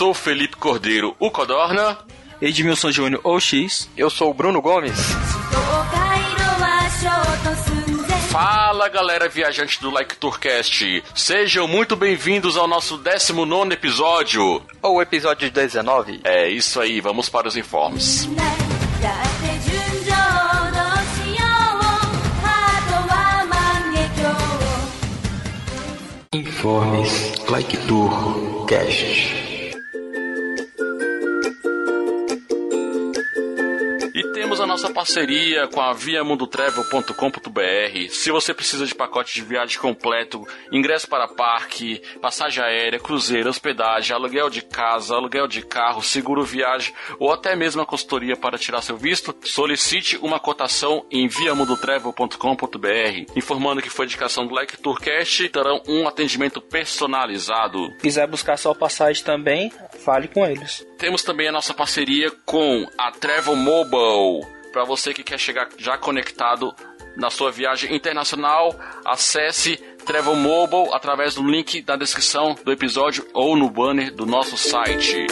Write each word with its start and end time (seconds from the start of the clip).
Sou 0.00 0.14
Felipe 0.14 0.56
Cordeiro, 0.56 1.14
o 1.18 1.30
Codorna. 1.30 1.98
Edmilson 2.40 2.90
Júnior, 2.90 3.20
ou 3.22 3.38
X. 3.38 3.86
Eu 3.94 4.08
sou 4.08 4.30
o 4.30 4.32
Bruno 4.32 4.62
Gomes. 4.62 4.96
Fala 8.30 8.88
galera 8.88 9.28
viajante 9.28 9.78
do 9.78 9.90
Like 9.90 10.16
Tourcast, 10.16 11.04
sejam 11.14 11.68
muito 11.68 11.96
bem-vindos 11.96 12.56
ao 12.56 12.66
nosso 12.66 12.96
19 12.96 13.74
episódio. 13.74 14.62
Ou 14.80 15.02
episódio 15.02 15.50
19. 15.50 16.22
É 16.24 16.48
isso 16.48 16.80
aí, 16.80 16.98
vamos 17.02 17.28
para 17.28 17.46
os 17.46 17.54
informes. 17.58 18.26
Informes 26.32 27.34
Like 27.50 27.76
Tour 27.86 28.64
nossa 34.70 34.92
parceria 34.92 35.66
com 35.66 35.80
a 35.80 35.92
viamundotravel.com.br. 35.92 38.08
Se 38.10 38.30
você 38.30 38.54
precisa 38.54 38.86
de 38.86 38.94
pacote 38.94 39.34
de 39.34 39.42
viagem 39.42 39.80
completo, 39.80 40.46
ingresso 40.70 41.08
para 41.08 41.26
parque, 41.26 42.00
passagem 42.20 42.62
aérea, 42.62 43.00
cruzeiro, 43.00 43.50
hospedagem, 43.50 44.14
aluguel 44.14 44.48
de 44.48 44.62
casa, 44.62 45.16
aluguel 45.16 45.48
de 45.48 45.62
carro, 45.62 46.00
seguro 46.02 46.44
viagem 46.44 46.94
ou 47.18 47.32
até 47.32 47.56
mesmo 47.56 47.82
a 47.82 47.86
consultoria 47.86 48.36
para 48.36 48.56
tirar 48.56 48.80
seu 48.80 48.96
visto, 48.96 49.34
solicite 49.42 50.16
uma 50.18 50.38
cotação 50.38 51.04
em 51.10 51.26
viamundotravel.com.br. 51.26 53.32
Informando 53.34 53.82
que 53.82 53.90
foi 53.90 54.06
indicação 54.06 54.46
do 54.46 54.54
Like 54.54 54.78
Tourcast, 54.78 55.48
terão 55.48 55.82
um 55.88 56.06
atendimento 56.06 56.60
personalizado. 56.60 57.92
Quiser 57.96 58.28
buscar 58.28 58.56
sua 58.56 58.76
passagem 58.76 59.24
também, 59.24 59.72
fale 60.04 60.28
com 60.28 60.46
eles. 60.46 60.86
Temos 60.96 61.24
também 61.24 61.48
a 61.48 61.52
nossa 61.52 61.74
parceria 61.74 62.30
com 62.46 62.86
a 62.96 63.10
Travel 63.10 63.56
Mobile. 63.56 64.59
Para 64.72 64.84
você 64.84 65.12
que 65.12 65.24
quer 65.24 65.38
chegar 65.38 65.68
já 65.76 65.98
conectado 65.98 66.72
na 67.16 67.28
sua 67.28 67.50
viagem 67.50 67.92
internacional, 67.94 68.74
acesse 69.04 69.76
Travel 70.06 70.36
Mobile 70.36 70.94
através 70.94 71.34
do 71.34 71.42
link 71.42 71.82
da 71.82 71.96
descrição 71.96 72.54
do 72.64 72.70
episódio 72.70 73.26
ou 73.34 73.56
no 73.56 73.68
banner 73.68 74.14
do 74.14 74.24
nosso 74.24 74.56
site. 74.56 75.26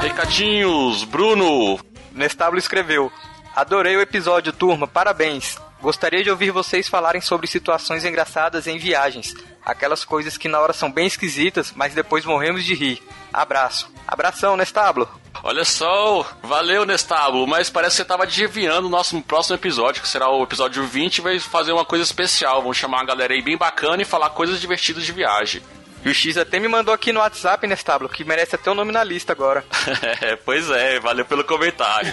Recadinhos, 0.00 1.04
Bruno. 1.04 1.78
Nestábulo 2.12 2.58
escreveu: 2.58 3.12
Adorei 3.54 3.96
o 3.96 4.00
episódio, 4.00 4.52
turma, 4.54 4.88
parabéns. 4.88 5.58
Gostaria 5.80 6.22
de 6.22 6.30
ouvir 6.30 6.50
vocês 6.50 6.88
falarem 6.88 7.20
sobre 7.22 7.46
situações 7.46 8.04
engraçadas 8.04 8.66
em 8.66 8.78
viagens. 8.78 9.34
Aquelas 9.64 10.04
coisas 10.04 10.36
que 10.36 10.48
na 10.48 10.60
hora 10.60 10.72
são 10.72 10.92
bem 10.92 11.06
esquisitas, 11.06 11.72
mas 11.74 11.94
depois 11.94 12.24
morremos 12.24 12.64
de 12.64 12.74
rir. 12.74 13.02
Abraço. 13.32 13.90
Abração, 14.06 14.56
Nestábulo. 14.56 15.08
Olha 15.42 15.64
só, 15.64 16.26
valeu 16.42 16.84
Nestábulo, 16.84 17.46
mas 17.46 17.70
parece 17.70 17.92
que 17.92 17.96
você 17.96 18.02
estava 18.02 18.24
adivinhando 18.24 18.88
o 18.88 18.90
nosso 18.90 19.20
próximo 19.22 19.56
episódio, 19.56 20.02
que 20.02 20.08
será 20.08 20.28
o 20.28 20.42
episódio 20.42 20.84
20, 20.84 21.22
vai 21.22 21.38
fazer 21.38 21.72
uma 21.72 21.84
coisa 21.84 22.04
especial. 22.04 22.60
Vamos 22.60 22.76
chamar 22.76 22.98
uma 22.98 23.06
galera 23.06 23.32
aí 23.32 23.40
bem 23.40 23.56
bacana 23.56 24.02
e 24.02 24.04
falar 24.04 24.30
coisas 24.30 24.60
divertidas 24.60 25.04
de 25.04 25.12
viagem. 25.12 25.62
E 26.04 26.08
o 26.08 26.14
X 26.14 26.36
até 26.38 26.58
me 26.58 26.66
mandou 26.66 26.94
aqui 26.94 27.12
no 27.12 27.20
WhatsApp, 27.20 27.66
Nestábulo, 27.66 28.08
que 28.08 28.24
merece 28.24 28.54
até 28.54 28.70
o 28.70 28.74
nome 28.74 28.90
na 28.90 29.04
lista 29.04 29.32
agora. 29.32 29.64
pois 30.46 30.70
é, 30.70 30.98
valeu 30.98 31.24
pelo 31.26 31.44
comentário. 31.44 32.12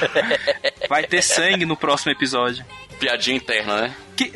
Vai 0.88 1.04
ter 1.04 1.22
sangue 1.22 1.64
no 1.64 1.76
próximo 1.76 2.12
episódio. 2.12 2.64
Piadinha 3.00 3.36
interna, 3.36 3.82
né? 3.82 3.96
Que- 4.16 4.32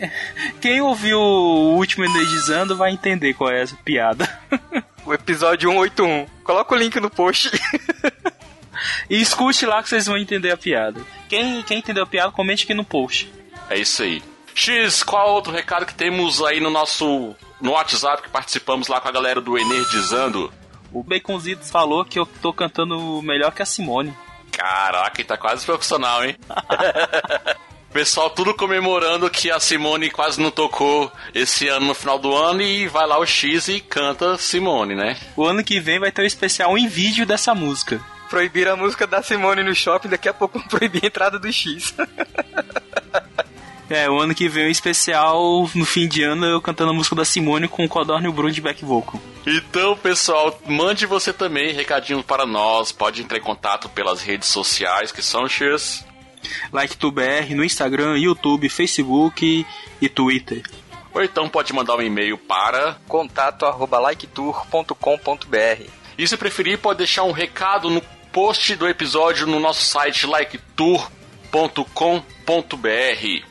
quem 0.61 0.81
ouviu 0.81 1.19
o 1.19 1.75
último 1.75 2.05
Energizando 2.05 2.77
vai 2.77 2.93
entender 2.93 3.35
qual 3.35 3.51
é 3.51 3.61
essa 3.61 3.77
piada. 3.85 4.29
O 5.05 5.13
episódio 5.13 5.69
181. 5.71 6.27
Coloca 6.45 6.75
o 6.75 6.79
link 6.79 6.99
no 7.01 7.11
post. 7.11 7.51
E 9.11 9.21
escute 9.21 9.67
lá 9.67 9.83
que 9.83 9.89
vocês 9.89 10.07
vão 10.07 10.17
entender 10.17 10.51
a 10.53 10.57
piada. 10.57 11.01
Quem, 11.29 11.63
quem 11.65 11.79
entendeu 11.79 12.05
a 12.05 12.07
piada, 12.07 12.31
comente 12.33 12.65
aqui 12.65 12.73
no 12.75 12.85
post. 12.85 13.33
É 13.69 13.79
isso 13.79 14.03
aí. 14.03 14.23
X, 14.55 15.03
qual 15.03 15.31
outro 15.35 15.53
recado 15.53 15.85
que 15.87 15.95
temos 15.95 16.43
aí 16.43 16.61
no 16.61 16.71
nosso 16.71 17.35
no 17.63 17.73
WhatsApp 17.73 18.23
que 18.23 18.29
participamos 18.29 18.89
lá 18.89 19.01
com 19.01 19.09
a 19.09 19.13
galera 19.13 19.41
do 19.41 19.57
Energizando? 19.57 20.53
O 20.93 21.03
Baconzitos 21.03 21.71
falou 21.71 22.05
que 22.05 22.19
eu 22.19 22.27
tô 22.27 22.53
cantando 22.53 23.23
melhor 23.23 23.53
que 23.53 23.63
a 23.63 23.67
Simone. 23.67 24.15
Caraca, 24.51 25.21
ele 25.21 25.29
tá 25.29 25.39
quase 25.39 25.65
profissional, 25.65 26.23
hein? 26.25 26.37
Pessoal, 27.93 28.31
tudo 28.31 28.55
comemorando 28.55 29.29
que 29.31 29.51
a 29.51 29.61
Simone 29.61 30.11
quase 30.11 30.41
não 30.41 30.51
tocou 30.51 31.13
esse 31.35 31.69
ano 31.69 31.87
no 31.87 31.95
final 31.95 32.19
do 32.19 32.35
ano 32.35 32.63
e 32.63 32.89
vai 32.89 33.07
lá 33.07 33.19
o 33.19 33.27
X 33.27 33.69
e 33.69 33.81
canta 33.81 34.39
Simone, 34.39 34.95
né? 34.95 35.17
O 35.37 35.45
ano 35.45 35.63
que 35.63 35.79
vem 35.79 35.99
vai 35.99 36.11
ter 36.11 36.23
um 36.23 36.27
especial 36.27 36.77
em 36.77 36.89
vídeo 36.89 37.27
dessa 37.27 37.55
música. 37.55 38.01
Proibiram 38.31 38.73
a 38.73 38.77
música 38.77 39.07
da 39.07 39.23
Simone 39.23 39.63
no 39.63 39.75
shopping, 39.75 40.09
daqui 40.09 40.27
a 40.27 40.35
pouco 40.35 40.59
proibir 40.69 41.05
a 41.05 41.07
entrada 41.07 41.39
do 41.39 41.53
X. 41.53 41.95
É, 43.91 44.09
o 44.09 44.19
ano 44.19 44.35
que 44.35 44.49
vem 44.49 44.67
um 44.67 44.71
especial 44.71 45.69
no 45.75 45.85
fim 45.85 46.09
de 46.09 46.23
ano 46.23 46.47
eu 46.47 46.63
cantando 46.63 46.91
a 46.91 46.95
música 46.95 47.17
da 47.17 47.25
Simone 47.25 47.69
com 47.69 47.85
o 47.85 47.89
Codorna 47.89 48.27
e 48.27 48.31
o 48.31 48.33
Bruno 48.33 48.53
de 48.53 48.61
back 48.61 48.85
vocal. 48.85 49.21
Então, 49.47 49.97
pessoal, 49.97 50.59
mande 50.67 51.05
você 51.05 51.33
também 51.33 51.73
recadinho 51.73 52.23
para 52.23 52.47
nós. 52.47 52.93
Pode 52.93 53.23
entrar 53.23 53.39
em 53.39 53.43
contato 53.43 53.89
pelas 53.89 54.23
redes 54.23 54.49
sociais 54.49 55.13
que 55.13 55.23
são 55.23 55.49
X. 55.49 56.05
Like 56.73 56.97
BR 56.97 57.55
no 57.55 57.65
Instagram, 57.65 58.19
YouTube, 58.19 58.69
Facebook 58.69 59.67
e 60.01 60.09
Twitter. 60.09 60.63
Ou 61.15 61.23
então 61.23 61.49
pode 61.49 61.73
mandar 61.73 61.97
um 61.97 62.03
e-mail 62.03 62.39
para. 62.39 62.97
Contato 63.07 63.67
arroba 63.67 63.99
liketour.com.br 63.99 65.85
E 66.17 66.27
se 66.27 66.37
preferir, 66.37 66.79
pode 66.79 66.99
deixar 66.99 67.25
um 67.25 67.33
recado 67.33 67.91
no 67.91 68.01
post 68.33 68.75
do 68.77 68.89
episódio 68.89 69.47
no 69.47 69.61
nosso 69.61 69.85
site 69.85 70.27
liketour.com.br. 70.27 72.42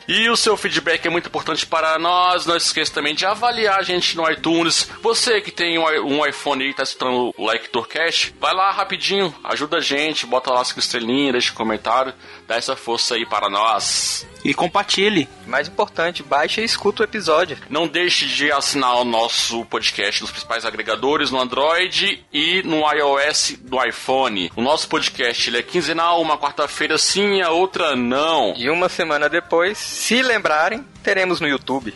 E 0.08 0.28
o 0.28 0.36
seu 0.36 0.56
feedback 0.56 1.06
é 1.06 1.10
muito 1.10 1.28
importante 1.28 1.66
para 1.66 1.98
nós. 1.98 2.46
Não 2.46 2.58
se 2.58 2.66
esqueça 2.66 2.92
também 2.92 3.14
de 3.14 3.26
avaliar 3.26 3.78
a 3.78 3.82
gente 3.82 4.16
no 4.16 4.30
iTunes. 4.30 4.88
Você 5.02 5.40
que 5.40 5.50
tem 5.50 5.78
um 5.78 5.82
um 6.02 6.26
iPhone 6.26 6.64
e 6.64 6.70
está 6.70 6.82
escutando 6.82 7.34
o 7.36 7.44
Like 7.44 7.68
Tourcast, 7.68 8.34
vai 8.40 8.54
lá 8.54 8.70
rapidinho, 8.70 9.34
ajuda 9.44 9.78
a 9.78 9.80
gente, 9.80 10.26
bota 10.26 10.52
lá 10.52 10.60
as 10.60 10.76
estrelinhas, 10.76 11.32
deixa 11.32 11.52
um 11.52 11.56
comentário, 11.56 12.14
dá 12.46 12.56
essa 12.56 12.76
força 12.76 13.14
aí 13.14 13.26
para 13.26 13.48
nós. 13.48 14.26
E 14.44 14.52
compartilhe. 14.52 15.28
Mais 15.46 15.68
importante, 15.68 16.22
baixa 16.22 16.60
e 16.60 16.64
escuta 16.64 17.02
o 17.02 17.04
episódio. 17.04 17.56
Não 17.68 17.86
deixe 17.86 18.26
de 18.26 18.50
assinar 18.50 18.96
o 18.96 19.04
nosso 19.04 19.64
podcast 19.66 20.20
nos 20.20 20.30
principais 20.30 20.64
agregadores 20.64 21.30
no 21.30 21.40
Android 21.40 22.24
e 22.32 22.62
no 22.62 22.80
iOS 22.92 23.56
do 23.60 23.82
iPhone. 23.84 24.50
O 24.56 24.62
nosso 24.62 24.88
podcast 24.88 25.48
ele 25.48 25.58
é 25.58 25.62
quinzenal, 25.62 26.20
uma 26.20 26.38
quarta-feira 26.38 26.98
sim, 26.98 27.40
a 27.40 27.50
outra 27.50 27.94
não. 27.94 28.54
E 28.56 28.68
uma 28.68 28.88
semana 28.92 29.28
depois, 29.28 29.78
se 29.78 30.22
lembrarem, 30.22 30.84
teremos 31.02 31.40
no 31.40 31.48
YouTube. 31.48 31.94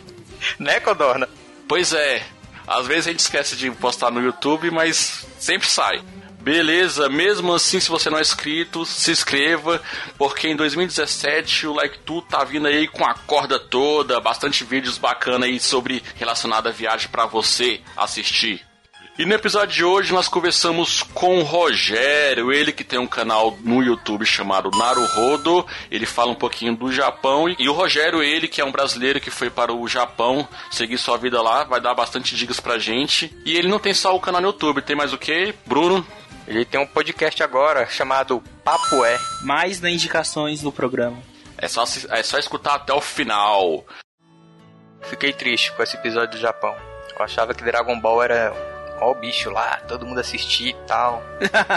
Né, 0.59 0.79
Codorna? 0.79 1.27
Pois 1.67 1.93
é, 1.93 2.23
às 2.67 2.85
vezes 2.85 3.07
a 3.07 3.11
gente 3.11 3.21
esquece 3.21 3.55
de 3.55 3.71
postar 3.71 4.11
no 4.11 4.21
YouTube, 4.21 4.69
mas 4.71 5.25
sempre 5.39 5.67
sai. 5.67 6.03
Beleza, 6.39 7.09
mesmo 7.09 7.53
assim, 7.53 7.79
se 7.79 7.89
você 7.89 8.09
não 8.09 8.17
é 8.17 8.21
inscrito, 8.21 8.85
se 8.85 9.11
inscreva, 9.11 9.81
porque 10.17 10.47
em 10.47 10.55
2017 10.55 11.67
o 11.67 11.73
Like 11.73 11.99
Tu 11.99 12.21
tá 12.21 12.43
vindo 12.43 12.67
aí 12.67 12.87
com 12.87 13.05
a 13.05 13.13
corda 13.13 13.59
toda, 13.59 14.21
bastante 14.21 14.63
vídeos 14.63 14.97
bacana 14.97 15.45
aí 15.45 15.59
sobre 15.59 16.03
relacionado 16.15 16.67
à 16.67 16.71
viagem 16.71 17.09
pra 17.09 17.25
você 17.25 17.81
assistir. 17.97 18.66
E 19.17 19.25
no 19.25 19.33
episódio 19.33 19.73
de 19.73 19.83
hoje 19.83 20.13
nós 20.13 20.27
conversamos 20.27 21.01
com 21.01 21.39
o 21.39 21.43
Rogério, 21.43 22.53
ele 22.53 22.71
que 22.71 22.83
tem 22.83 22.99
um 22.99 23.07
canal 23.07 23.57
no 23.63 23.81
YouTube 23.81 24.23
chamado 24.27 24.69
Naruhodo. 24.77 25.65
Ele 25.89 26.05
fala 26.05 26.29
um 26.29 26.35
pouquinho 26.35 26.75
do 26.75 26.91
Japão. 26.91 27.49
E 27.57 27.67
o 27.67 27.73
Rogério, 27.73 28.21
ele 28.21 28.47
que 28.47 28.61
é 28.61 28.65
um 28.65 28.71
brasileiro 28.71 29.19
que 29.19 29.31
foi 29.31 29.49
para 29.49 29.73
o 29.73 29.87
Japão 29.87 30.47
seguir 30.69 30.99
sua 30.99 31.17
vida 31.17 31.41
lá, 31.41 31.63
vai 31.63 31.81
dar 31.81 31.95
bastante 31.95 32.35
dicas 32.35 32.59
pra 32.59 32.77
gente. 32.77 33.35
E 33.43 33.57
ele 33.57 33.67
não 33.67 33.79
tem 33.79 33.91
só 33.91 34.15
o 34.15 34.19
canal 34.19 34.39
no 34.39 34.49
YouTube, 34.49 34.83
tem 34.83 34.95
mais 34.95 35.11
o 35.11 35.17
que? 35.17 35.51
Bruno? 35.65 36.05
Ele 36.47 36.63
tem 36.63 36.79
um 36.79 36.85
podcast 36.85 37.41
agora 37.41 37.87
chamado 37.87 38.43
Papo 38.63 39.03
É. 39.03 39.19
Mais 39.41 39.81
nas 39.81 39.93
indicações 39.93 40.61
do 40.61 40.71
programa. 40.71 41.17
É 41.57 41.67
só, 41.67 41.85
é 42.11 42.21
só 42.21 42.37
escutar 42.37 42.75
até 42.75 42.93
o 42.93 43.01
final. 43.01 43.83
Fiquei 45.01 45.33
triste 45.33 45.71
com 45.71 45.81
esse 45.81 45.97
episódio 45.97 46.37
do 46.37 46.37
Japão. 46.39 46.75
Eu 47.17 47.25
achava 47.25 47.55
que 47.55 47.63
Dragon 47.63 47.99
Ball 47.99 48.21
era 48.21 48.76
ó 48.99 49.11
o 49.11 49.15
bicho 49.15 49.49
lá, 49.49 49.77
todo 49.87 50.05
mundo 50.05 50.19
assistir 50.19 50.69
e 50.69 50.75
tal. 50.87 51.23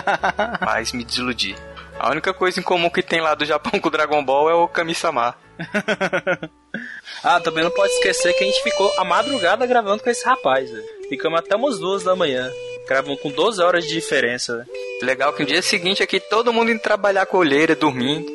Mas 0.64 0.92
me 0.92 1.04
desiludi. 1.04 1.56
A 1.98 2.10
única 2.10 2.32
coisa 2.32 2.58
em 2.58 2.62
comum 2.62 2.88
que 2.88 3.02
tem 3.02 3.20
lá 3.20 3.34
do 3.34 3.44
Japão 3.44 3.78
com 3.78 3.88
o 3.88 3.90
Dragon 3.90 4.24
Ball 4.24 4.48
é 4.48 4.54
o 4.54 4.66
Kami-sama. 4.66 5.34
ah, 7.22 7.40
também 7.40 7.62
não 7.62 7.70
pode 7.70 7.92
esquecer 7.92 8.32
que 8.32 8.44
a 8.44 8.46
gente 8.46 8.62
ficou 8.62 8.90
a 8.96 9.04
madrugada 9.04 9.66
gravando 9.66 10.02
com 10.02 10.08
esse 10.08 10.24
rapaz, 10.24 10.70
velho. 10.70 10.84
Ficamos 11.10 11.38
até 11.38 11.54
umas 11.54 11.78
duas 11.78 12.02
da 12.02 12.16
manhã. 12.16 12.50
Gravam 12.88 13.16
com 13.16 13.30
12 13.30 13.62
horas 13.62 13.84
de 13.84 13.92
diferença, 13.92 14.56
né? 14.56 14.66
Legal 15.02 15.32
que 15.32 15.42
no 15.42 15.48
dia 15.48 15.60
seguinte 15.60 16.02
aqui 16.02 16.18
todo 16.18 16.52
mundo 16.52 16.70
indo 16.70 16.80
trabalhar 16.80 17.26
com 17.26 17.36
olheira, 17.36 17.76
dormindo. 17.76 18.26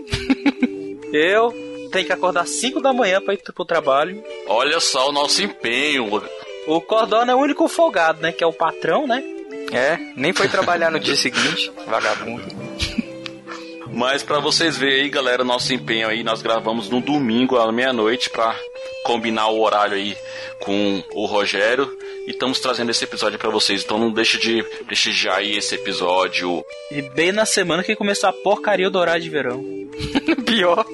Eu 1.11 1.51
tenho 1.91 2.05
que 2.05 2.13
acordar 2.13 2.45
5 2.45 2.79
da 2.81 2.93
manhã 2.93 3.21
pra 3.21 3.33
ir 3.33 3.41
pro 3.41 3.65
trabalho. 3.65 4.23
Olha 4.47 4.79
só 4.79 5.09
o 5.09 5.11
nosso 5.11 5.41
empenho. 5.41 6.21
O 6.67 6.81
Cordona 6.81 7.31
é 7.31 7.35
o 7.35 7.39
único 7.39 7.67
folgado, 7.67 8.21
né? 8.21 8.31
Que 8.31 8.43
é 8.43 8.47
o 8.47 8.53
patrão, 8.53 9.07
né? 9.07 9.23
É, 9.71 9.97
nem 10.15 10.33
foi 10.33 10.47
trabalhar 10.47 10.91
no 10.91 10.99
dia 10.99 11.15
seguinte, 11.15 11.71
vagabundo. 11.87 12.43
Mas 13.91 14.23
para 14.23 14.39
vocês 14.39 14.77
verem 14.77 15.03
aí, 15.03 15.09
galera, 15.09 15.43
nosso 15.43 15.73
empenho 15.73 16.07
aí, 16.07 16.23
nós 16.23 16.41
gravamos 16.41 16.89
no 16.89 16.99
domingo 16.99 17.57
à 17.57 17.71
meia-noite 17.71 18.29
para 18.29 18.53
combinar 19.03 19.47
o 19.47 19.61
horário 19.61 19.95
aí 19.95 20.17
com 20.59 21.01
o 21.13 21.25
Rogério 21.25 21.95
e 22.27 22.31
estamos 22.31 22.59
trazendo 22.59 22.89
esse 22.89 23.03
episódio 23.03 23.39
para 23.39 23.49
vocês. 23.49 23.83
Então 23.83 23.97
não 23.97 24.11
deixe 24.11 24.37
de 24.37 24.63
prestigiar 24.85 25.37
aí 25.37 25.55
esse 25.55 25.75
episódio. 25.75 26.65
E 26.91 27.01
bem 27.01 27.31
na 27.31 27.45
semana 27.45 27.83
que 27.83 27.95
começou 27.95 28.29
a 28.29 28.33
porcaria 28.33 28.89
do 28.89 28.99
horário 28.99 29.21
de 29.21 29.29
verão. 29.29 29.63
Pior. 30.45 30.85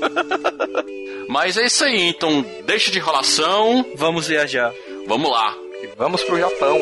Mas 1.28 1.58
é 1.58 1.66
isso 1.66 1.84
aí, 1.84 2.02
então 2.02 2.46
deixa 2.66 2.92
de 2.92 3.00
enrolação. 3.00 3.86
Vamos 3.96 4.28
viajar. 4.28 4.72
Vamos 5.12 5.30
lá. 5.30 5.54
E 5.84 5.88
vamos 5.98 6.24
pro 6.24 6.40
Japão. 6.40 6.78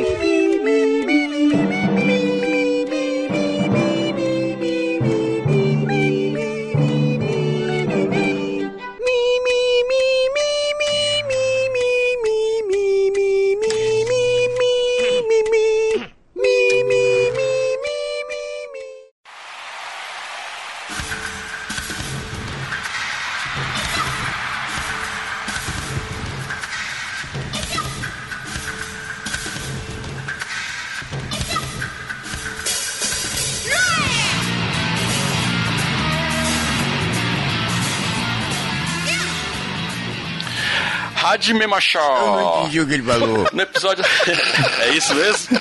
Hajime 41.29 41.67
Machó. 41.67 41.99
Eu 41.99 42.25
não 42.31 42.59
entendi 42.59 42.79
o 42.79 42.87
que 42.87 42.93
ele 42.93 43.03
falou. 43.03 43.47
No 43.53 43.61
episódio. 43.61 44.03
é 44.81 44.89
isso 44.89 45.13
mesmo? 45.15 45.59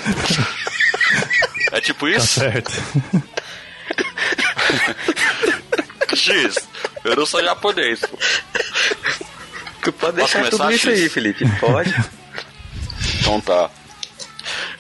É 1.73 1.81
tipo 1.81 2.09
isso? 2.09 2.41
Tá 2.41 2.51
certo. 2.51 2.73
X, 6.17 6.57
eu 7.05 7.17
não 7.17 7.27
sou 7.27 7.43
japonês. 7.43 8.01
Tu 9.83 9.93
pode 9.93 10.17
deixar 10.17 10.49
tudo 10.51 10.71
isso 10.73 10.89
aí, 10.89 11.09
Felipe. 11.09 11.45
Pode. 11.61 11.95
Então 13.21 13.41
tá. 13.41 13.71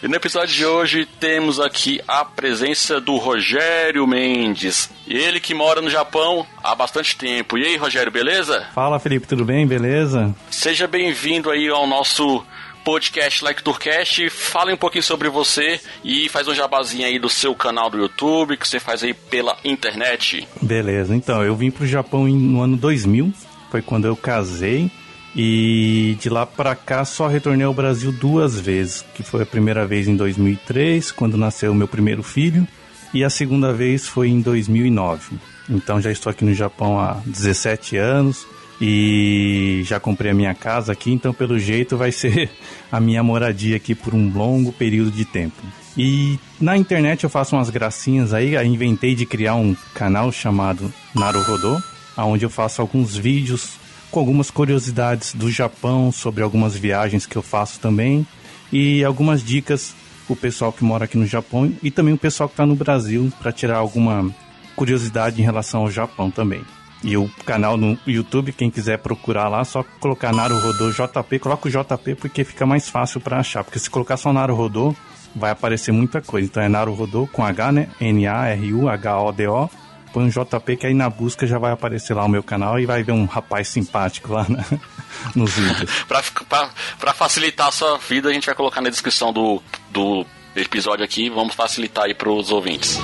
E 0.02 0.08
no 0.08 0.17
episódio 0.17 0.55
de 0.55 0.64
hoje 0.67 1.06
temos 1.19 1.61
aqui 1.61 2.00
a 2.06 2.25
presença 2.25 3.00
do 3.00 3.17
Rogério 3.17 4.06
Mendes. 4.06 4.90
Ele 5.09 5.41
que 5.41 5.55
mora 5.55 5.81
no 5.81 5.89
Japão 5.89 6.47
há 6.63 6.75
bastante 6.75 7.17
tempo. 7.17 7.57
E 7.57 7.65
aí, 7.65 7.77
Rogério, 7.77 8.13
beleza? 8.13 8.67
Fala, 8.75 8.99
Felipe, 8.99 9.27
tudo 9.27 9.45
bem? 9.45 9.67
Beleza? 9.67 10.35
Seja 10.51 10.87
bem-vindo 10.87 11.51
aí 11.51 11.67
ao 11.69 11.87
nosso 11.87 12.45
podcast 12.85 13.43
Like 13.43 13.63
Tourcast. 13.63 14.29
Fale 14.29 14.73
um 14.73 14.77
pouquinho 14.77 15.03
sobre 15.03 15.31
você 15.31 15.81
e 16.05 16.29
faz 16.29 16.47
um 16.47 16.55
jabazinho 16.55 17.07
aí 17.07 17.19
do 17.19 17.29
seu 17.31 17.55
canal 17.55 17.89
do 17.89 17.99
YouTube 17.99 18.59
que 18.59 18.69
você 18.69 18.79
faz 18.79 19.03
aí 19.03 19.15
pela 19.15 19.57
internet. 19.65 20.47
Beleza, 20.61 21.17
então, 21.17 21.43
eu 21.43 21.57
vim 21.57 21.71
pro 21.71 21.87
Japão 21.87 22.27
no 22.29 22.61
ano 22.61 22.77
2000, 22.77 23.33
foi 23.71 23.81
quando 23.81 24.07
eu 24.07 24.15
casei. 24.15 24.91
E 25.37 26.17
de 26.21 26.29
lá 26.29 26.45
para 26.45 26.75
cá 26.75 27.05
só 27.05 27.29
retornei 27.29 27.65
ao 27.65 27.73
Brasil 27.73 28.11
duas 28.11 28.59
vezes, 28.59 29.05
que 29.15 29.23
foi 29.23 29.43
a 29.43 29.47
primeira 29.47 29.87
vez 29.87 30.09
em 30.09 30.17
2003, 30.17 31.13
quando 31.13 31.37
nasceu 31.37 31.73
meu 31.75 31.87
primeiro 31.87 32.23
filho, 32.23 32.67
e 33.13 33.25
a 33.25 33.31
segunda 33.31 33.73
vez 33.73 34.07
foi 34.07 34.29
em 34.29 34.41
2009. 34.41 35.37
Então 35.69 36.01
já 36.01 36.11
estou 36.11 36.31
aqui 36.31 36.45
no 36.45 36.55
Japão 36.55 36.99
há 36.99 37.21
17 37.27 37.97
anos 37.97 38.47
e 38.81 39.83
já 39.85 39.99
comprei 39.99 40.31
a 40.31 40.35
minha 40.35 40.55
casa 40.55 40.93
aqui, 40.93 41.13
então 41.13 41.35
pelo 41.35 41.59
jeito 41.59 41.97
vai 41.97 42.13
ser 42.13 42.51
a 42.91 43.01
minha 43.01 43.23
moradia 43.23 43.77
aqui 43.77 43.95
por 43.95 44.15
um 44.15 44.33
longo 44.33 44.73
período 44.73 45.11
de 45.11 45.25
tempo. 45.25 45.61
E 45.97 46.39
na 46.61 46.77
internet 46.77 47.25
eu 47.25 47.31
faço 47.31 47.57
umas 47.57 47.71
gracinhas 47.71 48.33
aí, 48.33 48.57
aí 48.57 48.69
inventei 48.69 49.15
de 49.15 49.27
criar 49.27 49.57
um 49.57 49.75
canal 49.95 50.31
chamado 50.31 50.93
Naruhodo, 51.15 51.83
onde 52.17 52.45
eu 52.45 52.51
faço 52.51 52.81
alguns 52.81 53.17
vídeos 53.17 53.73
com 54.11 54.21
algumas 54.21 54.51
curiosidades 54.51 55.35
do 55.35 55.51
Japão, 55.51 56.11
sobre 56.13 56.43
algumas 56.43 56.77
viagens 56.77 57.27
que 57.27 57.37
eu 57.37 57.43
faço 57.43 57.81
também 57.81 58.27
e 58.73 59.05
algumas 59.05 59.43
dicas 59.43 59.95
o 60.29 60.37
pessoal 60.37 60.73
que 60.73 60.85
mora 60.85 61.05
aqui 61.05 61.17
no 61.17 61.27
Japão 61.27 61.73
e 61.83 61.91
também 61.91 62.14
o 62.14 62.19
pessoal 62.19 62.49
que 62.49 62.55
está 62.55 62.67
no 62.67 62.75
Brasil 62.75 63.33
para 63.38 63.52
tirar 63.52 63.79
alguma 63.79 64.31
curiosidade 64.76 65.41
em 65.41 65.45
relação 65.45 65.83
ao 65.83 65.91
Japão 65.91 66.31
também. 66.31 66.62
E 67.02 67.17
o 67.17 67.31
canal 67.45 67.76
no 67.76 67.97
YouTube, 68.07 68.52
quem 68.52 68.71
quiser 68.71 68.99
procurar 68.99 69.49
lá, 69.49 69.64
só 69.64 69.85
colocar 70.00 70.33
Naruhodo 70.33 70.93
JP, 70.93 71.38
coloca 71.38 71.69
o 71.69 71.71
JP 71.71 72.17
porque 72.17 72.43
fica 72.43 72.67
mais 72.67 72.88
fácil 72.88 73.21
para 73.21 73.38
achar, 73.38 73.62
porque 73.62 73.79
se 73.79 73.88
colocar 73.88 74.17
só 74.17 74.33
Naruhodo 74.33 74.97
vai 75.35 75.50
aparecer 75.50 75.93
muita 75.93 76.21
coisa. 76.21 76.49
Então 76.49 76.62
é 76.62 76.69
Naruhodo 76.69 77.29
com 77.33 77.45
H, 77.45 77.73
né? 77.73 77.88
N 78.00 78.26
A 78.26 78.47
R 78.47 78.75
U 78.75 78.88
H 78.88 79.21
O 79.21 79.33
D 79.33 79.47
O 79.47 79.71
põe 80.19 80.25
um 80.25 80.29
JP 80.29 80.77
que 80.77 80.87
aí 80.87 80.95
na 80.95 81.09
busca 81.09 81.47
já 81.47 81.59
vai 81.59 81.71
aparecer 81.71 82.13
lá 82.13 82.25
o 82.25 82.29
meu 82.29 82.43
canal 82.43 82.81
e 82.81 82.87
vai 82.87 83.05
ver 83.05 83.13
um 83.13 83.25
rapaz 83.25 83.69
simpático 83.69 84.33
lá 84.33 84.45
na, 84.49 84.65
nos 85.37 85.53
vídeos. 85.55 85.89
pra, 86.09 86.21
pra, 86.49 86.71
pra, 86.99 87.15
facilitar 87.15 87.69
a 87.69 87.71
sua 87.71 87.99
vida, 87.99 88.29
a 88.29 88.33
gente 88.33 88.47
vai 88.47 88.55
colocar 88.55 88.81
na 88.81 88.91
descrição 88.91 89.33
do, 89.33 89.63
do 89.91 90.27
episódio 90.57 91.05
aqui. 91.05 91.31
Vamos 91.31 91.55
facilitar 91.55 92.07
aí 92.07 92.15
pros 92.15 92.51
ouvintes. 92.51 92.99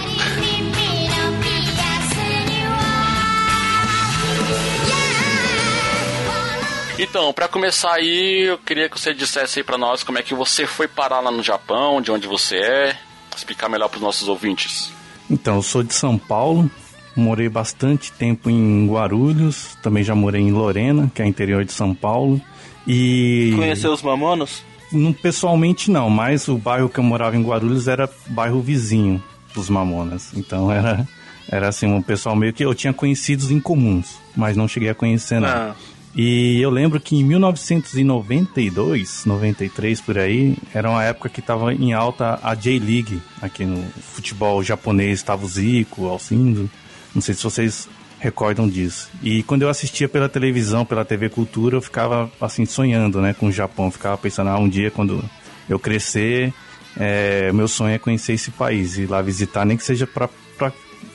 Então, 6.99 7.33
para 7.33 7.47
começar 7.47 7.92
aí, 7.92 8.47
eu 8.49 8.59
queria 8.59 8.88
que 8.88 8.99
você 8.99 9.14
dissesse 9.14 9.61
aí 9.61 9.64
para 9.64 9.78
nós 9.78 10.02
como 10.02 10.18
é 10.18 10.23
que 10.23 10.35
você 10.35 10.66
foi 10.66 10.88
parar 10.88 11.21
lá 11.21 11.30
no 11.30 11.44
Japão, 11.44 12.02
de 12.02 12.11
onde 12.11 12.26
você 12.26 12.56
é, 12.56 12.99
explicar 13.37 13.68
melhor 13.68 13.88
para 13.88 13.99
os 13.99 14.02
nossos 14.02 14.26
ouvintes. 14.26 14.92
Então, 15.30 15.56
eu 15.56 15.62
sou 15.62 15.83
de 15.83 15.94
São 15.94 16.18
Paulo, 16.18 16.71
Morei 17.16 17.49
bastante 17.49 18.12
tempo 18.12 18.50
em 18.50 18.87
Guarulhos, 18.88 19.76
também 19.83 20.02
já 20.02 20.14
morei 20.14 20.42
em 20.42 20.50
Lorena, 20.50 21.11
que 21.14 21.23
é 21.23 21.26
interior 21.26 21.64
de 21.64 21.73
São 21.73 21.94
Paulo. 21.94 22.40
E. 22.87 23.52
Conheceu 23.56 23.92
os 23.92 24.02
mamonos? 24.02 24.62
Não, 24.92 25.12
pessoalmente 25.12 25.90
não, 25.90 26.09
mas 26.09 26.49
o 26.49 26.56
bairro 26.56 26.88
que 26.88 26.99
eu 26.99 27.04
morava 27.04 27.37
em 27.37 27.42
Guarulhos 27.42 27.88
era 27.88 28.09
bairro 28.28 28.61
vizinho 28.61 29.23
dos 29.54 29.71
Mamonas. 29.71 30.33
Então 30.35 30.71
era, 30.71 31.09
era 31.49 31.68
assim, 31.68 31.87
um 31.87 32.02
pessoal 32.02 32.37
meio 32.37 32.52
que 32.52 32.64
eu 32.64 32.75
tinha 32.75 32.92
conhecidos 32.92 33.50
em 33.50 33.61
comuns, 33.61 34.16
mas 34.37 34.56
não 34.56 34.68
cheguei 34.68 34.90
a 34.90 34.94
conhecer 34.94 35.40
não. 35.40 35.49
Ah. 35.49 35.75
E 36.16 36.61
eu 36.61 36.71
lembro 36.71 37.00
que 37.00 37.16
em 37.16 37.25
1992, 37.25 39.25
93 39.26 40.00
por 40.00 40.16
aí, 40.16 40.56
era 40.73 40.88
uma 40.88 41.02
época 41.02 41.28
que 41.28 41.40
estava 41.40 41.75
em 41.75 41.92
alta 41.92 42.38
a 42.40 42.54
J-League 42.54 43.21
aqui 43.42 43.64
no 43.64 43.83
futebol 44.00 44.62
japonês, 44.62 45.18
estava 45.18 45.44
o 45.44 45.49
Zico, 45.49 46.06
Alcindo. 46.06 46.71
Não 47.14 47.23
sei 47.23 47.35
se 47.35 47.42
vocês 47.42 47.88
recordam 48.18 48.68
disso. 48.68 49.11
E 49.23 49.42
quando 49.42 49.62
eu 49.62 49.68
assistia 49.68 50.09
pela 50.09 50.28
televisão, 50.28 50.85
pela 50.85 51.04
TV 51.04 51.28
Cultura, 51.28 51.76
eu 51.76 51.83
ficava 51.83 52.30
assim 52.40 52.64
sonhando, 52.64 53.21
né, 53.21 53.35
com 53.35 53.47
o 53.47 53.52
Japão. 53.52 53.87
Eu 53.87 53.90
ficava 53.90 54.16
pensando, 54.16 54.50
ah, 54.50 54.59
um 54.59 54.68
dia 54.68 54.90
quando 54.90 55.23
eu 55.68 55.78
crescer, 55.78 56.52
é, 56.97 57.52
meu 57.52 57.68
sonho 57.68 57.94
é 57.94 57.99
conhecer 57.99 58.33
esse 58.33 58.50
país 58.50 58.99
e 58.99 59.06
lá 59.06 59.21
visitar, 59.21 59.64
nem 59.64 59.76
que 59.76 59.85
seja 59.85 60.06
para 60.06 60.28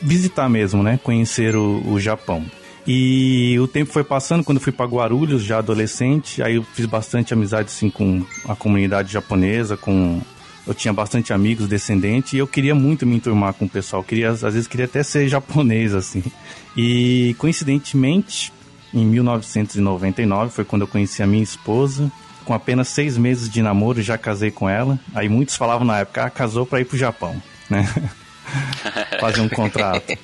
visitar 0.01 0.49
mesmo, 0.49 0.83
né? 0.83 0.99
Conhecer 1.03 1.55
o, 1.55 1.81
o 1.91 1.99
Japão. 1.99 2.45
E 2.87 3.57
o 3.59 3.67
tempo 3.67 3.91
foi 3.91 4.03
passando, 4.03 4.43
quando 4.43 4.57
eu 4.57 4.63
fui 4.63 4.71
para 4.71 4.85
Guarulhos, 4.85 5.43
já 5.43 5.59
adolescente, 5.59 6.41
aí 6.41 6.55
eu 6.55 6.63
fiz 6.63 6.85
bastante 6.85 7.33
amizade 7.33 7.67
assim, 7.67 7.89
com 7.89 8.25
a 8.47 8.55
comunidade 8.55 9.11
japonesa, 9.11 9.77
com 9.77 10.21
eu 10.69 10.75
tinha 10.75 10.93
bastante 10.93 11.33
amigos 11.33 11.67
descendentes 11.67 12.33
e 12.33 12.37
eu 12.37 12.45
queria 12.45 12.75
muito 12.75 13.03
me 13.03 13.15
enturmar 13.15 13.55
com 13.55 13.65
o 13.65 13.69
pessoal. 13.69 14.03
Eu 14.03 14.05
queria, 14.05 14.29
às 14.29 14.41
vezes 14.41 14.67
queria 14.67 14.85
até 14.85 15.01
ser 15.01 15.27
japonês 15.27 15.95
assim. 15.95 16.23
E 16.77 17.35
coincidentemente, 17.39 18.53
em 18.93 19.03
1999 19.03 20.53
foi 20.53 20.63
quando 20.63 20.83
eu 20.83 20.87
conheci 20.87 21.23
a 21.23 21.27
minha 21.27 21.41
esposa. 21.41 22.11
Com 22.45 22.53
apenas 22.53 22.87
seis 22.87 23.17
meses 23.17 23.49
de 23.49 23.63
namoro, 23.63 23.99
já 24.03 24.15
casei 24.15 24.51
com 24.51 24.69
ela. 24.69 24.99
Aí 25.15 25.27
muitos 25.27 25.55
falavam 25.55 25.87
na 25.87 25.99
época, 25.99 26.25
ah, 26.25 26.29
casou 26.29 26.67
para 26.67 26.81
ir 26.81 26.85
pro 26.85 26.97
Japão, 26.97 27.41
né? 27.67 27.91
Fazer 29.19 29.41
um 29.41 29.49
contrato. 29.49 30.17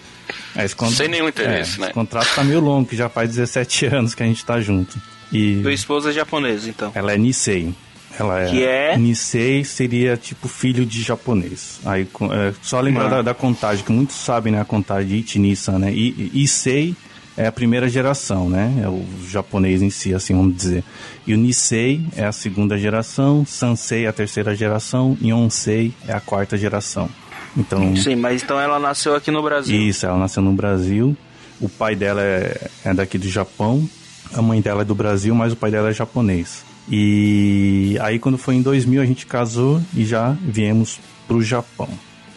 É, 0.55 0.67
Sem 0.67 1.07
nenhum 1.07 1.27
interesse, 1.27 1.77
é, 1.77 1.81
né? 1.81 1.85
Esse 1.87 1.93
contrato 1.93 2.35
tá 2.35 2.43
meio 2.43 2.59
longo, 2.59 2.87
que 2.87 2.95
já 2.95 3.09
faz 3.09 3.29
17 3.31 3.87
anos 3.87 4.13
que 4.13 4.21
a 4.21 4.25
gente 4.27 4.45
tá 4.45 4.61
junto. 4.61 4.99
E 5.31 5.59
Tua 5.61 5.73
esposa 5.73 6.11
é 6.11 6.13
japonesa, 6.13 6.69
então. 6.69 6.91
ela 6.93 7.13
é 7.13 7.17
Nisei. 7.17 7.73
Ela 8.19 8.41
é, 8.41 8.50
Que 8.50 8.63
é? 8.63 8.98
Nisei 8.98 9.63
seria 9.63 10.15
tipo 10.17 10.48
filho 10.48 10.86
de 10.86 11.01
japonês. 11.01 11.79
Aí 11.86 12.07
é, 12.31 12.53
só 12.62 12.79
lembrar 12.79 13.05
Ah. 13.07 13.10
da, 13.10 13.22
da 13.22 13.34
contagem, 13.34 13.84
que 13.84 13.91
muitos 13.91 14.15
sabem 14.15 14.53
né, 14.53 14.62
a 14.62 14.65
contagem 14.65 15.07
de 15.10 15.15
Ichi-Nissan, 15.17 15.79
né? 15.79 15.91
I, 15.93 16.31
Issei 16.34 16.95
é 17.38 17.48
a 17.48 17.51
primeira 17.51 17.89
geração, 17.89 18.50
né? 18.50 18.81
É 18.84 18.88
o 18.88 19.05
japonês 19.29 19.81
em 19.81 19.89
si, 19.89 20.13
assim 20.13 20.34
vamos 20.34 20.55
dizer. 20.55 20.84
E 21.27 21.34
o 21.34 21.38
Nisei 21.38 22.01
é 22.15 22.25
a 22.25 22.31
segunda 22.31 22.77
geração, 22.77 23.45
Sansei 23.45 24.05
é 24.05 24.07
a 24.07 24.13
terceira 24.13 24.55
geração 24.55 25.17
e 25.22 25.34
Onsei 25.34 25.93
é 26.07 26.13
a 26.13 26.19
quarta 26.22 26.57
geração. 26.57 27.10
Então, 27.57 27.95
Sim, 27.95 28.15
mas 28.15 28.43
então 28.43 28.60
ela 28.60 28.77
nasceu 28.79 29.15
aqui 29.15 29.31
no 29.31 29.41
Brasil. 29.41 29.77
isso, 29.79 30.05
ela 30.05 30.17
nasceu 30.17 30.41
no 30.43 30.51
Brasil. 30.51 31.15
O 31.62 31.69
pai 31.69 31.95
dela 31.95 32.22
é, 32.22 32.69
é 32.84 32.93
daqui 32.93 33.17
do 33.17 33.29
Japão. 33.29 33.89
A 34.34 34.41
mãe 34.41 34.60
dela 34.60 34.81
é 34.81 34.86
do 34.86 34.93
Brasil, 34.95 35.34
mas 35.34 35.53
o 35.53 35.55
pai 35.55 35.72
dela 35.72 35.89
é 35.89 35.93
japonês. 35.93 36.64
E 36.89 37.97
aí, 38.01 38.19
quando 38.19 38.37
foi 38.37 38.55
em 38.55 38.61
2000, 38.61 39.01
a 39.01 39.05
gente 39.05 39.25
casou 39.25 39.81
e 39.95 40.05
já 40.05 40.35
viemos 40.41 40.99
pro 41.27 41.41
Japão. 41.41 41.89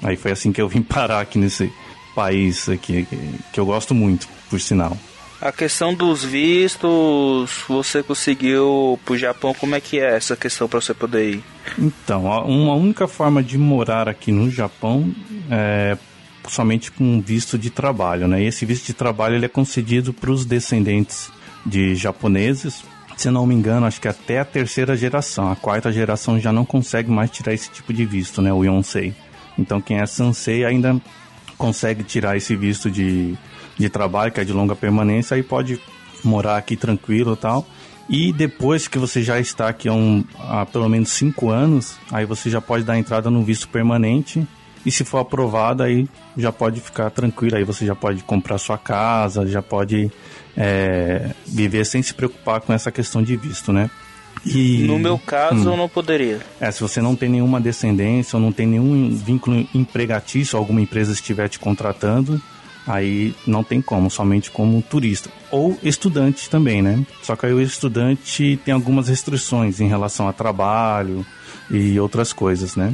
Aí 0.03 0.17
foi 0.17 0.31
assim 0.33 0.53
que 0.53 0.61
eu 0.61 0.69
vim 0.69 0.81
parar 0.83 1.21
aqui 1.21 1.39
nesse 1.39 1.71
país 2.15 2.69
aqui, 2.69 3.07
que, 3.53 3.61
eu 3.61 3.67
gosto 3.67 3.95
muito, 3.95 4.29
por 4.51 4.61
sinal. 4.61 4.97
A 5.41 5.53
questão 5.53 5.95
dos 5.95 6.25
vistos, 6.25 7.63
você 7.69 8.03
conseguiu 8.03 8.99
pro 9.05 9.17
Japão, 9.17 9.55
como 9.55 9.75
é 9.77 9.81
que 9.81 10.01
é 10.01 10.17
essa 10.17 10.35
questão 10.35 10.67
pra 10.67 10.81
você 10.81 10.93
poder 10.93 11.35
ir? 11.35 11.45
Então, 11.79 12.33
a- 12.33 12.45
uma 12.45 12.75
única 12.75 13.07
forma 13.07 13.41
de 13.41 13.57
morar 13.57 14.09
aqui 14.09 14.33
no 14.33 14.51
Japão 14.51 15.15
é 15.49 15.97
somente 16.49 16.91
com 16.91 17.21
visto 17.21 17.57
de 17.57 17.71
trabalho, 17.71 18.27
né? 18.27 18.43
E 18.43 18.47
esse 18.47 18.65
visto 18.67 18.87
de 18.87 18.95
trabalho 18.95 19.37
ele 19.37 19.45
é 19.45 19.49
concedido 19.49 20.13
para 20.13 20.31
os 20.33 20.45
descendentes 20.45 21.31
de 21.65 21.95
japoneses. 21.95 22.83
Se 23.19 23.33
não 23.33 23.45
me 23.45 23.53
engano, 23.53 23.85
acho 23.85 24.01
que 24.01 24.07
até 24.07 24.39
a 24.39 24.45
terceira 24.45 24.97
geração. 24.97 25.51
A 25.51 25.57
quarta 25.57 25.91
geração 25.91 26.39
já 26.39 26.53
não 26.53 26.65
consegue 26.65 27.11
mais 27.11 27.29
tirar 27.29 27.53
esse 27.53 27.69
tipo 27.69 27.93
de 27.93 28.05
visto, 28.07 28.41
né? 28.41 28.53
O 28.53 28.63
Yonsei. 28.63 29.13
Então, 29.59 29.81
quem 29.81 29.99
é 29.99 30.07
Sansei 30.07 30.65
ainda 30.65 30.97
consegue 31.57 32.05
tirar 32.05 32.37
esse 32.37 32.55
visto 32.55 32.89
de, 32.89 33.37
de 33.77 33.89
trabalho, 33.89 34.31
que 34.31 34.39
é 34.39 34.45
de 34.45 34.53
longa 34.53 34.77
permanência, 34.77 35.35
aí 35.35 35.43
pode 35.43 35.81
morar 36.23 36.59
aqui 36.59 36.77
tranquilo 36.77 37.33
e 37.33 37.37
tal. 37.37 37.67
E 38.09 38.33
depois 38.33 38.87
que 38.87 39.01
você 39.01 39.21
já 39.21 39.41
está 39.41 39.69
aqui 39.69 39.89
há, 39.89 39.93
um, 39.93 40.23
há 40.39 40.65
pelo 40.65 40.89
menos 40.89 41.09
cinco 41.09 41.51
anos, 41.51 41.99
aí 42.13 42.25
você 42.25 42.49
já 42.49 42.61
pode 42.61 42.85
dar 42.85 42.97
entrada 42.97 43.29
no 43.29 43.43
visto 43.43 43.69
permanente. 43.69 44.47
E 44.87 44.93
se 44.93 45.05
for 45.05 45.19
aprovado, 45.19 45.83
aí 45.83 46.09
já 46.37 46.53
pode 46.53 46.81
ficar 46.81 47.11
tranquilo. 47.11 47.57
Aí 47.57 47.65
você 47.65 47.85
já 47.85 47.97
pode 47.97 48.23
comprar 48.23 48.59
sua 48.59 48.79
casa, 48.79 49.45
já 49.45 49.61
pode 49.61 50.09
é, 50.61 51.31
viver 51.47 51.87
sem 51.87 52.03
se 52.03 52.13
preocupar 52.13 52.61
com 52.61 52.73
essa 52.73 52.91
questão 52.91 53.23
de 53.23 53.37
visto, 53.37 53.73
né? 53.73 53.89
E, 54.45 54.85
No 54.87 54.99
meu 54.99 55.19
caso, 55.19 55.69
Hum. 55.69 55.73
eu 55.73 55.77
não 55.77 55.89
poderia. 55.89 56.41
é, 56.61 56.71
se 56.71 56.81
você 56.81 57.01
não 57.01 57.15
tem 57.17 57.29
nenhuma 57.29 57.61
descendência 57.61 58.37
ou 58.37 58.43
não 58.43 58.51
tem 58.53 58.67
nenhum 58.67 59.11
vínculo 59.15 59.67
empregatício, 59.75 60.59
alguma 60.59 60.81
empresa 60.81 61.13
estiver 61.13 61.49
te 61.49 61.59
contratando, 61.59 62.41
aí 62.87 63.35
não 63.47 63.63
tem 63.65 63.81
como, 63.83 64.11
somente 64.11 64.51
como 64.51 64.81
turista. 64.83 65.31
Ou 65.51 65.79
estudante 65.83 66.49
também, 66.51 66.83
né? 66.83 67.05
Só 67.23 67.37
que 67.37 67.47
aí 67.47 67.53
o 67.53 67.61
estudante 67.61 68.59
tem 68.65 68.73
algumas 68.75 69.09
restrições 69.09 69.81
em 69.81 69.89
relação 69.89 70.29
a 70.29 70.33
trabalho 70.33 71.25
e 71.71 71.99
outras 72.01 72.33
coisas, 72.33 72.75
né? 72.77 72.93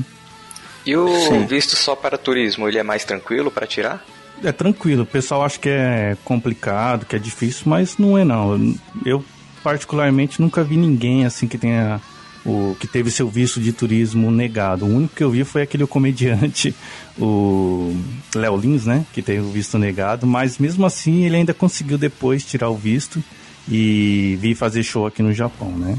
E 0.87 0.95
o 0.97 1.09
Sim. 1.29 1.47
visto 1.47 1.77
só 1.77 1.95
para 1.97 2.19
turismo, 2.19 2.69
ele 2.69 2.79
é 2.79 2.83
mais 2.83 3.05
tranquilo 3.05 3.51
para 3.51 3.67
tirar? 3.67 4.05
É 4.43 4.53
tranquilo, 4.53 5.03
o 5.05 5.07
pessoal 5.07 5.45
acha 5.45 5.59
que 5.59 5.69
é 5.69 6.17
complicado, 6.25 7.07
que 7.07 7.17
é 7.17 7.19
difícil, 7.19 7.63
mas 7.67 7.97
não 7.99 8.19
é 8.19 8.25
não. 8.25 8.75
Eu 9.05 9.25
particularmente 9.63 10.41
nunca 10.41 10.63
vi 10.63 10.77
ninguém 10.77 11.25
assim 11.25 11.47
que 11.49 11.57
tenha 11.57 12.01
o 12.45 12.77
que 12.79 12.87
teve 12.87 13.11
seu 13.11 13.27
visto 13.27 13.59
de 13.59 13.73
turismo 13.73 14.31
negado. 14.31 14.85
O 14.85 14.95
único 14.95 15.15
que 15.17 15.25
eu 15.25 15.31
vi 15.31 15.45
foi 15.45 15.63
aquele 15.63 15.87
comediante, 15.87 16.75
o 17.19 17.97
Léo 18.35 18.57
Lins, 18.59 18.85
né, 18.85 19.07
que 19.15 19.23
teve 19.23 19.41
o 19.41 19.51
visto 19.51 19.79
negado, 19.79 20.27
mas 20.27 20.59
mesmo 20.59 20.85
assim 20.85 21.25
ele 21.25 21.37
ainda 21.37 21.55
conseguiu 21.55 21.97
depois 21.97 22.45
tirar 22.45 22.69
o 22.69 22.77
visto 22.77 23.23
e 23.67 24.37
vir 24.43 24.55
fazer 24.55 24.83
show 24.83 25.07
aqui 25.07 25.23
no 25.23 25.33
Japão, 25.33 25.71
né? 25.71 25.97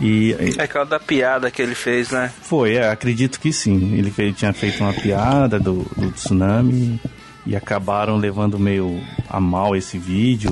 E 0.00 0.36
É 0.56 0.62
aquela 0.62 0.84
da 0.84 1.00
piada 1.00 1.50
que 1.50 1.60
ele 1.60 1.74
fez, 1.74 2.10
né? 2.10 2.30
foi, 2.42 2.74
é, 2.76 2.88
acredito 2.88 3.40
que 3.40 3.52
sim. 3.52 3.94
Ele 3.98 4.12
fez- 4.12 4.36
tinha 4.36 4.52
feito 4.52 4.80
uma 4.84 4.92
piada 4.92 5.58
do, 5.58 5.84
do 5.96 6.12
tsunami 6.12 7.00
e 7.48 7.56
acabaram 7.56 8.16
levando 8.18 8.58
meio 8.58 9.00
a 9.28 9.40
mal 9.40 9.74
esse 9.74 9.96
vídeo 9.98 10.50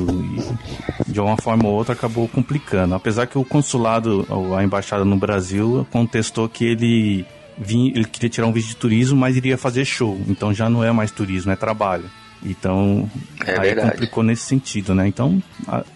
e 1.06 1.12
de 1.12 1.20
uma 1.20 1.36
forma 1.36 1.68
ou 1.68 1.74
outra 1.74 1.92
acabou 1.92 2.26
complicando. 2.26 2.94
Apesar 2.94 3.26
que 3.26 3.36
o 3.38 3.44
consulado, 3.44 4.26
a 4.56 4.64
embaixada 4.64 5.04
no 5.04 5.16
Brasil, 5.16 5.86
contestou 5.92 6.48
que 6.48 6.64
ele 6.64 7.26
vinha, 7.58 7.90
ele 7.94 8.06
queria 8.06 8.30
tirar 8.30 8.46
um 8.46 8.52
vídeo 8.52 8.68
de 8.70 8.76
turismo, 8.76 9.16
mas 9.20 9.36
iria 9.36 9.58
fazer 9.58 9.84
show. 9.84 10.18
Então 10.26 10.54
já 10.54 10.70
não 10.70 10.82
é 10.82 10.90
mais 10.90 11.10
turismo, 11.10 11.52
é 11.52 11.56
trabalho. 11.56 12.04
Então, 12.42 13.08
É 13.44 13.52
aí 13.58 13.68
verdade. 13.74 13.90
complicou 13.92 14.22
nesse 14.22 14.42
sentido, 14.42 14.94
né? 14.94 15.06
Então, 15.08 15.42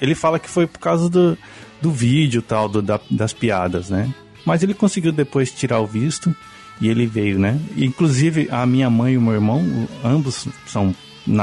ele 0.01 0.15
fala 0.15 0.39
que 0.39 0.49
foi 0.51 0.67
por 0.67 0.79
causa 0.81 1.09
do, 1.09 1.37
do 1.81 1.91
vídeo 1.93 2.43
tal, 2.43 2.69
do, 2.69 2.83
da- 2.83 3.01
das 3.11 3.33
piadas, 3.33 3.89
né? 3.91 4.13
Mas 4.45 4.63
ele 4.63 4.75
conseguiu 4.75 5.13
depois 5.13 5.53
tirar 5.53 5.81
o 5.81 5.87
visto 5.87 6.35
e 6.81 6.89
ele 6.89 7.07
veio, 7.07 7.39
né? 7.39 7.61
Inclusive, 7.77 8.49
a 8.51 8.65
minha 8.67 8.89
mãe 8.89 9.15
e 9.15 9.19
o 9.19 9.21
meu 9.23 9.35
irmão, 9.35 9.63
ambos 10.05 10.47
são 10.67 10.95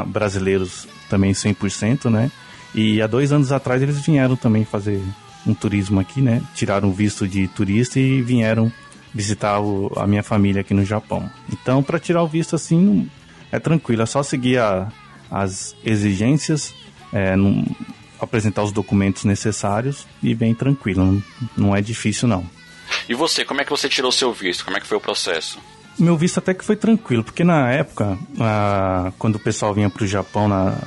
brasileiros 0.08 0.88
também 1.10 1.32
100%, 1.34 2.10
né? 2.10 2.32
E 2.76 3.02
há 3.02 3.08
dois 3.08 3.32
anos 3.32 3.52
atrás 3.52 3.82
eles 3.82 4.00
vieram 4.06 4.36
também 4.36 4.66
fazer 4.66 5.02
um 5.46 5.54
turismo 5.54 6.00
aqui, 6.00 6.22
né? 6.22 6.42
Tiraram 6.56 6.90
o 6.90 6.94
visto 6.94 7.28
de 7.28 7.48
turista 7.48 8.00
e 8.00 8.22
vieram 8.22 8.72
visitar 9.14 9.60
o- 9.62 9.92
a 9.96 10.06
minha 10.06 10.22
família 10.24 10.62
aqui 10.62 10.74
no 10.74 10.84
Japão. 10.86 11.30
Então, 11.52 11.82
para 11.82 12.00
tirar 12.00 12.22
o 12.24 12.28
visto 12.28 12.56
assim, 12.56 13.10
é 13.52 13.60
tranquilo, 13.60 14.02
é 14.02 14.06
só 14.06 14.22
seguir 14.22 14.60
a- 14.60 14.92
as 15.32 15.76
exigências, 15.86 16.74
é, 17.14 17.36
apresentar 18.20 18.64
os 18.64 18.72
documentos 18.72 19.24
necessários 19.24 20.06
e 20.22 20.34
bem 20.36 20.54
tranquilo, 20.54 21.06
não, 21.06 21.24
não 21.56 21.76
é 21.76 21.82
difícil 21.82 22.28
não. 22.28 22.44
E 23.10 23.14
você, 23.14 23.46
como 23.46 23.62
é 23.62 23.64
que 23.64 23.70
você 23.70 23.88
tirou 23.88 24.12
seu 24.12 24.34
visto? 24.34 24.66
Como 24.66 24.78
é 24.78 24.80
que 24.80 24.88
foi 24.88 24.98
o 24.98 25.02
processo? 25.02 25.60
Meu 25.98 26.16
visto 26.16 26.38
até 26.38 26.54
que 26.54 26.64
foi 26.64 26.76
tranquilo, 26.76 27.24
porque 27.24 27.44
na 27.44 27.72
época, 27.72 28.18
quando 29.18 29.38
o 29.38 29.40
pessoal 29.40 29.74
vinha 29.74 29.90
pro 29.90 30.06
Japão 30.06 30.48
na, 30.48 30.78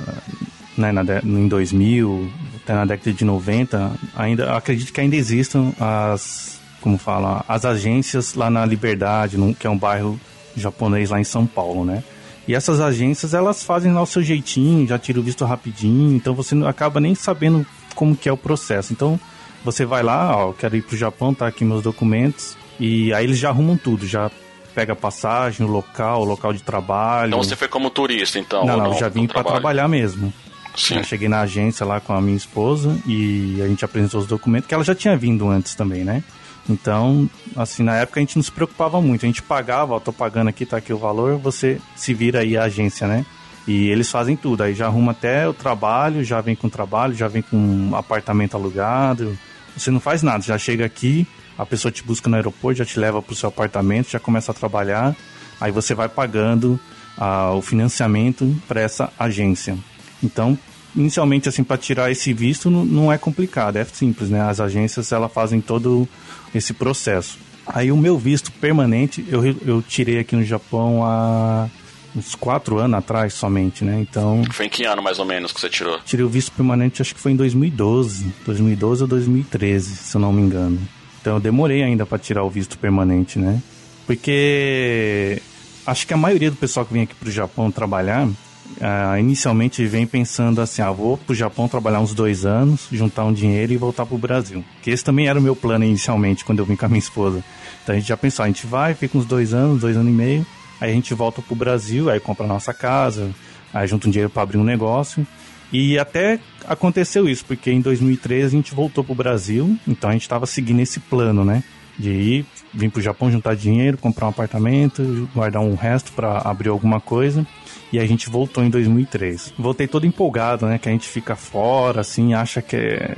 né, 0.77 0.91
na 0.91 1.03
em 1.19 1.47
2000, 1.47 2.31
até 2.63 2.73
na 2.73 2.85
década 2.85 3.11
de 3.11 3.25
90, 3.25 3.91
ainda 4.15 4.55
acredito 4.55 4.93
que 4.93 5.01
ainda 5.01 5.15
existam 5.15 5.73
as, 5.79 6.61
como 6.79 6.97
fala, 6.97 7.43
as 7.47 7.65
agências 7.65 8.35
lá 8.35 8.49
na 8.49 8.65
Liberdade, 8.65 9.37
que 9.59 9.67
é 9.67 9.69
um 9.69 9.77
bairro 9.77 10.19
japonês 10.55 11.09
lá 11.09 11.19
em 11.19 11.25
São 11.25 11.45
Paulo, 11.45 11.83
né? 11.83 12.03
E 12.47 12.55
essas 12.55 12.79
agências, 12.79 13.33
elas 13.33 13.63
fazem 13.63 13.93
lá 13.93 14.01
o 14.01 14.05
seu 14.05 14.23
jeitinho, 14.23 14.87
já 14.87 14.97
tira 14.97 15.19
o 15.19 15.23
visto 15.23 15.45
rapidinho, 15.45 16.15
então 16.15 16.33
você 16.33 16.55
não 16.55 16.67
acaba 16.67 16.99
nem 16.99 17.15
sabendo 17.15 17.65
como 17.95 18.15
que 18.15 18.29
é 18.29 18.31
o 18.31 18.37
processo. 18.37 18.93
Então, 18.93 19.19
você 19.63 19.85
vai 19.85 20.03
lá, 20.03 20.35
ó, 20.35 20.49
eu 20.49 20.53
quero 20.53 20.75
ir 20.75 20.81
pro 20.81 20.97
Japão, 20.97 21.33
tá 21.33 21.47
aqui 21.47 21.63
meus 21.63 21.81
documentos, 21.81 22.57
e 22.79 23.13
aí 23.13 23.23
eles 23.23 23.37
já 23.37 23.49
arrumam 23.49 23.77
tudo, 23.77 24.07
já 24.07 24.29
pega 24.73 24.93
a 24.93 24.95
passagem, 24.95 25.65
o 25.65 25.69
local, 25.69 26.21
o 26.21 26.25
local 26.25 26.53
de 26.53 26.63
trabalho. 26.63 27.29
Então 27.29 27.43
você 27.43 27.55
foi 27.55 27.67
como 27.67 27.89
turista, 27.89 28.39
então? 28.39 28.65
não, 28.65 28.75
ou 28.75 28.81
não, 28.81 28.93
já 28.93 29.09
vim 29.09 29.27
para 29.27 29.43
trabalhar 29.43 29.87
mesmo. 29.87 30.33
Sim. 30.75 30.97
Eu 30.97 31.03
cheguei 31.03 31.27
na 31.27 31.41
agência 31.41 31.85
lá 31.85 31.99
com 31.99 32.13
a 32.13 32.21
minha 32.21 32.37
esposa 32.37 32.97
e 33.05 33.61
a 33.61 33.67
gente 33.67 33.83
apresentou 33.83 34.21
os 34.21 34.27
documentos, 34.27 34.67
que 34.67 34.73
ela 34.73 34.83
já 34.83 34.95
tinha 34.95 35.17
vindo 35.17 35.49
antes 35.49 35.75
também, 35.75 36.03
né? 36.03 36.23
Então, 36.69 37.29
assim, 37.55 37.83
na 37.83 37.97
época 37.97 38.19
a 38.19 38.21
gente 38.21 38.37
não 38.37 38.43
se 38.43 38.51
preocupava 38.51 39.01
muito. 39.01 39.25
A 39.25 39.27
gente 39.27 39.41
pagava, 39.41 39.93
ó, 39.93 39.99
tô 39.99 40.13
pagando 40.13 40.47
aqui, 40.47 40.65
tá 40.65 40.77
aqui 40.77 40.93
o 40.93 40.97
valor, 40.97 41.37
você 41.37 41.79
se 41.95 42.13
vira 42.13 42.39
aí 42.39 42.55
a 42.55 42.63
agência, 42.63 43.07
né? 43.07 43.25
E 43.67 43.89
eles 43.89 44.09
fazem 44.09 44.35
tudo. 44.35 44.63
Aí 44.63 44.73
já 44.73 44.85
arruma 44.85 45.11
até 45.11 45.47
o 45.47 45.53
trabalho, 45.53 46.23
já 46.23 46.39
vem 46.39 46.55
com 46.55 46.67
o 46.67 46.69
trabalho, 46.69 47.13
já 47.13 47.27
vem 47.27 47.41
com 47.41 47.91
apartamento 47.93 48.55
alugado. 48.55 49.37
Você 49.75 49.91
não 49.91 49.99
faz 49.99 50.21
nada, 50.21 50.43
já 50.43 50.57
chega 50.57 50.85
aqui, 50.85 51.27
A 51.57 51.65
pessoa 51.65 51.91
te 51.91 52.01
busca 52.01 52.29
no 52.29 52.35
aeroporto, 52.35 52.79
já 52.79 52.85
te 52.85 52.99
leva 52.99 53.21
para 53.21 53.33
o 53.33 53.35
seu 53.35 53.49
apartamento, 53.49 54.09
já 54.09 54.19
começa 54.19 54.51
a 54.51 54.55
trabalhar, 54.55 55.15
aí 55.59 55.71
você 55.71 55.93
vai 55.93 56.09
pagando 56.09 56.79
ah, 57.17 57.51
o 57.51 57.61
financiamento 57.61 58.55
para 58.67 58.81
essa 58.81 59.11
agência. 59.19 59.77
Então, 60.23 60.57
inicialmente, 60.95 61.49
assim, 61.49 61.63
para 61.63 61.77
tirar 61.77 62.09
esse 62.09 62.33
visto 62.33 62.69
não, 62.69 62.83
não, 62.83 63.11
é 63.11 63.17
complicado, 63.17 63.77
é 63.77 63.85
simples, 63.85 64.29
né? 64.29 64.41
As 64.41 64.59
agências, 64.59 65.11
elas 65.11 65.31
fazem 65.31 65.61
todo 65.61 66.07
esse 66.53 66.73
processo. 66.73 67.37
Aí 67.65 67.91
o 67.91 67.97
meu 67.97 68.17
visto 68.17 68.51
permanente, 68.53 69.23
eu, 69.29 69.45
eu 69.65 69.81
tirei 69.81 70.19
aqui 70.19 70.35
no 70.35 70.43
Japão 70.43 71.05
há 71.05 71.69
uns 72.15 72.35
quatro 72.35 72.77
anos 72.77 72.97
atrás 72.97 73.33
somente, 73.33 73.83
né? 73.83 73.99
Então. 73.99 74.43
Foi 74.51 74.65
em 74.65 74.69
que 74.69 74.85
ano 74.85 75.01
mais 75.01 75.19
ou 75.19 75.25
menos 75.25 75.51
que 75.51 75.59
você 75.59 75.69
tirou? 75.69 75.99
Tirei 76.05 76.25
o 76.25 76.29
visto 76.29 76.51
permanente, 76.51 77.01
acho 77.01 77.15
que 77.15 77.21
foi 77.21 77.31
em 77.31 77.35
2012. 77.35 78.33
2012 78.45 79.03
ou 79.03 79.07
2013, 79.07 79.95
se 79.95 80.15
eu 80.15 80.21
não 80.21 80.31
me 80.31 80.41
engano. 80.41 80.79
Então 81.21 81.35
eu 81.35 81.39
demorei 81.39 81.83
ainda 81.83 82.05
para 82.05 82.17
tirar 82.17 82.43
o 82.43 82.49
visto 82.49 82.77
permanente, 82.77 83.37
né? 83.37 83.61
Porque 84.07 85.41
acho 85.85 86.05
que 86.05 86.13
a 86.13 86.17
maioria 86.17 86.49
do 86.49 86.57
pessoal 86.57 86.85
que 86.85 86.93
vem 86.93 87.03
aqui 87.03 87.15
pro 87.15 87.29
Japão 87.31 87.71
trabalhar, 87.71 88.27
uh, 88.27 89.17
inicialmente 89.19 89.85
vem 89.85 90.07
pensando 90.07 90.59
assim, 90.61 90.81
ah, 90.81 90.91
vou 90.91 91.17
pro 91.17 91.35
Japão 91.35 91.67
trabalhar 91.67 91.99
uns 91.99 92.13
dois 92.13 92.45
anos, 92.45 92.87
juntar 92.91 93.23
um 93.25 93.33
dinheiro 93.33 93.71
e 93.71 93.77
voltar 93.77 94.05
pro 94.05 94.17
Brasil. 94.17 94.65
Que 94.81 94.89
esse 94.89 95.03
também 95.03 95.27
era 95.27 95.39
o 95.39 95.41
meu 95.41 95.55
plano 95.55 95.85
inicialmente, 95.85 96.43
quando 96.43 96.59
eu 96.59 96.65
vim 96.65 96.75
com 96.75 96.85
a 96.85 96.89
minha 96.89 96.99
esposa. 96.99 97.43
Então 97.83 97.95
a 97.95 97.99
gente 97.99 98.07
já 98.07 98.17
pensou, 98.17 98.43
a 98.43 98.47
gente 98.47 98.65
vai, 98.65 98.93
fica 98.93 99.17
uns 99.17 99.25
dois 99.25 99.53
anos, 99.53 99.81
dois 99.81 99.95
anos 99.95 100.11
e 100.11 100.15
meio, 100.15 100.45
aí 100.81 100.91
a 100.91 100.93
gente 100.93 101.13
volta 101.13 101.43
pro 101.43 101.55
Brasil, 101.55 102.09
aí 102.09 102.19
compra 102.19 102.43
a 102.43 102.49
nossa 102.49 102.73
casa, 102.73 103.29
aí 103.71 103.87
junta 103.87 104.07
um 104.07 104.11
dinheiro 104.11 104.31
para 104.31 104.41
abrir 104.41 104.57
um 104.57 104.63
negócio. 104.63 105.25
E 105.71 105.97
até 105.97 106.39
aconteceu 106.67 107.29
isso, 107.29 107.45
porque 107.45 107.71
em 107.71 107.79
2013 107.79 108.47
a 108.47 108.59
gente 108.59 108.73
voltou 108.73 109.03
pro 109.03 109.15
Brasil, 109.15 109.77
então 109.87 110.09
a 110.09 110.13
gente 110.13 110.23
estava 110.23 110.45
seguindo 110.45 110.81
esse 110.81 110.99
plano, 110.99 111.45
né? 111.45 111.63
De 111.97 112.09
ir, 112.09 112.45
vir 112.73 112.89
pro 112.89 113.01
Japão, 113.01 113.31
juntar 113.31 113.55
dinheiro, 113.55 113.97
comprar 113.97 114.25
um 114.25 114.29
apartamento, 114.29 115.29
guardar 115.33 115.61
um 115.61 115.75
resto 115.75 116.11
para 116.13 116.39
abrir 116.39 116.69
alguma 116.69 116.99
coisa. 116.99 117.45
E 117.93 117.99
a 117.99 118.05
gente 118.05 118.29
voltou 118.29 118.63
em 118.63 118.69
2003. 118.69 119.53
Voltei 119.57 119.87
todo 119.87 120.05
empolgado, 120.05 120.65
né? 120.65 120.77
Que 120.77 120.89
a 120.89 120.91
gente 120.91 121.07
fica 121.07 121.35
fora, 121.35 122.01
assim, 122.01 122.33
acha 122.33 122.61
que 122.61 122.75
é... 122.75 123.17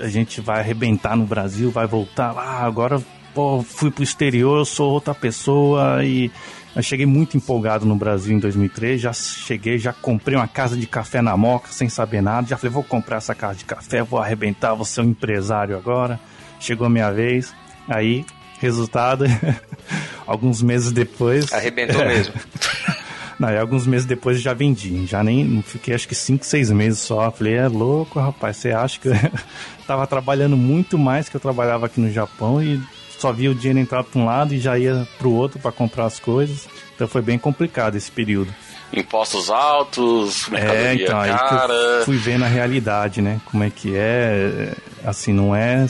a 0.00 0.08
gente 0.08 0.40
vai 0.40 0.60
arrebentar 0.60 1.16
no 1.16 1.24
Brasil, 1.24 1.70
vai 1.70 1.86
voltar 1.86 2.32
lá, 2.32 2.60
agora 2.64 3.00
pô, 3.34 3.62
fui 3.62 3.90
pro 3.90 4.04
exterior, 4.04 4.58
eu 4.58 4.64
sou 4.64 4.92
outra 4.92 5.14
pessoa 5.14 6.04
e 6.04 6.30
eu 6.74 6.82
cheguei 6.82 7.06
muito 7.06 7.36
empolgado 7.36 7.86
no 7.86 7.94
Brasil 7.94 8.36
em 8.36 8.38
2003, 8.38 9.00
já 9.00 9.12
cheguei, 9.12 9.78
já 9.78 9.92
comprei 9.92 10.36
uma 10.36 10.48
casa 10.48 10.76
de 10.76 10.86
café 10.86 11.22
na 11.22 11.36
Moca 11.36 11.68
sem 11.70 11.88
saber 11.88 12.20
nada, 12.20 12.48
já 12.48 12.56
falei, 12.56 12.72
vou 12.72 12.82
comprar 12.82 13.18
essa 13.18 13.34
casa 13.34 13.58
de 13.58 13.64
café, 13.64 14.02
vou 14.02 14.18
arrebentar, 14.18 14.74
vou 14.74 14.84
ser 14.84 15.02
um 15.02 15.10
empresário 15.10 15.76
agora. 15.76 16.18
Chegou 16.58 16.86
a 16.86 16.90
minha 16.90 17.10
vez, 17.12 17.54
aí, 17.88 18.24
resultado, 18.58 19.24
alguns 20.26 20.62
meses 20.62 20.90
depois... 20.90 21.52
Arrebentou 21.52 22.04
mesmo. 22.04 22.34
Não, 23.38 23.50
e 23.50 23.58
alguns 23.58 23.86
meses 23.86 24.06
depois 24.06 24.40
já 24.40 24.54
vendi. 24.54 25.06
Já 25.06 25.22
nem 25.22 25.60
fiquei 25.62 25.94
acho 25.94 26.06
que 26.06 26.14
5, 26.14 26.44
6 26.44 26.70
meses 26.70 27.00
só. 27.00 27.30
Falei, 27.30 27.54
é 27.54 27.68
louco, 27.68 28.20
rapaz. 28.20 28.58
Você 28.58 28.70
acha 28.70 28.98
que 29.00 29.08
eu 29.10 29.14
tava 29.86 30.06
trabalhando 30.06 30.56
muito 30.56 30.96
mais 30.96 31.28
que 31.28 31.36
eu 31.36 31.40
trabalhava 31.40 31.86
aqui 31.86 32.00
no 32.00 32.10
Japão 32.10 32.62
e 32.62 32.80
só 33.24 33.32
via 33.32 33.50
o 33.50 33.54
dinheiro 33.54 33.78
entrar 33.78 34.04
para 34.04 34.20
um 34.20 34.26
lado 34.26 34.52
e 34.52 34.58
já 34.58 34.78
ia 34.78 35.08
para 35.16 35.26
o 35.26 35.34
outro 35.34 35.58
para 35.58 35.72
comprar 35.72 36.04
as 36.04 36.20
coisas. 36.20 36.68
Então 36.94 37.08
foi 37.08 37.22
bem 37.22 37.38
complicado 37.38 37.96
esse 37.96 38.10
período. 38.10 38.54
Impostos 38.92 39.48
altos, 39.48 40.46
mercadoria 40.50 40.88
é, 40.88 40.94
então, 40.94 41.18
cara. 41.22 41.98
Aí 42.00 42.04
fui 42.04 42.18
vendo 42.18 42.44
a 42.44 42.48
realidade, 42.48 43.22
né? 43.22 43.40
Como 43.46 43.64
é 43.64 43.70
que 43.70 43.96
é. 43.96 44.74
Assim, 45.02 45.32
não 45.32 45.56
é. 45.56 45.86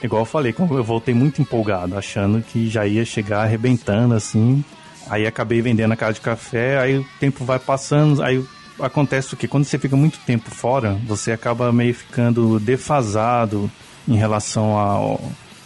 Igual 0.00 0.22
eu 0.22 0.26
falei, 0.26 0.54
eu 0.56 0.84
voltei 0.84 1.12
muito 1.12 1.42
empolgado, 1.42 1.98
achando 1.98 2.40
que 2.40 2.70
já 2.70 2.86
ia 2.86 3.04
chegar 3.04 3.42
arrebentando 3.42 4.14
assim. 4.14 4.64
Aí 5.08 5.26
acabei 5.26 5.60
vendendo 5.60 5.90
a 5.90 5.96
casa 5.96 6.14
de 6.14 6.20
café, 6.20 6.78
aí 6.78 6.98
o 6.98 7.06
tempo 7.18 7.44
vai 7.44 7.58
passando, 7.58 8.22
aí 8.22 8.42
acontece 8.78 9.34
o 9.34 9.36
que? 9.36 9.48
Quando 9.48 9.64
você 9.64 9.76
fica 9.76 9.96
muito 9.96 10.20
tempo 10.20 10.52
fora, 10.52 10.96
você 11.04 11.32
acaba 11.32 11.72
meio 11.72 11.92
ficando 11.92 12.60
defasado 12.60 13.68
em 14.06 14.16
relação 14.16 14.78
ao, 14.78 15.20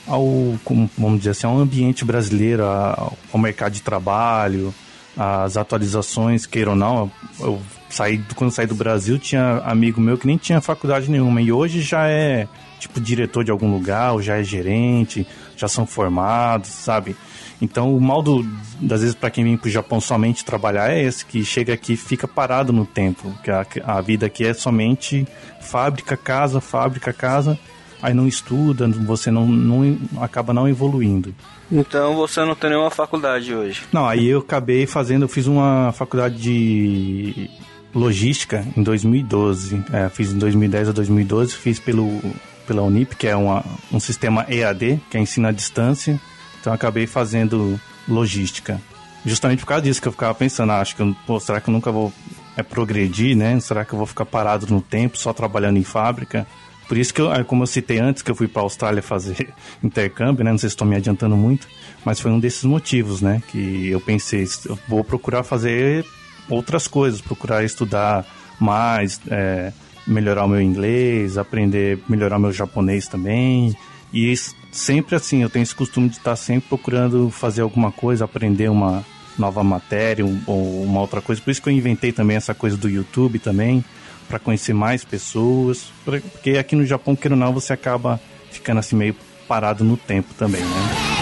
ao 0.06 0.58
vamos 0.98 1.18
dizer 1.18 1.30
assim, 1.30 1.46
ao 1.46 1.58
ambiente 1.58 2.04
brasileiro, 2.04 2.64
ao, 2.64 3.38
mercado 3.38 3.72
de 3.72 3.82
trabalho, 3.82 4.74
as 5.16 5.56
atualizações, 5.56 6.46
queira 6.46 6.70
ou 6.70 6.76
não. 6.76 7.10
Eu 7.40 7.60
saí, 7.88 8.20
quando 8.34 8.50
saí 8.50 8.66
do 8.66 8.74
Brasil, 8.74 9.18
tinha 9.18 9.58
amigo 9.64 10.00
meu 10.00 10.18
que 10.18 10.26
nem 10.26 10.36
tinha 10.36 10.60
faculdade 10.60 11.10
nenhuma, 11.10 11.40
e 11.40 11.52
hoje 11.52 11.80
já 11.80 12.08
é 12.08 12.48
tipo 12.78 13.00
diretor 13.00 13.44
de 13.44 13.50
algum 13.50 13.72
lugar, 13.72 14.12
ou 14.12 14.22
já 14.22 14.36
é 14.36 14.42
gerente, 14.42 15.26
já 15.56 15.68
são 15.68 15.86
formados, 15.86 16.68
sabe? 16.68 17.16
Então, 17.62 17.96
o 17.96 18.00
mal 18.00 18.20
do, 18.20 18.42
das 18.80 19.00
vezes 19.00 19.14
para 19.14 19.30
quem 19.30 19.44
vem 19.44 19.56
para 19.56 19.68
o 19.68 19.70
Japão 19.70 20.00
somente 20.00 20.44
trabalhar 20.44 20.92
é 20.92 21.02
esse, 21.02 21.24
que 21.24 21.44
chega 21.44 21.72
aqui 21.72 21.96
fica 21.96 22.26
parado 22.28 22.72
no 22.72 22.84
tempo, 22.84 23.32
que 23.42 23.50
a, 23.50 23.64
a 23.84 24.00
vida 24.00 24.26
aqui 24.26 24.44
é 24.44 24.52
somente 24.52 25.26
fábrica, 25.60 26.16
casa, 26.16 26.60
fábrica, 26.60 27.12
casa, 27.12 27.58
aí 28.04 28.12
não 28.12 28.28
estuda, 28.28 28.86
você 28.86 29.30
não, 29.30 29.46
não 29.46 29.98
acaba 30.20 30.52
não 30.52 30.68
evoluindo. 30.68 31.34
Então 31.72 32.14
você 32.14 32.44
não 32.44 32.54
tem 32.54 32.68
nenhuma 32.68 32.90
faculdade 32.90 33.54
hoje? 33.54 33.82
Não, 33.90 34.06
aí 34.06 34.26
eu 34.26 34.40
acabei 34.40 34.86
fazendo, 34.86 35.22
eu 35.22 35.28
fiz 35.28 35.46
uma 35.46 35.90
faculdade 35.92 36.36
de 36.36 37.50
logística 37.94 38.62
em 38.76 38.82
2012. 38.82 39.82
É, 39.90 40.10
fiz 40.10 40.32
em 40.32 40.38
2010 40.38 40.90
a 40.90 40.92
2012, 40.92 41.54
fiz 41.54 41.80
pelo, 41.80 42.20
pela 42.66 42.82
Unip, 42.82 43.16
que 43.16 43.26
é 43.26 43.34
uma, 43.34 43.64
um 43.90 43.98
sistema 43.98 44.44
EAD, 44.50 45.00
que 45.10 45.16
é 45.16 45.20
ensino 45.20 45.48
à 45.48 45.50
distância. 45.52 46.20
Então 46.60 46.74
acabei 46.74 47.06
fazendo 47.06 47.80
logística. 48.06 48.78
Justamente 49.24 49.60
por 49.60 49.66
causa 49.66 49.82
disso 49.82 50.02
que 50.02 50.08
eu 50.08 50.12
ficava 50.12 50.34
pensando, 50.34 50.72
ah, 50.72 50.80
acho 50.82 50.94
que 50.94 51.00
eu, 51.00 51.16
pô, 51.26 51.40
será 51.40 51.58
que 51.58 51.70
eu 51.70 51.72
nunca 51.72 51.90
vou 51.90 52.12
é, 52.54 52.62
progredir, 52.62 53.34
né? 53.34 53.58
Será 53.60 53.82
que 53.82 53.94
eu 53.94 53.96
vou 53.96 54.06
ficar 54.06 54.26
parado 54.26 54.66
no 54.66 54.82
tempo, 54.82 55.16
só 55.16 55.32
trabalhando 55.32 55.78
em 55.78 55.84
fábrica? 55.84 56.46
Por 56.88 56.98
isso 56.98 57.14
que, 57.14 57.20
eu, 57.20 57.44
como 57.46 57.62
eu 57.62 57.66
citei 57.66 57.98
antes, 57.98 58.22
que 58.22 58.30
eu 58.30 58.34
fui 58.34 58.46
para 58.46 58.62
a 58.62 58.64
Austrália 58.64 59.02
fazer 59.02 59.54
intercâmbio, 59.82 60.44
né? 60.44 60.50
Não 60.50 60.58
sei 60.58 60.68
se 60.68 60.74
estou 60.74 60.86
me 60.86 60.96
adiantando 60.96 61.36
muito, 61.36 61.66
mas 62.04 62.20
foi 62.20 62.30
um 62.30 62.38
desses 62.38 62.64
motivos, 62.64 63.20
né? 63.20 63.42
Que 63.48 63.88
eu 63.88 64.00
pensei, 64.00 64.46
eu 64.66 64.78
vou 64.88 65.02
procurar 65.02 65.42
fazer 65.42 66.04
outras 66.48 66.86
coisas, 66.86 67.20
procurar 67.20 67.64
estudar 67.64 68.26
mais, 68.60 69.20
é, 69.30 69.72
melhorar 70.06 70.44
o 70.44 70.48
meu 70.48 70.60
inglês, 70.60 71.38
aprender, 71.38 71.98
melhorar 72.08 72.36
o 72.36 72.40
meu 72.40 72.52
japonês 72.52 73.08
também. 73.08 73.74
E 74.12 74.34
sempre 74.70 75.16
assim, 75.16 75.42
eu 75.42 75.50
tenho 75.50 75.62
esse 75.62 75.74
costume 75.74 76.08
de 76.08 76.18
estar 76.18 76.36
sempre 76.36 76.68
procurando 76.68 77.30
fazer 77.30 77.62
alguma 77.62 77.90
coisa, 77.90 78.24
aprender 78.24 78.68
uma 78.68 79.04
nova 79.38 79.64
matéria 79.64 80.24
ou 80.46 80.82
uma 80.84 81.00
outra 81.00 81.20
coisa. 81.20 81.40
Por 81.40 81.50
isso 81.50 81.62
que 81.62 81.68
eu 81.68 81.72
inventei 81.72 82.12
também 82.12 82.36
essa 82.36 82.54
coisa 82.54 82.76
do 82.76 82.88
YouTube 82.88 83.38
também 83.38 83.84
para 84.28 84.38
conhecer 84.38 84.72
mais 84.72 85.04
pessoas, 85.04 85.92
porque 86.04 86.58
aqui 86.58 86.74
no 86.76 86.84
Japão, 86.84 87.14
queira 87.14 87.34
ou 87.34 87.38
não, 87.38 87.52
você 87.52 87.72
acaba 87.72 88.20
ficando 88.50 88.78
assim 88.78 88.96
meio 88.96 89.16
parado 89.46 89.84
no 89.84 89.96
tempo 89.96 90.32
também, 90.34 90.62
né? 90.62 91.13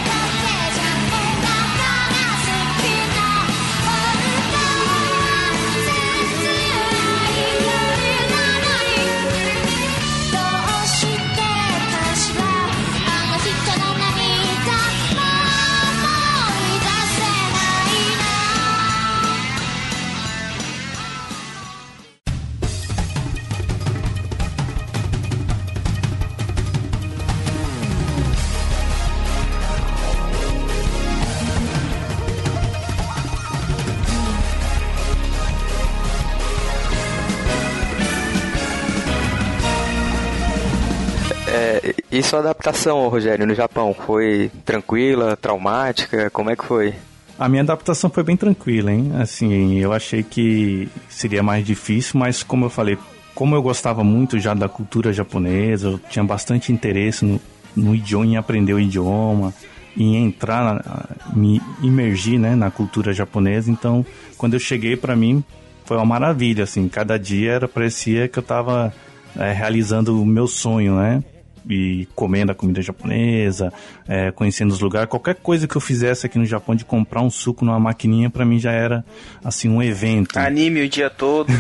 Sua 42.33 42.39
adaptação, 42.39 43.09
Rogério, 43.09 43.47
no 43.47 43.55
Japão? 43.55 43.93
Foi 43.93 44.51
tranquila, 44.65 45.37
traumática? 45.37 46.31
Como 46.31 46.49
é 46.49 46.57
que 46.57 46.65
foi? 46.65 46.95
A 47.39 47.47
minha 47.47 47.61
adaptação 47.61 48.09
foi 48.09 48.23
bem 48.23 48.39
tranquila, 48.39 48.91
hein? 48.91 49.13
Assim, 49.21 49.79
eu 49.79 49.93
achei 49.93 50.23
que 50.23 50.89
seria 51.11 51.43
mais 51.43 51.63
difícil, 51.67 52.19
mas 52.19 52.43
como 52.43 52.65
eu 52.65 52.71
falei, 52.71 52.97
como 53.35 53.55
eu 53.55 53.61
gostava 53.61 54.03
muito 54.03 54.41
já 54.41 54.55
da 54.55 54.67
cultura 54.67 55.13
japonesa, 55.13 55.89
eu 55.89 55.99
tinha 55.99 56.25
bastante 56.25 56.73
interesse 56.73 57.23
no, 57.23 57.39
no 57.77 57.95
idioma, 57.95 58.25
em 58.25 58.37
aprender 58.39 58.73
o 58.73 58.81
idioma, 58.81 59.53
em 59.95 60.17
entrar, 60.25 61.07
me 61.35 61.61
imergir, 61.83 62.39
né, 62.39 62.55
na 62.55 62.71
cultura 62.71 63.13
japonesa. 63.13 63.71
Então, 63.71 64.07
quando 64.39 64.55
eu 64.55 64.61
cheguei, 64.61 64.97
para 64.97 65.15
mim, 65.15 65.45
foi 65.85 65.99
uma 65.99 66.07
maravilha, 66.07 66.65
assim. 66.65 66.89
Cada 66.89 67.19
dia 67.19 67.53
era 67.53 67.69
parecia 67.69 68.27
que 68.27 68.39
eu 68.39 68.43
estava 68.43 68.91
é, 69.37 69.53
realizando 69.53 70.19
o 70.19 70.25
meu 70.25 70.47
sonho, 70.47 70.97
né? 70.97 71.23
E 71.69 72.07
comendo 72.15 72.53
a 72.53 72.55
comida 72.55 72.81
japonesa, 72.83 73.73
é, 74.09 74.31
conhecendo 74.31 74.71
os 74.73 74.81
lugares. 74.81 75.09
Qualquer 75.09 75.37
coisa 75.37 75.67
que 75.67 75.77
eu 75.77 75.81
fizesse 75.81 76.27
aqui 76.27 76.39
no 76.39 76.47
Japão 76.47 76.75
de 76.75 76.85
comprar 76.85 77.23
um 77.23 77.31
suco 77.31 77.65
numa 77.65 77.81
maquininha, 77.81 78.31
para 78.31 78.45
mim 78.45 78.59
já 78.59 78.73
era 78.73 79.05
assim 79.45 79.69
um 79.69 79.83
evento. 79.83 80.39
Anime 80.39 80.83
o 80.83 80.89
dia 80.89 81.11
todo. 81.11 81.53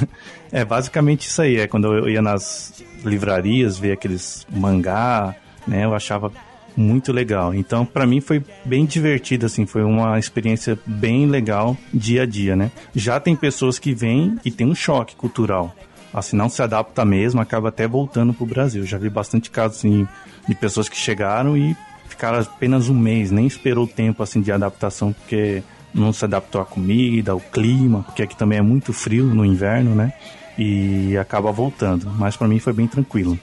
é 0.50 0.64
basicamente 0.64 1.22
isso 1.22 1.42
aí. 1.42 1.58
É 1.58 1.66
quando 1.66 1.92
eu 1.92 2.08
ia 2.08 2.22
nas 2.22 2.82
livrarias 3.04 3.78
ver 3.78 3.92
aqueles 3.92 4.46
mangá, 4.50 5.34
né? 5.66 5.84
Eu 5.84 5.94
achava 5.94 6.32
muito 6.76 7.12
legal. 7.12 7.54
Então, 7.54 7.84
para 7.84 8.06
mim 8.06 8.20
foi 8.20 8.42
bem 8.64 8.84
divertido 8.84 9.46
assim, 9.46 9.66
foi 9.66 9.82
uma 9.82 10.18
experiência 10.18 10.78
bem 10.86 11.26
legal 11.26 11.76
dia 11.92 12.22
a 12.22 12.26
dia, 12.26 12.56
né? 12.56 12.70
Já 12.94 13.20
tem 13.20 13.36
pessoas 13.36 13.78
que 13.78 13.94
vêm 13.94 14.38
e 14.44 14.50
tem 14.50 14.66
um 14.66 14.74
choque 14.74 15.16
cultural. 15.16 15.74
Assim, 16.12 16.36
não 16.36 16.48
se 16.48 16.62
adapta 16.62 17.04
mesmo, 17.04 17.40
acaba 17.40 17.68
até 17.68 17.86
voltando 17.86 18.34
pro 18.34 18.46
Brasil. 18.46 18.84
Já 18.84 18.98
vi 18.98 19.08
bastante 19.08 19.50
casos 19.50 19.78
assim, 19.78 20.08
de 20.48 20.54
pessoas 20.54 20.88
que 20.88 20.96
chegaram 20.96 21.56
e 21.56 21.76
ficaram 22.08 22.40
apenas 22.40 22.88
um 22.88 22.94
mês, 22.94 23.30
nem 23.30 23.46
esperou 23.46 23.84
o 23.84 23.88
tempo 23.88 24.22
assim 24.22 24.40
de 24.40 24.50
adaptação, 24.50 25.12
porque 25.12 25.62
não 25.94 26.12
se 26.12 26.24
adaptou 26.24 26.60
à 26.60 26.66
comida, 26.66 27.32
ao 27.32 27.40
clima, 27.40 28.02
porque 28.02 28.22
aqui 28.22 28.36
também 28.36 28.58
é 28.58 28.62
muito 28.62 28.92
frio 28.92 29.24
no 29.26 29.44
inverno, 29.44 29.94
né? 29.94 30.12
E 30.58 31.16
acaba 31.16 31.52
voltando. 31.52 32.10
Mas 32.18 32.36
para 32.36 32.48
mim 32.48 32.58
foi 32.58 32.72
bem 32.72 32.86
tranquilo. 32.86 33.38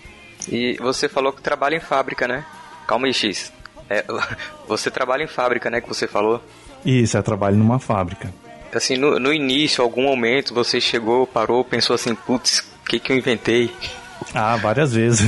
E 0.50 0.78
você 0.80 1.10
falou 1.10 1.32
que 1.34 1.42
trabalha 1.42 1.76
em 1.76 1.80
fábrica, 1.80 2.28
né? 2.28 2.46
Calma 2.86 3.08
aí, 3.08 3.14
X. 3.14 3.52
É, 3.90 4.04
você 4.68 4.92
trabalha 4.92 5.24
em 5.24 5.28
fábrica, 5.28 5.70
né? 5.70 5.82
Que 5.82 5.88
você 5.88 6.08
falou. 6.08 6.44
Isso, 6.86 7.18
eu 7.18 7.24
trabalho 7.24 7.58
numa 7.58 7.80
fábrica. 7.80 8.32
Assim, 8.78 8.98
no, 8.98 9.20
no 9.20 9.34
início, 9.34 9.84
algum 9.84 10.04
momento, 10.04 10.54
você 10.54 10.80
chegou, 10.80 11.26
parou, 11.26 11.64
pensou 11.64 11.94
assim, 11.96 12.14
putz, 12.14 12.60
o 12.60 12.90
que, 12.90 13.00
que 13.00 13.12
eu 13.12 13.18
inventei? 13.18 13.72
Ah, 14.34 14.56
várias 14.58 14.94
vezes. 14.94 15.28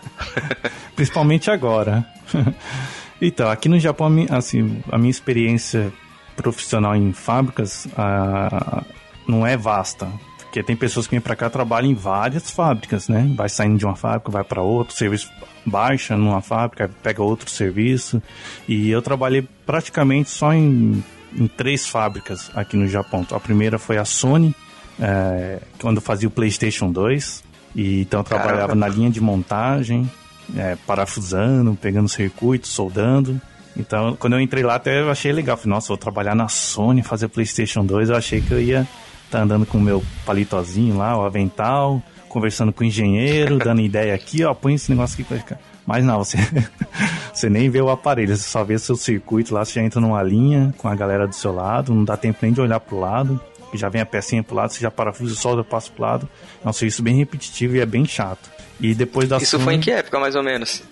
Principalmente 0.94 1.50
agora. 1.50 2.06
então, 3.20 3.50
aqui 3.50 3.68
no 3.68 3.78
Japão, 3.78 4.10
assim, 4.30 4.82
a 4.90 4.98
minha 4.98 5.10
experiência 5.10 5.92
profissional 6.36 6.94
em 6.94 7.12
fábricas 7.12 7.88
ah, 7.96 8.84
não 9.26 9.46
é 9.46 9.56
vasta. 9.56 10.08
Porque 10.40 10.62
tem 10.62 10.76
pessoas 10.76 11.06
que 11.06 11.12
vêm 11.12 11.20
para 11.20 11.36
cá 11.36 11.50
trabalham 11.50 11.90
em 11.90 11.94
várias 11.94 12.50
fábricas, 12.50 13.08
né? 13.08 13.30
Vai 13.36 13.48
saindo 13.48 13.76
de 13.76 13.84
uma 13.84 13.96
fábrica, 13.96 14.30
vai 14.30 14.44
para 14.44 14.62
outra, 14.62 14.94
serviço 14.94 15.30
baixa 15.64 16.16
numa 16.16 16.40
fábrica, 16.40 16.90
pega 17.02 17.22
outro 17.22 17.50
serviço. 17.50 18.22
E 18.66 18.90
eu 18.90 19.02
trabalhei 19.02 19.46
praticamente 19.66 20.30
só 20.30 20.52
em, 20.52 21.04
em 21.36 21.46
três 21.46 21.86
fábricas 21.86 22.50
aqui 22.54 22.76
no 22.76 22.86
Japão. 22.86 23.26
A 23.30 23.40
primeira 23.40 23.78
foi 23.78 23.98
a 23.98 24.04
Sony, 24.04 24.54
é, 25.00 25.60
quando 25.80 26.00
fazia 26.00 26.28
o 26.28 26.30
PlayStation 26.30 26.90
2. 26.90 27.44
E, 27.74 28.00
então 28.02 28.20
eu 28.20 28.24
trabalhava 28.24 28.74
na 28.74 28.88
linha 28.88 29.10
de 29.10 29.20
montagem, 29.20 30.10
é, 30.56 30.76
parafusando, 30.86 31.76
pegando 31.80 32.08
circuitos, 32.08 32.70
soldando. 32.70 33.40
Então, 33.76 34.16
quando 34.18 34.32
eu 34.32 34.40
entrei 34.40 34.64
lá, 34.64 34.74
até 34.74 35.00
eu 35.00 35.10
achei 35.10 35.30
legal. 35.30 35.56
Falei, 35.56 35.70
nossa, 35.70 35.88
vou 35.88 35.96
trabalhar 35.96 36.34
na 36.34 36.48
Sony, 36.48 37.02
fazer 37.02 37.28
PlayStation 37.28 37.84
2. 37.84 38.10
Eu 38.10 38.16
achei 38.16 38.40
que 38.40 38.50
eu 38.52 38.60
ia 38.60 38.80
estar 39.24 39.38
tá 39.38 39.44
andando 39.44 39.64
com 39.64 39.78
o 39.78 39.80
meu 39.80 40.02
palitozinho 40.26 40.96
lá, 40.96 41.16
o 41.16 41.24
avental, 41.24 42.02
conversando 42.28 42.72
com 42.72 42.82
o 42.82 42.86
engenheiro, 42.86 43.58
dando 43.58 43.80
ideia 43.80 44.14
aqui, 44.14 44.44
ó, 44.44 44.52
põe 44.52 44.74
esse 44.74 44.90
negócio 44.90 45.14
aqui 45.14 45.24
pra 45.24 45.38
ficar. 45.38 45.60
Mas 45.88 46.04
não, 46.04 46.22
você, 46.22 46.36
você 47.32 47.48
nem 47.48 47.70
vê 47.70 47.80
o 47.80 47.88
aparelho, 47.88 48.36
você 48.36 48.46
só 48.46 48.62
vê 48.62 48.78
seu 48.78 48.94
circuito 48.94 49.54
lá, 49.54 49.64
você 49.64 49.72
já 49.72 49.82
entra 49.82 49.98
numa 49.98 50.22
linha 50.22 50.74
com 50.76 50.86
a 50.86 50.94
galera 50.94 51.26
do 51.26 51.34
seu 51.34 51.50
lado, 51.50 51.94
não 51.94 52.04
dá 52.04 52.14
tempo 52.14 52.40
nem 52.42 52.52
de 52.52 52.60
olhar 52.60 52.78
pro 52.78 53.00
lado, 53.00 53.40
já 53.72 53.88
vem 53.88 54.02
a 54.02 54.04
pecinha 54.04 54.42
pro 54.42 54.54
lado, 54.54 54.70
você 54.70 54.80
já 54.80 54.90
parafusa, 54.90 55.34
solda, 55.34 55.64
passa 55.64 55.90
pro 55.90 56.02
lado. 56.02 56.28
É 56.62 56.68
um 56.68 56.74
serviço 56.74 57.02
bem 57.02 57.16
repetitivo 57.16 57.74
e 57.76 57.80
é 57.80 57.86
bem 57.86 58.04
chato. 58.04 58.50
E 58.78 58.94
depois 58.94 59.30
da 59.30 59.38
Isso 59.38 59.52
Sony, 59.52 59.64
foi 59.64 59.74
em 59.76 59.80
que 59.80 59.90
época, 59.90 60.20
mais 60.20 60.36
ou 60.36 60.42
menos? 60.42 60.82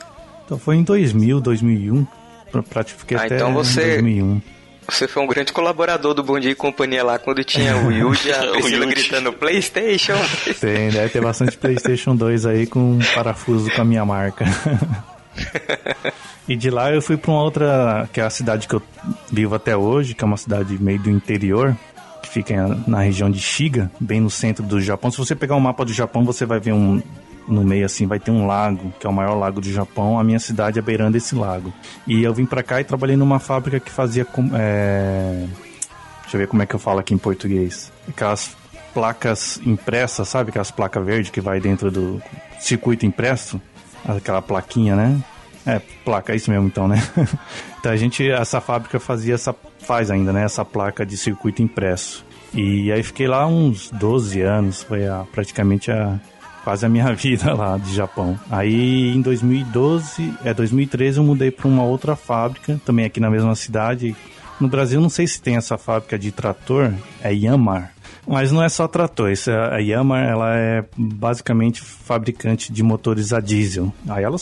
Então 0.47 0.59
foi 0.59 0.77
em 0.77 0.83
2000, 0.83 1.43
2001. 1.43 2.07
Pratiquei 2.71 3.19
ah, 3.19 3.25
até 3.25 3.37
então 3.37 3.53
você, 3.53 4.01
2001. 4.01 4.41
Você 4.89 5.09
foi 5.09 5.23
um 5.23 5.27
grande 5.27 5.53
colaborador 5.53 6.15
do 6.15 6.23
Bom 6.23 6.39
Dia 6.39 6.53
e 6.53 6.55
Companhia 6.55 7.03
lá 7.05 7.19
quando 7.19 7.43
tinha 7.43 7.77
o 7.77 7.91
Yuji 7.91 8.33
a 8.33 8.39
Priscila 8.53 8.87
gritando 8.87 9.33
Playstation. 9.33 10.15
Tem, 10.61 10.91
deve 10.91 11.09
ter 11.09 11.21
bastante 11.21 11.57
Playstation 11.57 12.15
2 12.15 12.47
aí 12.47 12.67
com 12.67 12.99
parafuso 13.15 13.71
com 13.71 13.83
a 13.83 13.85
minha 13.85 14.05
marca. 14.05 14.45
e 16.49 16.55
de 16.55 16.71
lá 16.71 16.93
eu 16.93 17.03
fui 17.03 17.17
para 17.17 17.31
uma 17.31 17.43
outra, 17.43 18.09
que 18.13 18.21
é 18.21 18.25
a 18.25 18.31
cidade 18.31 18.69
que 18.69 18.75
eu 18.75 18.83
vivo 19.31 19.55
até 19.55 19.77
hoje, 19.77 20.15
que 20.15 20.23
é 20.23 20.27
uma 20.27 20.37
cidade 20.37 20.81
meio 20.81 21.01
do 21.01 21.11
interior, 21.11 21.77
que 22.23 22.29
fica 22.29 22.55
na 22.87 23.01
região 23.01 23.31
de 23.31 23.41
Shiga, 23.41 23.91
bem 23.99 24.21
no 24.21 24.31
centro 24.31 24.65
do 24.65 24.81
Japão. 24.81 25.11
Se 25.11 25.19
você 25.19 25.35
pegar 25.35 25.57
um 25.57 25.61
mapa 25.61 25.85
do 25.85 25.93
Japão, 25.93 26.25
você 26.25 26.47
vai 26.47 26.61
ver 26.61 26.73
um 26.73 27.03
no 27.49 27.65
meio 27.65 27.87
assim 27.87 28.07
vai 28.07 28.19
ter 28.19 28.31
um 28.31 28.47
lago, 28.47 28.93
que 28.99 29.07
é 29.07 29.11
o 29.11 29.13
maior 29.13 29.35
lago 29.35 29.61
do 29.61 29.71
Japão. 29.71 30.19
A 30.19 30.25
minha 30.25 30.39
cidade 30.39 30.79
é 30.79 30.83
beirando 30.83 31.17
esse 31.17 31.35
lago. 31.35 31.73
E 32.07 32.23
eu 32.23 32.35
vim 32.35 32.47
para 32.47 32.63
cá 32.63 32.81
e 32.81 32.85
trabalhei 32.85 33.17
numa 33.17 33.39
fábrica 33.39 33.81
que 33.81 33.91
fazia. 33.91 34.27
É... 34.55 35.47
Deixa 36.23 36.37
eu 36.37 36.41
ver 36.41 36.49
como 36.49 36.63
é 36.63 36.67
que 36.67 36.75
eu 36.75 36.79
falo 36.79 36.99
aqui 36.99 37.15
em 37.15 37.19
português. 37.19 37.93
Aquelas 38.09 38.57
placas 38.93 39.61
impressas, 39.65 40.29
sabe? 40.29 40.51
Aquelas 40.51 40.71
placas 40.71 41.05
verdes 41.05 41.31
que 41.31 41.41
vai 41.41 41.61
dentro 41.61 41.91
do 41.91 42.21
circuito 42.59 43.07
impresso. 43.07 43.61
Aquela 44.05 44.43
plaquinha, 44.43 44.97
né? 44.97 45.23
É, 45.67 45.81
placa, 46.05 46.33
é 46.33 46.37
isso 46.37 46.51
mesmo 46.51 46.67
então, 46.67 46.87
né? 46.87 47.03
então 47.79 47.91
a 47.91 47.97
gente, 47.97 48.29
essa 48.31 48.61
fábrica 48.61 49.01
fazia 49.01 49.35
essa, 49.35 49.55
faz 49.81 50.11
ainda, 50.11 50.33
né? 50.33 50.45
Essa 50.45 50.65
placa 50.65 51.05
de 51.05 51.17
circuito 51.17 51.61
impresso. 51.61 52.25
E 52.55 52.91
aí 52.91 53.03
fiquei 53.03 53.27
lá 53.27 53.47
uns 53.47 53.91
12 53.91 54.41
anos, 54.41 54.83
foi 54.83 55.07
a, 55.07 55.25
praticamente 55.33 55.91
a, 55.91 56.19
quase 56.67 56.85
a 56.85 56.89
minha 56.89 57.13
vida 57.15 57.55
lá 57.55 57.79
de 57.79 57.95
Japão. 57.95 58.37
Aí 58.51 59.15
em 59.15 59.21
2012, 59.21 60.35
é 60.45 60.53
2013 60.53 61.19
eu 61.19 61.25
mudei 61.25 61.53
para 61.53 61.69
uma 61.69 61.85
outra 61.85 62.17
fábrica, 62.17 62.81
também 62.85 63.05
aqui 63.05 63.21
na 63.21 63.31
mesma 63.31 63.55
cidade. 63.55 64.17
No 64.59 64.67
Brasil 64.67 65.01
não 65.01 65.09
sei 65.09 65.29
se 65.29 65.41
tem 65.41 65.55
essa 65.57 65.79
fábrica 65.79 66.19
de 66.19 66.33
trator, 66.33 66.93
é 67.23 67.33
Yamar. 67.33 67.93
Mas 68.27 68.51
não 68.51 68.61
é 68.61 68.69
só 68.69 68.89
trator, 68.89 69.31
isso 69.31 69.49
é, 69.49 69.77
a 69.77 69.79
Yamar 69.79 70.27
ela 70.27 70.57
é 70.57 70.85
basicamente 70.97 71.81
fabricante 71.81 72.73
de 72.73 72.83
motores 72.83 73.33
a 73.33 73.39
diesel. 73.39 73.93
Aí 74.09 74.25
ela 74.25 74.37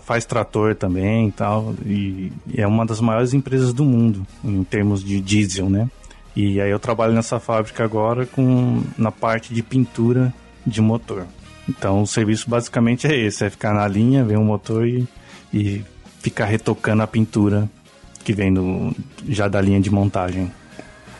faz 0.00 0.26
trator 0.26 0.74
também 0.74 1.28
e 1.28 1.32
tal, 1.32 1.74
e 1.86 2.30
é 2.54 2.66
uma 2.66 2.84
das 2.84 3.00
maiores 3.00 3.32
empresas 3.32 3.72
do 3.72 3.86
mundo 3.86 4.26
em 4.44 4.62
termos 4.64 5.02
de 5.02 5.18
diesel, 5.18 5.70
né? 5.70 5.88
E 6.36 6.60
aí 6.60 6.70
eu 6.70 6.78
trabalho 6.78 7.14
nessa 7.14 7.40
fábrica 7.40 7.82
agora 7.82 8.26
com 8.26 8.82
na 8.98 9.10
parte 9.10 9.54
de 9.54 9.62
pintura 9.62 10.30
de 10.66 10.82
motor. 10.82 11.24
Então 11.70 12.02
o 12.02 12.06
serviço 12.06 12.50
basicamente 12.50 13.06
é 13.06 13.16
esse, 13.16 13.44
é 13.44 13.50
ficar 13.50 13.72
na 13.72 13.86
linha, 13.86 14.24
ver 14.24 14.36
um 14.36 14.44
motor 14.44 14.86
e, 14.86 15.06
e 15.54 15.84
ficar 16.18 16.46
retocando 16.46 17.02
a 17.02 17.06
pintura 17.06 17.70
que 18.24 18.32
vem 18.32 18.52
do, 18.52 18.92
já 19.28 19.46
da 19.46 19.60
linha 19.60 19.80
de 19.80 19.90
montagem. 19.90 20.50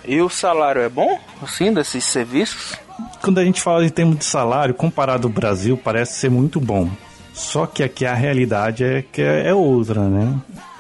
E 0.05 0.21
o 0.21 0.29
salário 0.29 0.83
é 0.83 0.89
bom, 0.89 1.19
assim, 1.41 1.73
desses 1.73 2.05
serviços? 2.05 2.75
Quando 3.23 3.39
a 3.39 3.45
gente 3.45 3.63
fala 3.63 3.85
em 3.85 3.91
termos 3.91 4.19
de 4.19 4.25
salário, 4.25 4.75
comparado 4.75 5.29
ao 5.29 5.33
Brasil, 5.33 5.77
parece 5.77 6.15
ser 6.15 6.31
muito 6.31 6.61
bom. 6.61 6.91
Só 7.33 7.65
que 7.65 7.83
aqui 7.83 8.05
a 8.05 8.15
realidade 8.15 8.83
é 8.83 9.03
que 9.03 9.23
é, 9.23 9.49
é 9.49 9.55
outra, 9.55 10.09
né? 10.09 10.37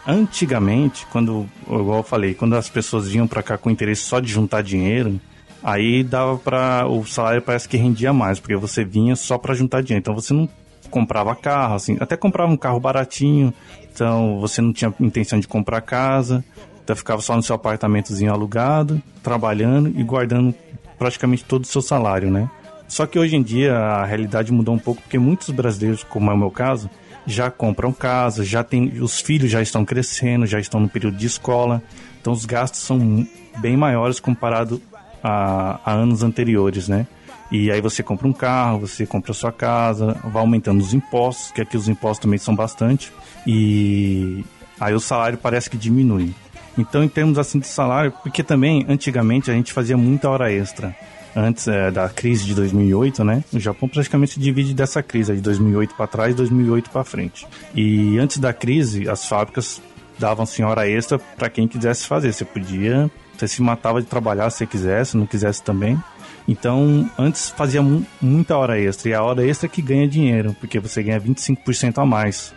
Antigamente, 0.06 1.06
quando, 1.12 1.48
igual 1.64 1.98
eu 1.98 2.02
falei, 2.02 2.35
quando 2.35 2.56
as 2.56 2.68
pessoas 2.68 3.09
vinham 3.09 3.28
para 3.28 3.42
cá 3.42 3.56
com 3.56 3.70
interesse 3.70 4.02
só 4.02 4.18
de 4.18 4.33
juntar 4.33 4.62
dinheiro, 4.62 5.20
Aí 5.62 6.03
dava 6.03 6.38
para 6.38 6.87
o 6.88 7.05
salário 7.05 7.42
parece 7.42 7.68
que 7.68 7.77
rendia 7.77 8.12
mais, 8.12 8.40
porque 8.40 8.57
você 8.57 8.85
vinha 8.85 9.14
só 9.14 9.37
para 9.37 9.55
juntar 9.55 9.83
dinheiro. 9.83 10.01
Então 10.01 10.14
você 10.14 10.33
não 10.33 10.49
comprava 10.90 11.35
carro, 11.35 11.75
assim, 11.75 11.96
até 12.01 12.16
comprava 12.16 12.51
um 12.51 12.57
carro 12.57 12.81
baratinho. 12.81 13.53
Então 13.92 14.40
você 14.40 14.61
não 14.62 14.73
tinha 14.73 14.92
intenção 15.01 15.38
de 15.38 15.46
comprar 15.46 15.81
casa, 15.83 16.44
então 16.83 16.96
ficava 16.96 17.20
só 17.20 17.37
no 17.37 17.42
seu 17.42 17.55
apartamentozinho 17.55 18.33
alugado, 18.33 19.01
trabalhando 19.23 19.92
e 19.94 20.03
guardando 20.03 20.55
praticamente 20.99 21.44
todo 21.44 21.64
o 21.64 21.66
seu 21.66 21.83
salário, 21.83 22.31
né? 22.31 22.51
Só 22.88 23.07
que 23.07 23.18
hoje 23.18 23.37
em 23.37 23.42
dia 23.42 23.77
a 23.77 24.05
realidade 24.05 24.53
mudou 24.53 24.75
um 24.75 24.79
pouco 24.79 25.01
porque 25.03 25.18
muitos 25.18 25.51
brasileiros, 25.51 26.03
como 26.03 26.31
é 26.31 26.35
o 26.35 26.38
meu 26.38 26.51
caso, 26.51 26.90
já 27.27 27.51
compram 27.51 27.92
casa, 27.92 28.44
já 28.44 28.64
tem 28.64 29.01
os 29.01 29.20
filhos 29.20 29.51
já 29.51 29.62
estão 29.62 29.85
crescendo, 29.85 30.46
já 30.46 30.59
estão 30.59 30.81
no 30.81 30.88
período 30.88 31.16
de 31.16 31.27
escola, 31.27 31.83
então 32.20 32.33
os 32.33 32.44
gastos 32.44 32.81
são 32.81 33.27
bem 33.59 33.77
maiores 33.77 34.18
comparado 34.18 34.83
a, 35.22 35.80
a 35.85 35.92
anos 35.92 36.22
anteriores, 36.22 36.88
né? 36.88 37.06
E 37.50 37.70
aí 37.70 37.80
você 37.80 38.02
compra 38.02 38.28
um 38.28 38.33
carro, 38.33 38.80
você 38.80 39.04
compra 39.04 39.33
a 39.33 39.35
sua 39.35 39.50
casa, 39.50 40.16
vai 40.24 40.40
aumentando 40.40 40.80
os 40.80 40.94
impostos, 40.94 41.50
que 41.50 41.61
aqui 41.61 41.76
os 41.76 41.88
impostos 41.88 42.20
também 42.20 42.38
são 42.38 42.54
bastante, 42.54 43.12
e 43.46 44.44
aí 44.78 44.94
o 44.94 45.00
salário 45.00 45.37
parece 45.37 45.68
que 45.68 45.76
diminui. 45.76 46.33
Então, 46.78 47.02
em 47.02 47.09
termos 47.09 47.38
assim 47.38 47.59
de 47.59 47.66
salário, 47.66 48.12
porque 48.22 48.42
também 48.42 48.87
antigamente 48.88 49.50
a 49.50 49.54
gente 49.54 49.72
fazia 49.72 49.96
muita 49.96 50.30
hora 50.30 50.52
extra. 50.52 50.94
Antes 51.35 51.68
é, 51.68 51.90
da 51.92 52.09
crise 52.09 52.44
de 52.44 52.54
2008, 52.54 53.22
né? 53.22 53.44
O 53.52 53.61
Japão 53.61 53.88
praticamente 53.88 54.33
se 54.33 54.40
divide 54.40 54.74
dessa 54.74 55.00
crise 55.00 55.33
de 55.35 55.40
2008 55.40 55.94
para 55.94 56.06
trás, 56.06 56.35
2008 56.35 56.90
para 56.90 57.04
frente. 57.04 57.46
E 57.74 58.18
antes 58.18 58.38
da 58.38 58.52
crise, 58.52 59.09
as 59.09 59.24
fábricas 59.26 59.80
davam 60.18 60.42
assim 60.42 60.62
hora 60.62 60.88
extra 60.88 61.18
para 61.18 61.48
quem 61.48 61.68
quisesse 61.68 62.06
fazer. 62.06 62.33
Você 62.33 62.44
podia 62.44 63.09
você 63.40 63.48
se 63.48 63.62
matava 63.62 64.00
de 64.00 64.07
trabalhar 64.07 64.50
se 64.50 64.66
quisesse, 64.66 65.16
não 65.16 65.26
quisesse 65.26 65.62
também. 65.62 65.98
Então, 66.46 67.09
antes 67.18 67.50
fazia 67.50 67.83
mu 67.83 68.05
muita 68.20 68.57
hora 68.57 68.79
extra, 68.79 69.09
e 69.09 69.14
a 69.14 69.22
hora 69.22 69.46
extra 69.46 69.66
é 69.66 69.70
que 69.70 69.81
ganha 69.81 70.07
dinheiro, 70.07 70.55
porque 70.59 70.79
você 70.79 71.03
ganha 71.03 71.20
25% 71.20 71.98
a 71.98 72.07
mais 72.07 72.55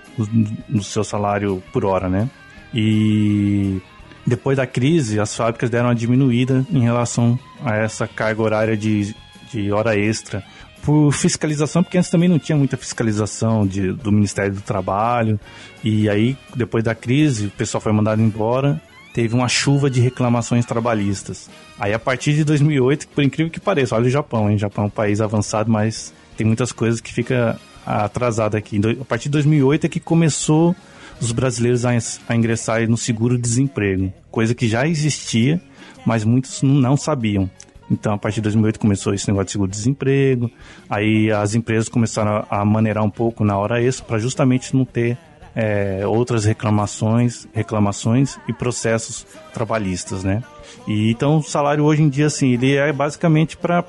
no 0.70 0.84
seu 0.84 1.04
salário 1.04 1.64
por 1.72 1.86
hora, 1.86 2.10
né? 2.10 2.30
E 2.74 3.82
depois 4.26 4.58
da 4.58 4.66
crise, 4.66 5.20
as 5.20 5.36
fábricas 5.36 5.70
deram 5.70 5.88
uma 5.88 5.96
diminuída 5.96 6.66
em 6.72 6.82
relação 6.82 7.38
a 7.64 7.76
essa 7.76 8.08
carga 8.08 8.42
horária 8.42 8.78
de, 8.78 9.16
de 9.52 9.72
hora 9.72 9.98
extra. 9.98 10.44
Por 10.82 11.12
fiscalização, 11.14 11.82
porque 11.82 11.98
antes 11.98 12.10
também 12.10 12.28
não 12.28 12.38
tinha 12.38 12.58
muita 12.58 12.76
fiscalização 12.76 13.66
de, 13.66 13.94
do 13.94 14.12
Ministério 14.12 14.54
do 14.54 14.62
Trabalho. 14.62 15.40
E 15.82 16.10
aí, 16.10 16.38
depois 16.56 16.84
da 16.84 16.94
crise, 16.94 17.48
o 17.48 17.52
pessoal 17.52 17.80
foi 17.80 17.94
mandado 17.94 18.22
embora. 18.22 18.82
Teve 19.14 19.36
uma 19.36 19.48
chuva 19.48 19.90
de 19.90 20.02
reclamações 20.02 20.66
trabalhistas. 20.66 21.50
Aí, 21.80 21.94
a 21.94 22.00
partir 22.00 22.34
de 22.34 22.44
2008, 22.44 23.08
por 23.10 23.24
incrível 23.24 23.52
que 23.52 23.60
pareça, 23.60 23.96
olha 23.96 24.08
o 24.08 24.10
Japão, 24.10 24.50
hein? 24.50 24.56
O 24.56 24.60
Japão 24.60 24.86
é 24.86 24.88
um 24.88 24.90
país 24.90 25.22
avançado, 25.22 25.72
mas 25.72 26.12
tem 26.36 26.48
muitas 26.48 26.72
coisas 26.72 27.00
que 27.00 27.14
fica 27.14 27.60
atrasado 27.86 28.56
aqui. 28.56 28.82
A 29.00 29.06
partir 29.06 29.26
de 29.26 29.34
2008 29.34 29.86
é 29.86 29.90
que 29.90 30.00
começou 30.00 30.76
os 31.22 31.32
brasileiros 31.32 31.86
a 31.86 32.36
ingressar 32.36 32.90
no 32.90 32.98
seguro-desemprego, 32.98 34.12
coisa 34.32 34.56
que 34.56 34.68
já 34.68 34.88
existia, 34.88 35.62
mas 36.06 36.26
muitos 36.26 36.62
não 36.64 36.98
sabiam. 36.98 37.50
Então, 37.92 38.14
a 38.14 38.18
partir 38.18 38.38
de 38.38 38.44
2008 38.44 38.80
começou 38.80 39.14
esse 39.14 39.28
negócio 39.28 39.46
de 39.46 39.52
seguro-desemprego, 39.52 40.50
aí 40.90 41.32
as 41.32 41.54
empresas 41.54 41.88
começaram 41.88 42.46
a 42.50 42.66
maneirar 42.66 43.04
um 43.04 43.10
pouco 43.10 43.46
na 43.46 43.58
hora 43.58 43.82
extra 43.82 44.06
para 44.06 44.18
justamente 44.18 44.76
não 44.76 44.86
ter 44.86 45.18
é, 45.56 46.02
outras 46.06 46.46
reclamações, 46.46 47.48
reclamações 47.54 48.38
e 48.48 48.54
processos 48.54 49.26
trabalhistas, 49.54 50.24
né? 50.24 50.44
E 50.88 51.12
então 51.12 51.38
o 51.38 51.44
salário 51.44 51.84
hoje 51.84 52.02
em 52.02 52.10
dia 52.10 52.28
assim, 52.28 52.54
ele 52.54 52.76
é 52.76 52.92
basicamente 52.92 53.56
para 53.56 53.84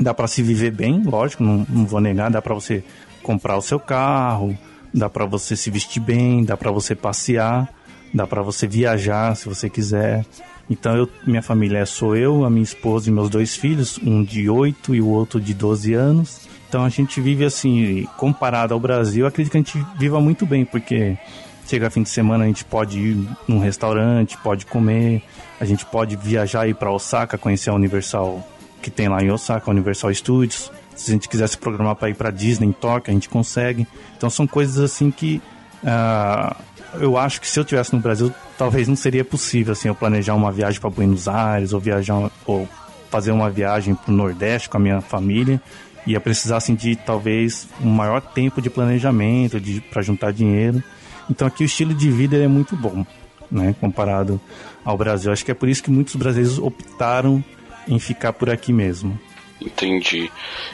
dá 0.00 0.14
para 0.14 0.26
se 0.26 0.42
viver 0.42 0.70
bem, 0.70 1.02
lógico, 1.02 1.42
não, 1.42 1.66
não 1.68 1.84
vou 1.84 2.00
negar, 2.00 2.30
dá 2.30 2.40
para 2.40 2.54
você 2.54 2.82
comprar 3.22 3.56
o 3.56 3.62
seu 3.62 3.78
carro, 3.78 4.56
dá 4.94 5.08
para 5.08 5.26
você 5.26 5.56
se 5.56 5.70
vestir 5.70 6.00
bem, 6.00 6.44
dá 6.44 6.56
para 6.56 6.70
você 6.70 6.94
passear, 6.94 7.68
dá 8.12 8.26
para 8.26 8.42
você 8.42 8.66
viajar 8.66 9.36
se 9.36 9.48
você 9.48 9.68
quiser. 9.68 10.24
Então 10.68 10.96
eu, 10.96 11.08
minha 11.26 11.42
família 11.42 11.84
sou 11.84 12.16
eu, 12.16 12.44
a 12.44 12.50
minha 12.50 12.62
esposa 12.62 13.10
e 13.10 13.12
meus 13.12 13.28
dois 13.28 13.56
filhos, 13.56 13.98
um 13.98 14.22
de 14.22 14.48
8 14.48 14.94
e 14.94 15.00
o 15.00 15.08
outro 15.08 15.40
de 15.40 15.52
12 15.52 15.94
anos. 15.94 16.48
Então 16.70 16.84
a 16.84 16.88
gente 16.88 17.20
vive 17.20 17.44
assim, 17.44 18.06
comparado 18.16 18.72
ao 18.72 18.78
Brasil, 18.78 19.26
acredito 19.26 19.50
que 19.50 19.58
a 19.58 19.60
gente 19.60 19.86
viva 19.98 20.20
muito 20.20 20.46
bem, 20.46 20.64
porque 20.64 21.18
chega 21.66 21.90
fim 21.90 22.04
de 22.04 22.08
semana 22.08 22.44
a 22.44 22.46
gente 22.46 22.64
pode 22.64 22.96
ir 22.96 23.28
num 23.48 23.58
restaurante, 23.58 24.38
pode 24.38 24.66
comer, 24.66 25.20
a 25.60 25.64
gente 25.64 25.84
pode 25.84 26.14
viajar 26.14 26.68
e 26.68 26.70
ir 26.70 26.74
para 26.74 26.92
Osaka, 26.92 27.36
conhecer 27.36 27.70
a 27.70 27.74
Universal 27.74 28.46
que 28.80 28.88
tem 28.88 29.08
lá 29.08 29.20
em 29.20 29.32
Osaka, 29.32 29.68
Universal 29.68 30.14
Studios. 30.14 30.70
Se 30.94 31.10
a 31.10 31.14
gente 31.14 31.28
quiser 31.28 31.48
se 31.48 31.58
programar 31.58 31.96
para 31.96 32.08
ir 32.08 32.14
para 32.14 32.30
Disney 32.30 32.68
em 32.68 32.72
Tóquio, 32.72 33.10
a 33.10 33.14
gente 33.14 33.28
consegue. 33.28 33.84
Então 34.16 34.30
são 34.30 34.46
coisas 34.46 34.78
assim 34.78 35.10
que 35.10 35.42
uh, 35.82 36.54
eu 37.00 37.18
acho 37.18 37.40
que 37.40 37.48
se 37.48 37.58
eu 37.58 37.64
tivesse 37.64 37.92
no 37.92 38.00
Brasil, 38.00 38.32
talvez 38.56 38.86
não 38.86 38.94
seria 38.94 39.24
possível 39.24 39.72
assim 39.72 39.88
eu 39.88 39.94
planejar 39.96 40.36
uma 40.36 40.52
viagem 40.52 40.80
para 40.80 40.88
Buenos 40.88 41.26
Aires 41.26 41.72
ou 41.72 41.80
viajar 41.80 42.30
ou 42.46 42.68
fazer 43.10 43.32
uma 43.32 43.50
viagem 43.50 43.96
para 43.96 44.12
o 44.12 44.16
Nordeste 44.16 44.70
com 44.70 44.76
a 44.76 44.80
minha 44.80 45.00
família. 45.00 45.60
Ia 46.06 46.20
precisar 46.20 46.56
assim 46.56 46.74
de 46.74 46.96
talvez 46.96 47.68
um 47.80 47.90
maior 47.90 48.20
tempo 48.20 48.60
de 48.60 48.70
planejamento, 48.70 49.60
de 49.60 49.80
para 49.80 50.02
juntar 50.02 50.32
dinheiro. 50.32 50.82
Então 51.30 51.46
aqui 51.46 51.62
o 51.62 51.66
estilo 51.66 51.94
de 51.94 52.10
vida 52.10 52.36
é 52.36 52.48
muito 52.48 52.74
bom, 52.74 53.04
né, 53.50 53.74
comparado 53.80 54.40
ao 54.84 54.96
Brasil. 54.96 55.30
Acho 55.30 55.44
que 55.44 55.50
é 55.50 55.54
por 55.54 55.68
isso 55.68 55.82
que 55.82 55.90
muitos 55.90 56.16
brasileiros 56.16 56.58
optaram 56.58 57.44
em 57.86 57.98
ficar 57.98 58.32
por 58.32 58.50
aqui 58.50 58.72
mesmo. 58.72 59.18
Entendi. 59.60 60.30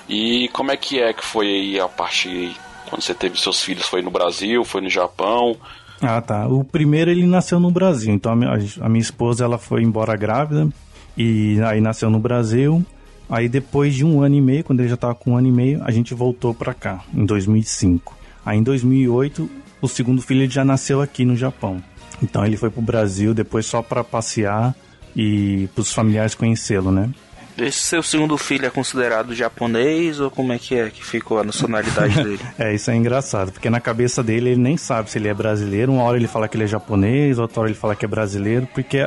E 0.08 0.48
como 0.52 0.70
é 0.70 0.76
que 0.76 1.00
é 1.00 1.12
que 1.12 1.24
foi 1.24 1.46
aí 1.46 1.80
a 1.80 1.88
parte 1.88 2.56
quando 2.88 3.02
você 3.02 3.14
teve 3.14 3.38
seus 3.38 3.62
filhos? 3.62 3.86
Foi 3.86 4.00
no 4.00 4.10
Brasil? 4.10 4.64
Foi 4.64 4.80
no 4.80 4.88
Japão? 4.88 5.56
Ah, 6.00 6.20
tá. 6.20 6.46
O 6.46 6.62
primeiro 6.62 7.10
ele 7.10 7.26
nasceu 7.26 7.58
no 7.58 7.70
Brasil. 7.70 8.14
Então 8.14 8.32
a 8.32 8.36
minha, 8.36 8.52
a 8.80 8.88
minha 8.88 9.02
esposa 9.02 9.44
ela 9.44 9.58
foi 9.58 9.82
embora 9.82 10.16
grávida 10.16 10.68
e 11.16 11.58
aí 11.64 11.80
nasceu 11.80 12.10
no 12.10 12.18
Brasil. 12.18 12.84
Aí 13.28 13.48
depois 13.48 13.94
de 13.94 14.04
um 14.04 14.22
ano 14.22 14.36
e 14.36 14.40
meio, 14.40 14.64
quando 14.64 14.80
ele 14.80 14.88
já 14.88 14.94
estava 14.94 15.14
com 15.14 15.32
um 15.32 15.36
ano 15.36 15.48
e 15.48 15.52
meio, 15.52 15.82
a 15.84 15.90
gente 15.90 16.14
voltou 16.14 16.54
para 16.54 16.72
cá, 16.72 17.02
em 17.12 17.24
2005. 17.24 18.16
Aí 18.44 18.58
em 18.58 18.62
2008, 18.62 19.50
o 19.82 19.88
segundo 19.88 20.22
filho 20.22 20.48
já 20.50 20.64
nasceu 20.64 21.00
aqui 21.00 21.24
no 21.24 21.36
Japão. 21.36 21.82
Então 22.22 22.46
ele 22.46 22.56
foi 22.56 22.70
pro 22.70 22.80
Brasil 22.80 23.34
depois 23.34 23.66
só 23.66 23.82
para 23.82 24.04
passear 24.04 24.74
e 25.14 25.68
para 25.74 25.82
os 25.82 25.92
familiares 25.92 26.34
conhecê-lo, 26.34 26.92
né? 26.92 27.10
Esse 27.58 27.78
seu 27.78 28.02
segundo 28.02 28.36
filho 28.36 28.66
é 28.66 28.70
considerado 28.70 29.34
japonês 29.34 30.20
ou 30.20 30.30
como 30.30 30.52
é 30.52 30.58
que 30.58 30.74
é 30.74 30.90
que 30.90 31.02
ficou 31.02 31.38
a 31.38 31.44
nacionalidade 31.44 32.22
dele? 32.22 32.40
é, 32.58 32.74
isso 32.74 32.90
é 32.90 32.96
engraçado, 32.96 33.50
porque 33.50 33.70
na 33.70 33.80
cabeça 33.80 34.22
dele 34.22 34.50
ele 34.50 34.60
nem 34.60 34.76
sabe 34.76 35.10
se 35.10 35.18
ele 35.18 35.28
é 35.28 35.34
brasileiro. 35.34 35.92
Uma 35.92 36.02
hora 36.02 36.18
ele 36.18 36.26
fala 36.26 36.48
que 36.48 36.56
ele 36.56 36.64
é 36.64 36.66
japonês, 36.66 37.38
outra 37.38 37.60
hora 37.60 37.70
ele 37.70 37.78
fala 37.78 37.96
que 37.96 38.04
é 38.04 38.08
brasileiro, 38.08 38.68
porque 38.74 38.98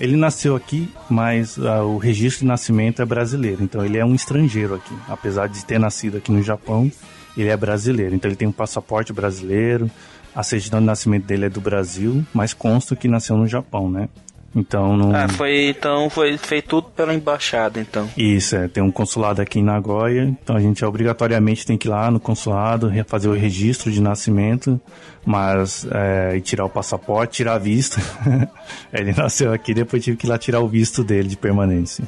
ele 0.00 0.16
nasceu 0.16 0.56
aqui, 0.56 0.92
mas 1.08 1.56
o 1.56 1.98
registro 1.98 2.40
de 2.40 2.46
nascimento 2.46 3.00
é 3.00 3.04
brasileiro. 3.04 3.62
Então 3.62 3.84
ele 3.84 3.96
é 3.96 4.04
um 4.04 4.14
estrangeiro 4.14 4.74
aqui. 4.74 4.94
Apesar 5.08 5.48
de 5.48 5.64
ter 5.64 5.78
nascido 5.78 6.16
aqui 6.16 6.32
no 6.32 6.42
Japão, 6.42 6.90
ele 7.36 7.48
é 7.48 7.56
brasileiro. 7.56 8.14
Então 8.14 8.28
ele 8.28 8.36
tem 8.36 8.48
um 8.48 8.52
passaporte 8.52 9.12
brasileiro, 9.12 9.88
a 10.34 10.42
certidão 10.42 10.80
de 10.80 10.86
nascimento 10.86 11.24
dele 11.24 11.46
é 11.46 11.48
do 11.48 11.60
Brasil, 11.60 12.24
mas 12.34 12.52
consta 12.52 12.94
que 12.94 13.08
nasceu 13.08 13.36
no 13.36 13.46
Japão, 13.46 13.90
né? 13.90 14.08
Então 14.54 14.96
não. 14.96 15.14
Ah, 15.14 15.28
foi 15.28 15.68
então 15.68 16.08
foi 16.08 16.36
feito 16.38 16.68
tudo 16.68 16.88
pela 16.90 17.14
embaixada, 17.14 17.80
então. 17.80 18.08
Isso, 18.16 18.56
é, 18.56 18.66
tem 18.66 18.82
um 18.82 18.90
consulado 18.90 19.42
aqui 19.42 19.58
em 19.58 19.62
Nagoya, 19.62 20.24
então 20.24 20.56
a 20.56 20.60
gente 20.60 20.84
obrigatoriamente 20.84 21.66
tem 21.66 21.76
que 21.76 21.86
ir 21.86 21.90
lá 21.90 22.10
no 22.10 22.18
consulado, 22.18 22.90
fazer 23.06 23.28
o 23.28 23.34
registro 23.34 23.92
de 23.92 24.00
nascimento, 24.00 24.80
mas 25.24 25.86
é, 25.90 26.36
e 26.36 26.40
tirar 26.40 26.64
o 26.64 26.70
passaporte, 26.70 27.36
tirar 27.36 27.54
a 27.54 27.58
vista. 27.58 28.00
Ele 28.92 29.12
nasceu 29.12 29.52
aqui, 29.52 29.74
depois 29.74 30.02
tive 30.02 30.16
que 30.16 30.26
ir 30.26 30.30
lá 30.30 30.38
tirar 30.38 30.60
o 30.60 30.68
visto 30.68 31.04
dele 31.04 31.28
de 31.28 31.36
permanência. 31.36 32.04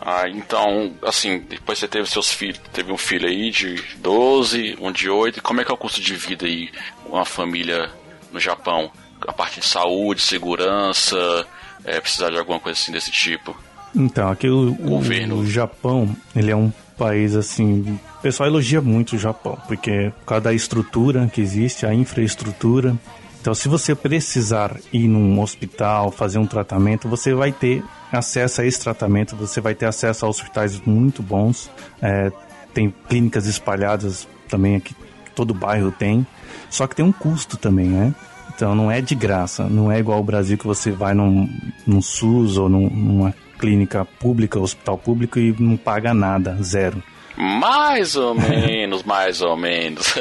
Ah, 0.00 0.28
então, 0.28 0.94
assim, 1.02 1.40
depois 1.40 1.78
você 1.78 1.86
teve 1.86 2.08
seus 2.08 2.32
filhos, 2.32 2.58
teve 2.72 2.90
um 2.90 2.96
filho 2.96 3.28
aí 3.28 3.50
de 3.50 3.82
12, 3.98 4.76
um 4.80 4.90
de 4.90 5.10
8, 5.10 5.42
como 5.42 5.60
é 5.60 5.64
que 5.64 5.70
é 5.70 5.74
o 5.74 5.76
custo 5.76 6.00
de 6.00 6.14
vida 6.14 6.46
aí, 6.46 6.70
uma 7.04 7.26
família 7.26 7.90
no 8.32 8.40
Japão? 8.40 8.90
A 9.26 9.32
parte 9.32 9.60
de 9.60 9.66
saúde, 9.66 10.20
segurança, 10.20 11.46
é, 11.84 12.00
precisar 12.00 12.30
de 12.30 12.38
alguma 12.38 12.60
coisa 12.60 12.78
assim 12.78 12.92
desse 12.92 13.10
tipo? 13.10 13.56
Então, 13.94 14.30
aqui 14.30 14.48
o, 14.48 14.74
Governo. 14.74 15.38
o 15.38 15.46
Japão, 15.46 16.14
ele 16.34 16.50
é 16.50 16.56
um 16.56 16.72
país 16.96 17.34
assim. 17.34 17.98
O 18.18 18.22
pessoal 18.22 18.48
elogia 18.48 18.80
muito 18.80 19.16
o 19.16 19.18
Japão, 19.18 19.58
porque 19.66 20.12
por 20.20 20.26
causa 20.26 20.44
da 20.44 20.52
estrutura 20.52 21.26
que 21.32 21.40
existe, 21.40 21.86
a 21.86 21.94
infraestrutura. 21.94 22.96
Então, 23.40 23.54
se 23.54 23.68
você 23.68 23.94
precisar 23.94 24.76
ir 24.92 25.08
num 25.08 25.40
hospital, 25.40 26.10
fazer 26.10 26.38
um 26.38 26.46
tratamento, 26.46 27.08
você 27.08 27.32
vai 27.32 27.50
ter 27.50 27.82
acesso 28.12 28.60
a 28.60 28.66
esse 28.66 28.78
tratamento, 28.78 29.34
você 29.34 29.62
vai 29.62 29.74
ter 29.74 29.86
acesso 29.86 30.26
a 30.26 30.28
hospitais 30.28 30.78
muito 30.84 31.22
bons. 31.22 31.70
É, 32.02 32.30
tem 32.74 32.94
clínicas 33.08 33.46
espalhadas 33.46 34.28
também 34.46 34.76
aqui, 34.76 34.94
todo 35.34 35.54
bairro 35.54 35.90
tem. 35.90 36.26
Só 36.68 36.86
que 36.86 36.94
tem 36.94 37.04
um 37.04 37.12
custo 37.12 37.56
também, 37.56 37.88
né? 37.88 38.14
Então 38.60 38.74
não 38.74 38.90
é 38.90 39.00
de 39.00 39.14
graça, 39.14 39.64
não 39.64 39.90
é 39.90 40.00
igual 40.00 40.18
ao 40.18 40.22
Brasil 40.22 40.58
que 40.58 40.66
você 40.66 40.90
vai 40.90 41.14
num, 41.14 41.48
num 41.86 42.02
SUS 42.02 42.58
ou 42.58 42.68
num, 42.68 42.90
numa 42.90 43.34
clínica 43.58 44.04
pública, 44.04 44.60
hospital 44.60 44.98
público 44.98 45.38
e 45.38 45.56
não 45.58 45.78
paga 45.78 46.12
nada, 46.12 46.58
zero. 46.62 47.02
Mais 47.38 48.16
ou 48.16 48.34
menos, 48.34 49.02
mais 49.02 49.40
ou 49.40 49.56
menos. 49.56 50.14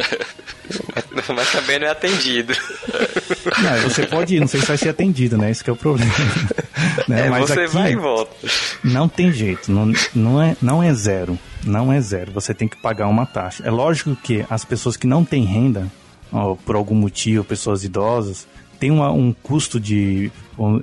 Mas 1.35 1.51
também 1.51 1.79
não 1.79 1.87
é 1.87 1.89
atendido. 1.89 2.53
Não, 3.61 3.89
você 3.89 4.07
pode 4.07 4.37
ir, 4.37 4.39
não 4.39 4.47
sei 4.47 4.61
se 4.61 4.67
vai 4.67 4.77
ser 4.77 4.89
atendido, 4.89 5.37
né? 5.37 5.51
Esse 5.51 5.69
é 5.69 5.73
o 5.73 5.75
problema. 5.75 6.11
Né? 7.09 7.25
É, 7.25 7.29
Mas 7.29 7.49
você 7.49 7.61
aqui, 7.61 7.73
vai 7.73 7.91
e 7.91 7.95
volta. 7.95 8.47
Não 8.83 9.09
tem 9.09 9.33
jeito, 9.33 9.71
não, 9.71 9.91
não, 10.13 10.41
é, 10.41 10.55
não 10.61 10.81
é 10.81 10.93
zero. 10.93 11.37
Não 11.65 11.91
é 11.91 11.99
zero, 11.99 12.31
você 12.31 12.53
tem 12.53 12.67
que 12.67 12.77
pagar 12.77 13.07
uma 13.07 13.25
taxa. 13.25 13.63
É 13.65 13.71
lógico 13.71 14.15
que 14.15 14.45
as 14.49 14.63
pessoas 14.63 14.95
que 14.95 15.07
não 15.07 15.25
têm 15.25 15.43
renda, 15.43 15.91
por 16.65 16.75
algum 16.75 16.95
motivo, 16.95 17.43
pessoas 17.43 17.83
idosas, 17.83 18.47
tem 18.79 18.91
uma, 18.91 19.11
um 19.11 19.33
custo 19.33 19.79
de 19.79 20.31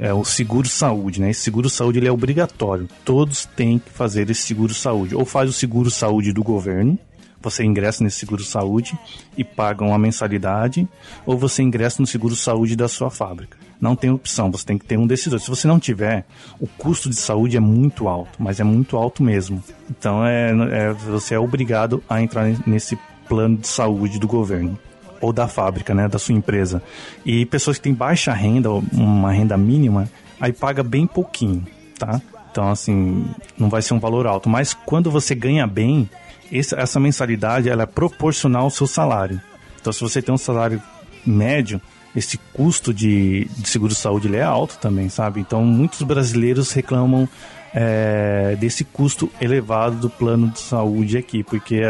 é, 0.01 0.13
o 0.13 0.25
seguro 0.25 0.69
saúde, 0.69 1.21
né? 1.21 1.31
Esse 1.31 1.41
seguro 1.41 1.71
saúde 1.71 1.99
ele 1.99 2.09
é 2.09 2.13
obrigatório. 2.13 2.89
Todos 3.05 3.47
têm 3.47 3.79
que 3.79 3.91
fazer 3.91 4.29
esse 4.29 4.43
seguro 4.43 4.75
saúde. 4.75 5.15
Ou 5.15 5.25
faz 5.25 5.49
o 5.49 5.53
seguro 5.53 5.91
saúde 5.91 6.33
do 6.33 6.45
governo, 6.45 6.99
você 7.41 7.65
ingressa 7.65 8.05
nesse 8.05 8.19
seguro 8.19 8.45
saúde 8.45 8.99
e 9.37 9.45
paga 9.45 9.85
uma 9.85 9.99
mensalidade, 9.99 10.87
ou 11.25 11.39
você 11.39 11.63
ingressa 11.63 12.03
no 12.03 12.07
seguro 12.07 12.37
saúde 12.37 12.77
da 12.77 12.89
sua 12.89 13.11
fábrica. 13.11 13.57
Não 13.81 13.95
tem 13.95 14.11
opção, 14.11 14.51
você 14.51 14.65
tem 14.65 14.79
que 14.79 14.85
ter 14.85 14.99
um 14.99 15.07
desses 15.07 15.29
dois. 15.29 15.43
Se 15.43 15.51
você 15.51 15.69
não 15.69 15.79
tiver, 15.79 16.27
o 16.59 16.67
custo 16.67 17.09
de 17.09 17.17
saúde 17.17 17.57
é 17.57 17.61
muito 17.61 18.09
alto, 18.09 18.43
mas 18.43 18.59
é 18.59 18.65
muito 18.65 18.97
alto 18.97 19.23
mesmo. 19.23 19.63
Então 19.91 20.25
é, 20.27 20.51
é 20.73 20.93
você 20.93 21.35
é 21.35 21.39
obrigado 21.39 22.03
a 22.09 22.21
entrar 22.21 22.47
nesse 22.67 22.99
plano 23.29 23.59
de 23.59 23.69
saúde 23.69 24.19
do 24.19 24.27
governo 24.27 24.79
ou 25.21 25.33
da 25.33 25.49
fábrica, 25.49 25.95
né, 25.95 26.09
da 26.09 26.19
sua 26.19 26.35
empresa. 26.35 26.83
E 27.25 27.47
pessoas 27.47 27.77
que 27.77 27.85
têm 27.85 27.95
baixa 27.95 28.33
renda, 28.33 28.71
uma 28.71 29.33
renda 29.33 29.57
mínima, 29.57 30.09
aí 30.41 30.53
paga 30.53 30.83
bem 30.83 31.07
pouquinho, 31.07 31.67
tá? 31.99 32.21
Então, 32.51 32.71
assim, 32.71 33.27
não 33.59 33.69
vai 33.69 33.83
ser 33.83 33.95
um 33.95 34.01
valor 34.01 34.27
alto. 34.27 34.49
Mas 34.49 34.73
quando 34.73 35.11
você 35.11 35.35
ganha 35.35 35.67
bem, 35.67 36.09
essa 36.51 36.99
mensalidade 36.99 37.69
ela 37.69 37.83
é 37.83 37.87
proporcional 37.87 38.65
ao 38.65 38.71
seu 38.71 38.87
salário. 38.87 39.41
Então, 39.81 39.93
se 39.93 40.01
você 40.01 40.23
tem 40.23 40.35
um 40.35 40.39
salário 40.39 40.83
médio, 41.25 41.81
esse 42.15 42.39
custo 42.55 42.95
de, 42.95 43.45
de 43.59 43.69
seguro-saúde 43.69 44.35
é 44.35 44.43
alto 44.43 44.79
também, 44.79 45.09
sabe? 45.09 45.41
Então, 45.41 45.65
muitos 45.65 46.01
brasileiros 46.03 46.73
reclamam 46.73 47.29
é, 47.75 48.57
desse 48.59 48.85
custo 48.85 49.31
elevado 49.39 49.97
do 49.97 50.09
plano 50.09 50.49
de 50.49 50.61
saúde 50.61 51.19
aqui, 51.19 51.43
porque 51.43 51.83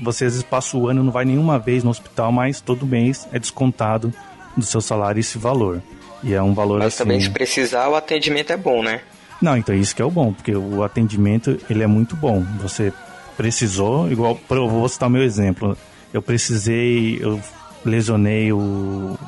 você 0.00 0.26
às 0.26 0.32
vezes 0.32 0.42
passa 0.42 0.76
o 0.76 0.88
ano 0.88 1.02
não 1.02 1.12
vai 1.12 1.24
nenhuma 1.24 1.58
vez 1.58 1.82
no 1.82 1.90
hospital, 1.90 2.30
mas 2.32 2.60
todo 2.60 2.86
mês 2.86 3.28
é 3.32 3.38
descontado 3.38 4.12
do 4.56 4.64
seu 4.64 4.80
salário 4.80 5.20
esse 5.20 5.38
valor. 5.38 5.82
E 6.22 6.34
é 6.34 6.42
um 6.42 6.54
valor 6.54 6.78
Mas 6.78 6.94
assim... 6.94 6.98
também 6.98 7.20
se 7.20 7.30
precisar, 7.30 7.88
o 7.88 7.96
atendimento 7.96 8.52
é 8.52 8.56
bom, 8.56 8.82
né? 8.82 9.00
Não, 9.40 9.56
então 9.56 9.74
isso 9.74 9.94
que 9.94 10.00
é 10.00 10.04
o 10.04 10.10
bom, 10.10 10.32
porque 10.32 10.54
o 10.54 10.84
atendimento 10.84 11.58
ele 11.68 11.82
é 11.82 11.86
muito 11.86 12.14
bom. 12.14 12.44
Você 12.60 12.92
precisou, 13.36 14.10
igual, 14.10 14.38
eu 14.48 14.68
vou 14.68 14.88
citar 14.88 15.10
meu 15.10 15.22
exemplo. 15.22 15.76
Eu 16.14 16.22
precisei, 16.22 17.18
eu 17.20 17.40
lesionei 17.84 18.52
o. 18.52 19.18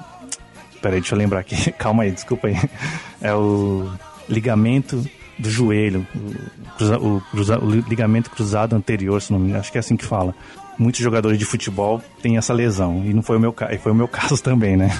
Peraí, 0.81 1.01
deixa 1.01 1.15
eu 1.15 1.19
lembrar 1.19 1.41
aqui. 1.41 1.71
Calma 1.73 2.05
aí, 2.05 2.13
desculpa 2.13 2.47
aí. 2.47 2.57
É 3.21 3.35
o 3.35 3.91
ligamento 4.29 5.05
do 5.39 5.51
joelho, 5.51 6.07
o, 7.01 7.21
cruza, 7.31 7.59
o, 7.59 7.71
ligamento 7.71 8.31
cruzado 8.31 8.75
anterior, 8.75 9.21
se 9.21 9.33
não 9.33 9.39
me 9.39 9.47
engano, 9.47 9.61
acho 9.61 9.73
que 9.73 9.79
é 9.79 9.81
assim 9.81 9.97
que 9.97 10.05
fala. 10.05 10.35
Muitos 10.79 11.01
jogadores 11.01 11.39
de 11.39 11.45
futebol 11.45 12.03
têm 12.21 12.37
essa 12.37 12.53
lesão, 12.53 13.03
e 13.05 13.15
não 13.15 13.23
foi 13.23 13.37
o 13.37 13.41
meu, 13.41 13.55
foi 13.83 13.93
o 13.93 13.95
meu 13.95 14.09
caso 14.09 14.43
também, 14.43 14.77
né? 14.77 14.91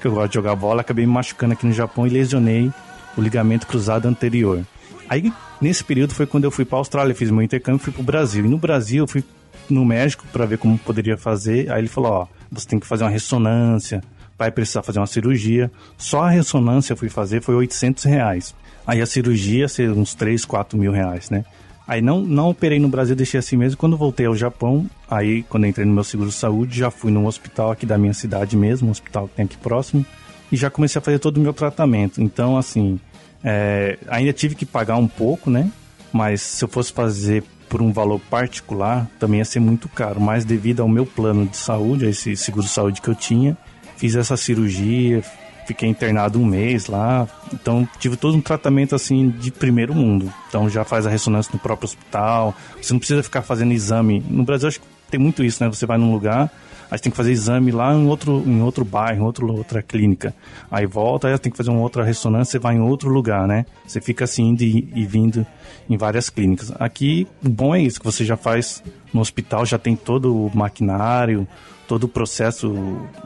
que 0.00 0.06
eu 0.06 0.12
gosto 0.12 0.28
de 0.28 0.34
jogar 0.34 0.54
bola, 0.54 0.80
acabei 0.80 1.06
me 1.06 1.12
machucando 1.12 1.52
aqui 1.52 1.66
no 1.66 1.72
Japão 1.72 2.06
e 2.06 2.10
lesionei 2.10 2.70
o 3.16 3.20
ligamento 3.20 3.66
cruzado 3.66 4.06
anterior. 4.06 4.64
Aí, 5.08 5.32
nesse 5.60 5.82
período, 5.82 6.14
foi 6.14 6.26
quando 6.26 6.44
eu 6.44 6.50
fui 6.50 6.64
para 6.64 6.78
a 6.78 6.80
Austrália, 6.80 7.14
fiz 7.14 7.30
meu 7.30 7.42
intercâmbio 7.42 7.80
e 7.80 7.84
fui 7.84 7.92
para 7.92 8.02
o 8.02 8.04
Brasil. 8.04 8.44
E 8.44 8.48
no 8.48 8.58
Brasil, 8.58 9.04
eu 9.04 9.08
fui 9.08 9.24
no 9.68 9.84
médico 9.84 10.24
para 10.32 10.44
ver 10.44 10.58
como 10.58 10.78
poderia 10.78 11.16
fazer. 11.16 11.70
Aí 11.72 11.80
ele 11.80 11.88
falou: 11.88 12.12
Ó, 12.12 12.26
você 12.50 12.66
tem 12.66 12.78
que 12.78 12.86
fazer 12.86 13.04
uma 13.04 13.10
ressonância, 13.10 14.02
vai 14.38 14.50
precisar 14.50 14.82
fazer 14.82 15.00
uma 15.00 15.06
cirurgia. 15.06 15.70
Só 15.96 16.22
a 16.22 16.30
ressonância 16.30 16.92
eu 16.92 16.96
fui 16.96 17.08
fazer 17.08 17.42
foi 17.42 17.54
800 17.54 18.04
reais. 18.04 18.54
Aí 18.88 19.02
a 19.02 19.06
cirurgia, 19.06 19.68
ser 19.68 19.90
uns 19.90 20.14
3, 20.14 20.46
4 20.46 20.78
mil 20.78 20.90
reais, 20.90 21.28
né? 21.28 21.44
Aí 21.86 22.00
não, 22.00 22.22
não 22.22 22.48
operei 22.48 22.78
no 22.78 22.88
Brasil, 22.88 23.14
deixei 23.14 23.38
assim 23.38 23.54
mesmo. 23.54 23.76
Quando 23.76 23.98
voltei 23.98 24.24
ao 24.24 24.34
Japão, 24.34 24.88
aí 25.10 25.42
quando 25.42 25.66
entrei 25.66 25.84
no 25.84 25.92
meu 25.92 26.02
seguro 26.02 26.30
de 26.30 26.34
saúde, 26.34 26.78
já 26.78 26.90
fui 26.90 27.12
num 27.12 27.26
hospital 27.26 27.70
aqui 27.70 27.84
da 27.84 27.98
minha 27.98 28.14
cidade 28.14 28.56
mesmo, 28.56 28.88
um 28.88 28.90
hospital 28.90 29.28
que 29.28 29.34
tem 29.34 29.44
aqui 29.44 29.58
próximo, 29.58 30.06
e 30.50 30.56
já 30.56 30.70
comecei 30.70 30.98
a 30.98 31.02
fazer 31.02 31.18
todo 31.18 31.36
o 31.36 31.40
meu 31.40 31.52
tratamento. 31.52 32.22
Então, 32.22 32.56
assim, 32.56 32.98
é, 33.44 33.98
ainda 34.08 34.32
tive 34.32 34.54
que 34.54 34.64
pagar 34.64 34.96
um 34.96 35.06
pouco, 35.06 35.50
né? 35.50 35.70
Mas 36.10 36.40
se 36.40 36.64
eu 36.64 36.68
fosse 36.68 36.90
fazer 36.90 37.44
por 37.68 37.82
um 37.82 37.92
valor 37.92 38.18
particular, 38.30 39.06
também 39.18 39.40
ia 39.40 39.44
ser 39.44 39.60
muito 39.60 39.86
caro. 39.86 40.18
Mas 40.18 40.46
devido 40.46 40.80
ao 40.80 40.88
meu 40.88 41.04
plano 41.04 41.44
de 41.44 41.58
saúde, 41.58 42.06
a 42.06 42.08
esse 42.08 42.34
seguro 42.36 42.64
de 42.64 42.72
saúde 42.72 43.02
que 43.02 43.08
eu 43.08 43.14
tinha, 43.14 43.54
fiz 43.98 44.16
essa 44.16 44.34
cirurgia, 44.34 45.22
fiquei 45.68 45.86
internado 45.86 46.40
um 46.40 46.46
mês 46.46 46.86
lá. 46.86 47.28
Então 47.52 47.86
tive 47.98 48.16
todo 48.16 48.34
um 48.34 48.40
tratamento 48.40 48.94
assim 48.94 49.28
de 49.28 49.52
primeiro 49.52 49.94
mundo. 49.94 50.32
Então 50.48 50.68
já 50.68 50.82
faz 50.82 51.06
a 51.06 51.10
ressonância 51.10 51.50
no 51.52 51.58
próprio 51.58 51.84
hospital. 51.84 52.54
Você 52.80 52.92
não 52.94 52.98
precisa 52.98 53.22
ficar 53.22 53.42
fazendo 53.42 53.72
exame. 53.72 54.24
No 54.28 54.44
Brasil 54.44 54.68
acho 54.68 54.80
que 54.80 54.86
tem 55.10 55.20
muito 55.20 55.44
isso, 55.44 55.62
né? 55.62 55.68
Você 55.68 55.84
vai 55.84 55.98
num 55.98 56.10
lugar, 56.10 56.50
aí 56.90 56.98
tem 56.98 57.10
que 57.10 57.16
fazer 57.16 57.32
exame 57.32 57.70
lá 57.70 57.94
em 57.94 58.06
outro, 58.06 58.42
em 58.46 58.62
outro 58.62 58.82
bairro, 58.82 59.20
em 59.20 59.24
outro, 59.24 59.54
outra 59.54 59.82
clínica. 59.82 60.34
Aí 60.70 60.86
volta, 60.86 61.28
aí 61.28 61.38
tem 61.38 61.52
que 61.52 61.56
fazer 61.56 61.70
uma 61.70 61.80
outra 61.80 62.02
ressonância, 62.02 62.52
você 62.52 62.58
vai 62.58 62.76
em 62.76 62.80
outro 62.80 63.10
lugar, 63.10 63.46
né? 63.46 63.66
Você 63.86 64.00
fica 64.00 64.24
assim 64.24 64.48
indo 64.48 64.62
e, 64.62 65.06
vindo 65.06 65.46
em 65.88 65.96
várias 65.96 66.30
clínicas. 66.30 66.72
Aqui, 66.78 67.26
o 67.44 67.48
bom 67.48 67.74
é 67.74 67.80
isso, 67.80 68.00
que 68.00 68.06
você 68.06 68.24
já 68.24 68.36
faz 68.36 68.82
no 69.12 69.20
hospital, 69.20 69.66
já 69.66 69.78
tem 69.78 69.96
todo 69.96 70.34
o 70.34 70.50
maquinário, 70.54 71.46
todo 71.86 72.04
o 72.04 72.08
processo 72.08 72.74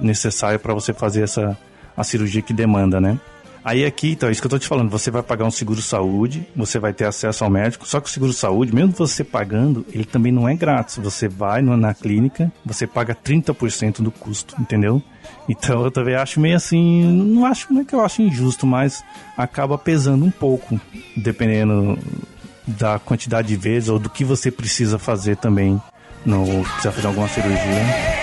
necessário 0.01 0.59
para 0.59 0.75
você 0.75 0.93
fazer 0.93 1.23
essa 1.23 1.59
a 1.97 2.05
cirurgia 2.05 2.43
que 2.43 2.53
demanda, 2.53 3.01
né? 3.01 3.19
Aí 3.65 3.85
aqui, 3.85 4.13
então, 4.13 4.29
é 4.29 4.33
isso 4.33 4.41
que 4.41 4.47
eu 4.47 4.51
tô 4.51 4.59
te 4.59 4.67
falando, 4.67 4.91
você 4.91 5.09
vai 5.09 5.23
pagar 5.23 5.45
um 5.45 5.51
seguro 5.51 5.81
saúde, 5.81 6.45
você 6.55 6.81
vai 6.81 6.93
ter 6.93 7.05
acesso 7.05 7.45
ao 7.45 7.51
médico, 7.51 7.87
só 7.87 8.01
que 8.01 8.09
o 8.09 8.11
seguro 8.11 8.33
saúde, 8.33 8.75
mesmo 8.75 8.93
você 8.93 9.23
pagando, 9.23 9.87
ele 9.93 10.05
também 10.05 10.33
não 10.33 10.49
é 10.49 10.55
grátis. 10.57 10.97
Você 10.97 11.29
vai 11.29 11.63
na 11.63 11.95
clínica, 11.95 12.51
você 12.67 12.89
paga 12.89 13.15
30% 13.15 14.03
do 14.03 14.11
custo, 14.11 14.57
entendeu? 14.61 15.01
Então 15.49 15.85
eu 15.85 15.93
também 15.93 16.17
acho 16.17 16.41
meio 16.41 16.57
assim, 16.57 17.05
não 17.05 17.47
acho, 17.47 17.73
não 17.73 17.83
é 17.83 17.85
que 17.85 17.95
eu 17.95 18.05
acho 18.05 18.21
injusto, 18.21 18.67
mas 18.67 19.05
acaba 19.37 19.79
pesando 19.79 20.25
um 20.25 20.31
pouco, 20.31 20.81
dependendo 21.17 21.97
da 22.67 22.99
quantidade 22.99 23.49
de 23.49 23.57
vezes 23.57 23.89
ou 23.89 23.99
do 23.99 24.11
que 24.11 24.25
você 24.25 24.51
precisa 24.51 24.99
fazer 24.99 25.37
também, 25.37 25.81
no, 26.27 26.65
precisa 26.65 26.91
fazer 26.91 27.07
alguma 27.07 27.29
cirurgia. 27.29 28.22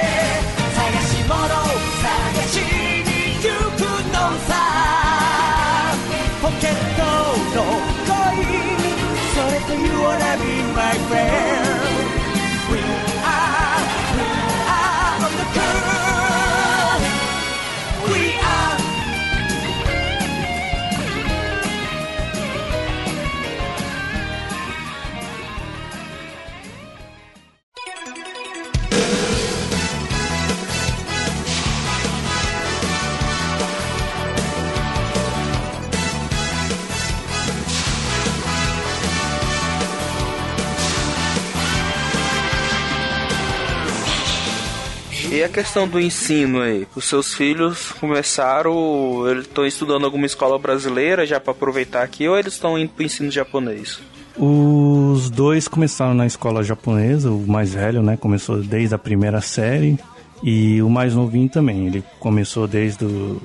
E 45.40 45.44
a 45.44 45.48
questão 45.48 45.88
do 45.88 45.98
ensino 45.98 46.60
aí? 46.60 46.86
Os 46.94 47.06
seus 47.06 47.34
filhos 47.34 47.94
começaram, 47.94 49.26
eles 49.26 49.46
estão 49.46 49.66
estudando 49.66 50.04
alguma 50.04 50.26
escola 50.26 50.60
brasileira 50.60 51.26
já 51.26 51.40
para 51.40 51.52
aproveitar 51.54 52.04
aqui 52.04 52.28
ou 52.28 52.38
eles 52.38 52.56
estão 52.56 52.78
indo 52.78 52.90
para 52.90 53.06
ensino 53.06 53.32
japonês? 53.32 54.02
Os 54.36 55.30
dois 55.30 55.66
começaram 55.66 56.14
na 56.14 56.26
escola 56.26 56.62
japonesa, 56.62 57.32
o 57.32 57.48
mais 57.48 57.74
velho, 57.74 58.04
né, 58.04 58.18
começou 58.18 58.62
desde 58.62 58.94
a 58.94 58.98
primeira 58.98 59.40
série 59.40 59.98
e 60.44 60.82
o 60.82 60.90
mais 60.90 61.16
novinho 61.16 61.48
também, 61.48 61.88
ele 61.88 62.04
começou 62.20 62.68
desde 62.68 63.06
o, 63.06 63.42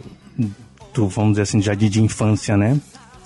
do, 0.93 1.07
vamos 1.07 1.35
dizer 1.35 1.43
assim, 1.43 1.63
já 1.63 1.75
de 1.75 2.03
infância, 2.03 2.57
né? 2.57 2.77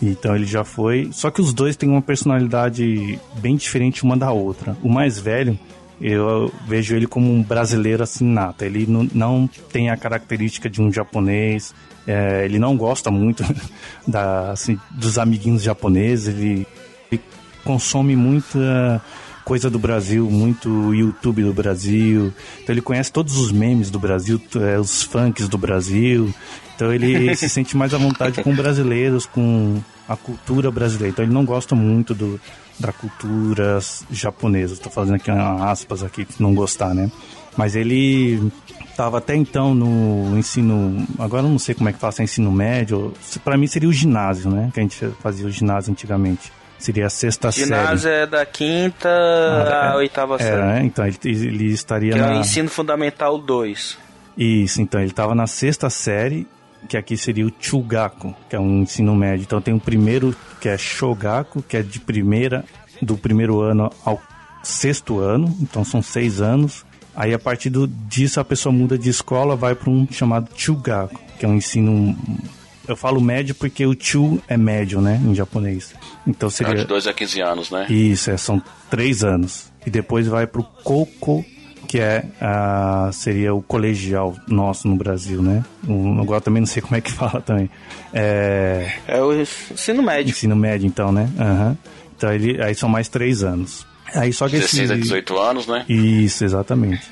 Então 0.03 0.37
ele 0.37 0.45
já 0.45 0.63
foi. 0.63 1.09
Só 1.11 1.31
que 1.31 1.41
os 1.41 1.55
dois 1.55 1.75
têm 1.75 1.89
uma 1.89 2.03
personalidade 2.03 3.19
bem 3.39 3.57
diferente 3.57 4.05
uma 4.05 4.17
da 4.17 4.31
outra. 4.31 4.77
O 4.83 4.91
mais 4.91 5.19
velho, 5.19 5.59
eu 6.01 6.53
vejo 6.67 6.95
ele 6.95 7.07
como 7.07 7.33
um 7.33 7.43
brasileiro 7.43 8.03
assim 8.03 8.25
nato. 8.25 8.63
Ele 8.63 8.87
não, 8.87 9.09
não 9.13 9.51
tem 9.73 9.91
a 9.91 9.97
característica 9.97 10.71
de 10.71 10.81
um 10.81 10.93
japonês. 10.93 11.75
É, 12.07 12.45
ele 12.45 12.59
não 12.59 12.77
gosta 12.77 13.11
muito 13.11 13.45
da, 14.07 14.53
assim, 14.53 14.79
dos 14.91 15.19
amiguinhos 15.19 15.63
japoneses. 15.63 16.29
Ele, 16.29 16.67
ele, 17.11 17.21
consome 17.65 18.15
muita 18.15 19.03
coisa 19.45 19.69
do 19.69 19.79
Brasil, 19.79 20.31
muito 20.31 20.95
YouTube 20.95 21.43
do 21.43 21.53
Brasil. 21.53 22.33
Então 22.63 22.75
ele 22.75 22.83
conhece 22.83 23.13
todos 23.13 23.37
os 23.37 23.51
memes 23.51 23.91
do 23.91 23.99
Brasil, 23.99 24.41
é, 24.57 24.79
os 24.79 25.03
funks 25.03 25.49
do 25.49 25.59
Brasil. 25.59 26.33
Então 26.77 26.93
ele 26.93 27.35
se 27.37 27.49
sente 27.49 27.77
mais 27.77 27.93
à 27.93 27.99
vontade 27.99 28.43
com 28.43 28.55
brasileiros, 28.55 29.27
com 29.27 29.83
a 30.09 30.17
cultura 30.17 30.71
brasileira. 30.71 31.11
Então 31.11 31.25
ele 31.25 31.35
não 31.35 31.45
gosta 31.45 31.75
muito 31.75 32.15
do, 32.15 32.41
da 32.79 32.93
cultura 32.93 33.79
japonesa. 34.11 34.75
Estou 34.75 34.91
fazendo 34.91 35.17
aqui 35.17 35.31
aspas 35.31 36.03
aqui, 36.03 36.27
não 36.39 36.55
gostar, 36.55 36.95
né? 36.95 37.11
Mas 37.57 37.75
ele 37.75 38.53
estava 38.89 39.19
até 39.19 39.35
então 39.35 39.75
no 39.75 40.39
ensino, 40.39 41.07
agora 41.19 41.45
eu 41.45 41.51
não 41.51 41.59
sei 41.59 41.75
como 41.75 41.89
é 41.89 41.93
que 41.93 41.99
fala, 41.99 42.13
se 42.13 42.23
é 42.23 42.25
ensino 42.25 42.53
médio, 42.53 43.13
para 43.45 43.57
mim 43.57 43.67
seria 43.67 43.89
o 43.89 43.93
ginásio, 43.93 44.51
né? 44.51 44.71
Que 44.73 44.81
a 44.81 44.83
gente 44.83 45.09
fazia 45.21 45.47
o 45.47 45.51
ginásio 45.51 45.93
antigamente. 45.93 46.53
Seria 46.79 47.07
a 47.07 47.11
sexta 47.11 47.51
ginásio 47.51 47.69
série. 47.69 47.87
Ginásio 47.87 48.11
é 48.11 48.27
da 48.27 48.47
quinta 48.47 49.09
ah, 49.09 49.93
à 49.93 49.97
oitava 49.97 50.37
é, 50.37 50.39
série. 50.39 50.79
É, 50.79 50.85
então 50.85 51.05
ele, 51.05 51.19
ele 51.25 51.73
estaria 51.73 52.13
que 52.13 52.19
na... 52.19 52.35
é 52.35 52.37
o 52.37 52.41
ensino 52.41 52.69
fundamental 52.69 53.37
2. 53.39 53.99
Isso, 54.37 54.81
então 54.81 55.01
ele 55.01 55.11
estava 55.11 55.35
na 55.35 55.49
sexta 55.49 55.91
série 55.91 56.47
que 56.89 56.97
aqui 56.97 57.17
seria 57.17 57.47
o 57.47 57.53
Chugaku, 57.59 58.35
que 58.49 58.55
é 58.55 58.61
um 58.61 58.83
ensino 58.83 59.15
médio. 59.15 59.43
Então 59.43 59.61
tem 59.61 59.75
o 59.75 59.81
primeiro, 59.81 60.35
que 60.61 60.69
é 60.69 60.79
Shogaku, 60.79 61.63
que 61.63 61.77
é 61.77 61.83
de 61.83 61.99
primeira, 61.99 62.65
do 63.03 63.17
primeiro 63.17 63.61
ano 63.61 63.91
ao 64.05 64.21
sexto 64.63 65.19
ano, 65.21 65.55
então 65.61 65.85
são 65.85 66.03
seis 66.03 66.41
anos. 66.41 66.85
Aí 67.15 67.35
a 67.35 67.39
partir 67.39 67.71
do, 67.71 67.87
disso 67.87 68.39
a 68.39 68.45
pessoa 68.45 68.73
muda 68.73 68.97
de 68.97 69.09
escola, 69.11 69.57
vai 69.57 69.75
para 69.75 69.91
um 69.91 70.07
chamado 70.11 70.49
Chugaku, 70.55 71.19
que 71.39 71.45
é 71.45 71.49
um 71.49 71.55
ensino 71.55 72.17
eu 72.87 72.97
falo 72.97 73.21
médio 73.21 73.55
porque 73.55 73.85
o 73.85 73.95
chu 73.99 74.41
é 74.49 74.57
médio, 74.57 75.01
né, 75.01 75.21
em 75.23 75.35
japonês. 75.35 75.95
Então 76.27 76.49
É 76.49 76.51
seria 76.51 76.75
de 76.75 76.85
2 76.87 77.07
a 77.07 77.13
15 77.13 77.41
anos, 77.43 77.71
né? 77.71 77.87
isso, 77.91 78.31
é, 78.31 78.37
são 78.39 78.63
três 78.89 79.23
anos. 79.23 79.71
E 79.87 79.91
depois 79.91 80.27
vai 80.27 80.47
pro 80.47 80.63
Koko, 80.63 81.45
que 81.87 82.01
é 82.01 82.25
a, 82.41 83.11
seria 83.13 83.53
o 83.55 83.61
colegial 83.63 84.35
nosso 84.47 84.89
no 84.89 84.97
Brasil, 84.97 85.43
né? 85.43 85.65
Um, 85.87 86.19
agora 86.21 86.41
também 86.41 86.61
não 86.61 86.67
sei 86.67 86.81
como 86.81 86.97
é 86.97 87.01
que 87.03 87.13
fala 87.13 87.41
também. 87.43 87.69
É, 88.13 88.91
É 89.07 89.21
o 89.23 89.39
ensino 89.39 90.03
médio. 90.03 90.31
ensino 90.31 90.57
médio, 90.57 90.87
então, 90.87 91.13
né? 91.13 91.29
Aham. 91.39 91.77
Então 92.19 92.33
ele, 92.33 92.61
aí 92.61 92.75
são 92.75 92.89
mais 92.89 93.09
três 93.09 93.45
anos. 93.45 93.87
Aí 94.13 94.33
só 94.33 94.49
que 94.49 94.57
16 94.57 94.91
a 94.91 94.95
esse, 94.95 95.03
18 95.03 95.39
anos, 95.39 95.67
né? 95.69 95.85
Isso, 95.89 96.45
exatamente. 96.45 97.09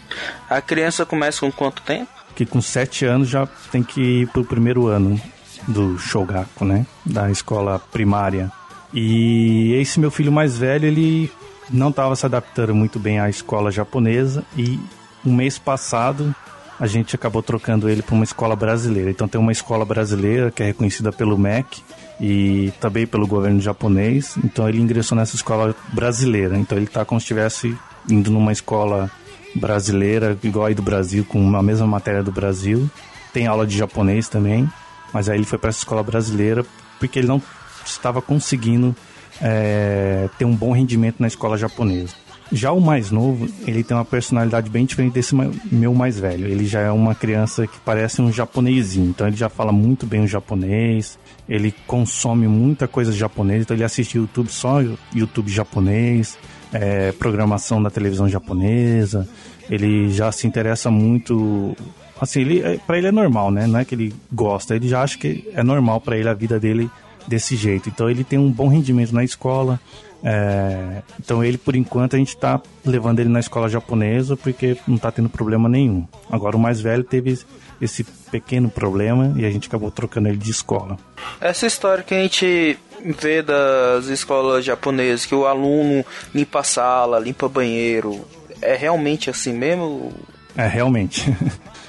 A 0.51 0.61
criança 0.61 1.07
começa 1.07 1.41
com 1.41 1.53
quanto 1.53 1.81
tempo? 1.83 2.11
Que 2.35 2.45
com 2.45 2.61
sete 2.61 3.05
anos 3.05 3.29
já 3.29 3.47
tem 3.71 3.85
que 3.85 4.01
ir 4.01 4.27
pro 4.29 4.45
primeiro 4.45 4.89
ano 4.89 5.21
do 5.69 5.97
Shogaku, 5.97 6.65
né? 6.65 6.85
Da 7.05 7.31
escola 7.31 7.79
primária. 7.79 8.51
E 8.93 9.75
esse 9.75 10.01
meu 10.01 10.11
filho 10.11 10.33
mais 10.33 10.59
velho, 10.59 10.87
ele 10.87 11.31
não 11.71 11.91
estava 11.91 12.17
se 12.17 12.27
adaptando 12.27 12.75
muito 12.75 12.99
bem 12.99 13.21
à 13.21 13.29
escola 13.29 13.71
japonesa 13.71 14.45
e 14.57 14.81
um 15.25 15.35
mês 15.35 15.59
passado 15.59 16.35
a 16.79 16.87
gente 16.87 17.15
acabou 17.15 17.43
trocando 17.43 17.89
ele 17.89 18.03
para 18.03 18.15
uma 18.15 18.25
escola 18.25 18.57
brasileira. 18.57 19.11
Então 19.11 19.29
tem 19.29 19.41
uma 19.41 19.53
escola 19.53 19.85
brasileira 19.85 20.51
que 20.51 20.63
é 20.63 20.67
reconhecida 20.67 21.13
pelo 21.13 21.39
MEC 21.39 21.83
e 22.21 22.73
também 22.81 23.07
pelo 23.07 23.27
governo 23.27 23.61
japonês. 23.61 24.37
Então 24.45 24.69
ele 24.69 24.81
ingressou 24.81 25.17
nessa 25.17 25.37
escola 25.37 25.75
brasileira. 25.93 26.57
Então 26.57 26.77
ele 26.77 26.87
está 26.87 27.05
como 27.05 27.21
se 27.21 27.25
estivesse 27.25 27.77
indo 28.09 28.31
numa 28.31 28.53
escola 28.53 29.11
brasileira, 29.55 30.37
igual 30.43 30.67
aí 30.67 30.75
do 30.75 30.83
Brasil, 30.83 31.25
com 31.25 31.57
a 31.57 31.63
mesma 31.63 31.87
matéria 31.87 32.23
do 32.23 32.33
Brasil. 32.33 32.91
Tem 33.33 33.47
aula 33.47 33.67
de 33.67 33.77
japonês 33.77 34.29
também, 34.29 34.69
mas 35.13 35.29
aí 35.29 35.37
ele 35.37 35.47
foi 35.47 35.59
para 35.59 35.71
essa 35.71 35.81
escola 35.81 36.03
brasileira 36.03 36.65
porque 36.99 37.19
ele 37.19 37.29
não 37.29 37.43
estava 37.85 38.23
conseguindo 38.23 38.95
é, 39.41 40.29
ter 40.39 40.45
um 40.45 40.55
bom 40.55 40.73
rendimento 40.73 41.17
na 41.21 41.27
escola 41.27 41.57
japonesa. 41.57 42.15
Já 42.53 42.71
o 42.71 42.81
mais 42.81 43.11
novo, 43.11 43.49
ele 43.67 43.83
tem 43.83 43.97
uma 43.97 44.05
personalidade 44.05 44.71
bem 44.71 44.85
diferente 44.85 45.15
desse 45.15 45.35
meu 45.71 45.93
mais 45.93 46.19
velho. 46.19 46.47
Ele 46.47 46.65
já 46.65 46.81
é 46.81 46.91
uma 46.91 47.15
criança 47.15 47.67
que 47.67 47.79
parece 47.81 48.23
um 48.23 48.33
japonesinho, 48.33 49.11
então 49.11 49.27
ele 49.27 49.37
já 49.37 49.49
fala 49.49 49.73
muito 49.73 50.07
bem 50.07 50.23
o 50.23 50.29
japonês, 50.29 51.19
ele 51.49 51.75
consome 51.87 52.47
muita 52.47 52.87
coisa 52.87 53.11
japonesa, 53.11 53.63
então 53.63 53.77
ele 53.77 53.85
assiste 53.85 54.17
YouTube 54.17 54.49
só 54.49 54.79
YouTube 55.15 55.51
japonês, 55.51 56.39
é, 56.73 57.13
programação 57.13 57.83
da 57.83 57.91
televisão 57.91 58.29
japonesa, 58.29 59.29
ele 59.69 60.11
já 60.11 60.31
se 60.31 60.47
interessa 60.47 60.91
muito 60.91 61.77
assim, 62.21 62.43
ele 62.43 62.81
para 62.87 62.99
ele 62.99 63.09
é 63.09 63.13
normal, 63.13 63.51
né? 63.51 63.67
Não 63.67 63.81
é 63.81 63.85
que 63.85 63.95
ele 63.95 64.15
gosta, 64.33 64.77
ele 64.77 64.89
já 64.89 65.03
acha 65.03 65.19
que 65.19 65.49
é 65.53 65.63
normal 65.63 66.01
para 66.01 66.17
ele 66.17 66.29
a 66.29 66.35
vida 66.35 66.61
dele 66.61 66.89
desse 67.27 67.57
jeito. 67.57 67.89
Então 67.89 68.09
ele 68.09 68.25
tem 68.25 68.39
um 68.39 68.51
bom 68.51 68.69
rendimento 68.69 69.13
na 69.13 69.25
escola. 69.25 69.81
É, 70.29 71.03
então 71.21 71.45
ele, 71.45 71.57
por 71.57 71.77
enquanto, 71.77 72.17
a 72.17 72.19
gente 72.19 72.31
está 72.31 72.61
levando 72.85 73.21
ele 73.21 73.29
na 73.29 73.39
escola 73.39 73.69
japonesa 73.69 74.37
porque 74.37 74.77
não 74.85 74.97
está 74.97 75.13
tendo 75.13 75.29
problema 75.29 75.69
nenhum. 75.69 76.05
Agora 76.29 76.57
o 76.57 76.59
mais 76.59 76.81
velho 76.81 77.05
teve 77.05 77.39
esse 77.81 78.03
pequeno 78.03 78.69
problema 78.69 79.33
e 79.37 79.47
a 79.47 79.51
gente 79.51 79.69
acabou 79.69 79.89
trocando 79.89 80.27
ele 80.27 80.37
de 80.37 80.51
escola. 80.51 80.99
Essa 81.41 81.67
história 81.69 82.03
que 82.03 82.13
a 82.13 82.21
gente 82.21 82.77
vê 83.05 83.41
das 83.41 84.07
escolas 84.07 84.65
japonesas, 84.65 85.25
que 85.25 85.35
o 85.35 85.47
aluno 85.47 86.05
limpa 86.35 86.59
a 86.59 86.65
sala, 86.65 87.21
limpa 87.21 87.49
banheiro, 87.49 88.27
é 88.61 88.75
realmente 88.75 89.31
assim 89.31 89.53
mesmo? 89.53 90.13
É, 90.57 90.67
realmente. 90.67 91.25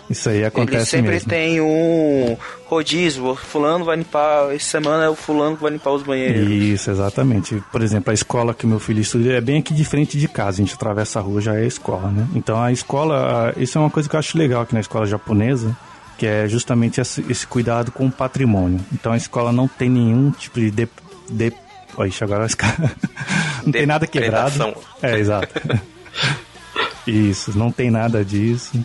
Isso 0.10 0.30
aí 0.30 0.38
Ele 0.38 0.46
acontece 0.46 0.86
sempre 0.86 1.12
mesmo. 1.12 1.30
tem 1.30 1.60
um 1.60 2.38
rodízio, 2.66 3.26
o 3.26 3.36
fulano 3.36 3.84
vai 3.84 3.98
limpar, 3.98 4.54
essa 4.54 4.66
semana 4.66 5.04
é 5.04 5.10
o 5.10 5.16
fulano 5.16 5.58
que 5.58 5.64
vai 5.64 5.72
limpar 5.72 5.92
os 5.92 6.04
banheiros. 6.04 6.50
Isso, 6.50 6.90
exatamente. 6.90 7.62
Por 7.72 7.82
exemplo, 7.82 8.12
a 8.12 8.14
escola 8.14 8.54
que 8.54 8.66
meu 8.66 8.80
filho 8.80 9.02
estuda 9.02 9.34
é 9.34 9.42
bem 9.42 9.60
aqui 9.60 9.74
de 9.74 9.84
frente 9.84 10.18
de 10.18 10.28
casa. 10.28 10.62
A 10.62 10.66
gente 10.66 10.74
atravessa 10.74 11.20
a 11.20 11.22
rua, 11.22 11.42
já 11.42 11.56
é 11.56 11.64
a 11.64 11.66
escola, 11.66 12.10
né? 12.10 12.28
Então 12.34 12.62
a 12.62 12.72
escola, 12.72 13.54
isso 13.58 13.78
é 13.78 13.82
uma 13.82 13.90
coisa 13.90 14.08
que 14.08 14.16
eu 14.16 14.20
acho 14.20 14.38
legal 14.38 14.62
aqui 14.62 14.74
na 14.74 14.80
escola 14.80 15.06
japonesa, 15.06 15.76
que 16.18 16.26
é 16.26 16.48
justamente 16.48 17.02
esse, 17.02 17.46
cuidado 17.48 17.92
com 17.92 18.08
o 18.08 18.12
patrimônio. 18.12 18.80
Então 18.94 19.12
a 19.12 19.18
escola 19.18 19.52
não 19.52 19.68
tem 19.68 19.90
nenhum 19.90 20.32
tipo 20.32 20.60
de... 20.60 20.72
de, 20.72 20.88
de 21.30 21.54
Ixi, 22.00 22.24
agora 22.24 22.42
vai 22.42 22.50
ficar... 22.50 22.78
não 23.66 23.72
tem 23.72 23.88
nada 23.88 24.06
quebrado. 24.06 24.76
É, 25.02 25.18
exato. 25.18 25.50
Isso, 27.08 27.58
não 27.58 27.72
tem 27.72 27.90
nada 27.90 28.24
disso. 28.24 28.80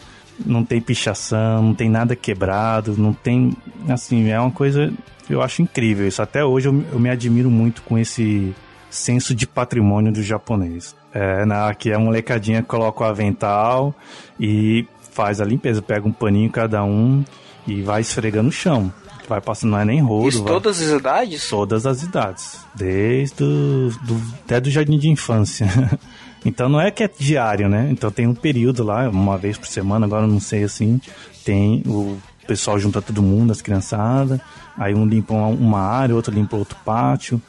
Não 0.44 0.64
tem 0.64 0.80
pichação, 0.80 1.62
não 1.62 1.74
tem 1.74 1.88
nada 1.88 2.14
quebrado, 2.16 2.94
não 2.96 3.12
tem. 3.12 3.56
Assim, 3.88 4.28
é 4.30 4.38
uma 4.40 4.50
coisa. 4.50 4.92
Eu 5.28 5.40
acho 5.42 5.62
incrível 5.62 6.06
isso. 6.06 6.20
Até 6.22 6.44
hoje 6.44 6.68
eu, 6.68 6.84
eu 6.92 6.98
me 6.98 7.08
admiro 7.10 7.50
muito 7.50 7.82
com 7.82 7.96
esse 7.98 8.54
senso 8.90 9.34
de 9.34 9.46
patrimônio 9.46 10.12
do 10.12 10.22
japonês. 10.22 10.94
É, 11.14 11.44
na, 11.44 11.74
que 11.74 11.92
a 11.92 11.98
molecadinha 11.98 12.62
coloca 12.62 13.04
o 13.04 13.06
avental 13.06 13.94
e 14.40 14.86
faz 15.12 15.40
a 15.40 15.44
limpeza, 15.44 15.82
pega 15.82 16.08
um 16.08 16.12
paninho 16.12 16.50
cada 16.50 16.82
um 16.84 17.22
e 17.66 17.82
vai 17.82 18.00
esfregando 18.00 18.48
o 18.48 18.52
chão. 18.52 18.92
Vai 19.28 19.40
passando, 19.40 19.70
não 19.70 19.78
é 19.78 19.84
nem 19.84 20.00
rodo. 20.00 20.28
Isso 20.28 20.42
vai- 20.42 20.52
todas 20.52 20.82
as 20.82 20.98
idades? 20.98 21.48
todas 21.48 21.86
as 21.86 22.02
idades, 22.02 22.58
desde 22.74 23.42
o, 23.44 23.90
do, 24.02 24.20
até 24.44 24.60
do 24.60 24.70
jardim 24.70 24.98
de 24.98 25.08
infância. 25.08 25.66
Então 26.44 26.68
não 26.68 26.80
é 26.80 26.90
que 26.90 27.04
é 27.04 27.10
diário, 27.18 27.68
né? 27.68 27.88
Então 27.90 28.10
tem 28.10 28.26
um 28.26 28.34
período 28.34 28.82
lá, 28.82 29.08
uma 29.08 29.38
vez 29.38 29.56
por 29.56 29.66
semana, 29.66 30.06
agora 30.06 30.26
não 30.26 30.40
sei 30.40 30.64
assim, 30.64 31.00
tem 31.44 31.82
o 31.86 32.16
pessoal 32.46 32.78
junta 32.78 33.00
todo 33.00 33.22
mundo, 33.22 33.52
as 33.52 33.62
criançadas, 33.62 34.40
aí 34.76 34.94
um 34.94 35.06
limpa 35.06 35.34
uma, 35.34 35.80
área, 35.80 36.14
outro 36.14 36.34
limpa 36.34 36.56
outro 36.56 36.76
pátio. 36.84 37.40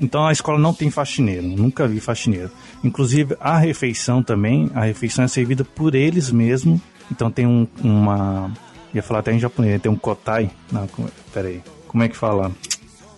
Então 0.00 0.26
a 0.26 0.32
escola 0.32 0.58
não 0.58 0.72
tem 0.72 0.90
faxineiro, 0.90 1.46
nunca 1.46 1.86
vi 1.86 2.00
faxineiro. 2.00 2.50
Inclusive 2.82 3.36
a 3.40 3.58
refeição 3.58 4.22
também, 4.22 4.70
a 4.74 4.84
refeição 4.84 5.24
é 5.24 5.28
servida 5.28 5.64
por 5.64 5.94
eles 5.94 6.30
mesmos. 6.30 6.80
Então 7.10 7.30
tem 7.30 7.46
um, 7.46 7.66
uma. 7.82 8.50
Ia 8.94 9.02
falar 9.02 9.20
até 9.20 9.32
em 9.32 9.38
japonês, 9.38 9.80
tem 9.80 9.90
um 9.90 9.96
kotai. 9.96 10.50
Não, 10.72 10.86
como- 10.88 11.08
peraí. 11.32 11.62
Como 11.86 12.02
é 12.02 12.08
que 12.08 12.16
fala? 12.16 12.50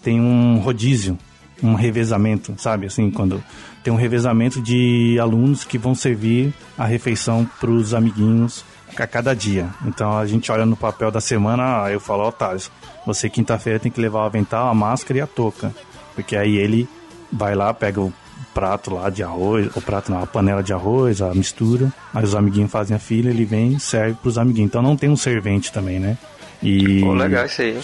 Tem 0.03 0.21
um 0.21 0.59
rodízio, 0.59 1.17
um 1.63 1.75
revezamento, 1.75 2.55
sabe? 2.59 2.87
Assim, 2.87 3.11
quando 3.11 3.43
tem 3.83 3.93
um 3.93 3.97
revezamento 3.97 4.61
de 4.61 5.19
alunos 5.21 5.65
que 5.65 5.79
vão 5.79 5.95
servir 5.95 6.53
a 6.77 6.85
refeição 6.85 7.49
para 7.59 7.71
os 7.71 7.95
amiguinhos 7.95 8.65
a 8.97 9.07
cada 9.07 9.35
dia. 9.35 9.69
Então 9.87 10.19
a 10.19 10.27
gente 10.27 10.51
olha 10.51 10.67
no 10.67 10.77
papel 10.77 11.11
da 11.11 11.21
semana, 11.21 11.91
eu 11.91 12.01
falo, 12.01 12.25
ó, 12.25 12.31
Thales, 12.31 12.71
você 13.07 13.29
quinta-feira 13.31 13.79
tem 13.79 13.91
que 13.91 14.01
levar 14.01 14.21
o 14.21 14.27
avental, 14.27 14.69
a 14.69 14.75
máscara 14.75 15.19
e 15.19 15.23
a 15.23 15.27
touca. 15.27 15.75
Porque 16.15 16.37
aí 16.37 16.57
ele 16.57 16.89
vai 17.33 17.55
lá, 17.55 17.73
pega 17.73 18.01
o 18.01 18.13
prato 18.53 18.93
lá 18.95 19.09
de 19.11 19.23
arroz, 19.23 19.75
o 19.77 19.81
prato 19.81 20.11
não, 20.11 20.23
a 20.23 20.27
panela 20.27 20.63
de 20.63 20.73
arroz, 20.73 21.23
a 21.23 21.33
mistura, 21.35 21.93
aí 22.13 22.25
os 22.25 22.35
amiguinhos 22.35 22.71
fazem 22.71 22.97
a 22.97 23.01
fila, 23.01 23.31
ele 23.31 23.45
vem 23.45 23.75
e 23.75 23.81
serve 23.81 24.17
pros 24.21 24.37
amiguinhos. 24.37 24.69
Então 24.69 24.83
não 24.83 24.97
tem 24.97 25.09
um 25.09 25.17
servente 25.17 25.73
também, 25.73 25.99
né? 25.99 26.19
E, 26.63 27.01
Pô, 27.01 27.15
legal 27.15 27.47
isso 27.47 27.63
aí. 27.63 27.81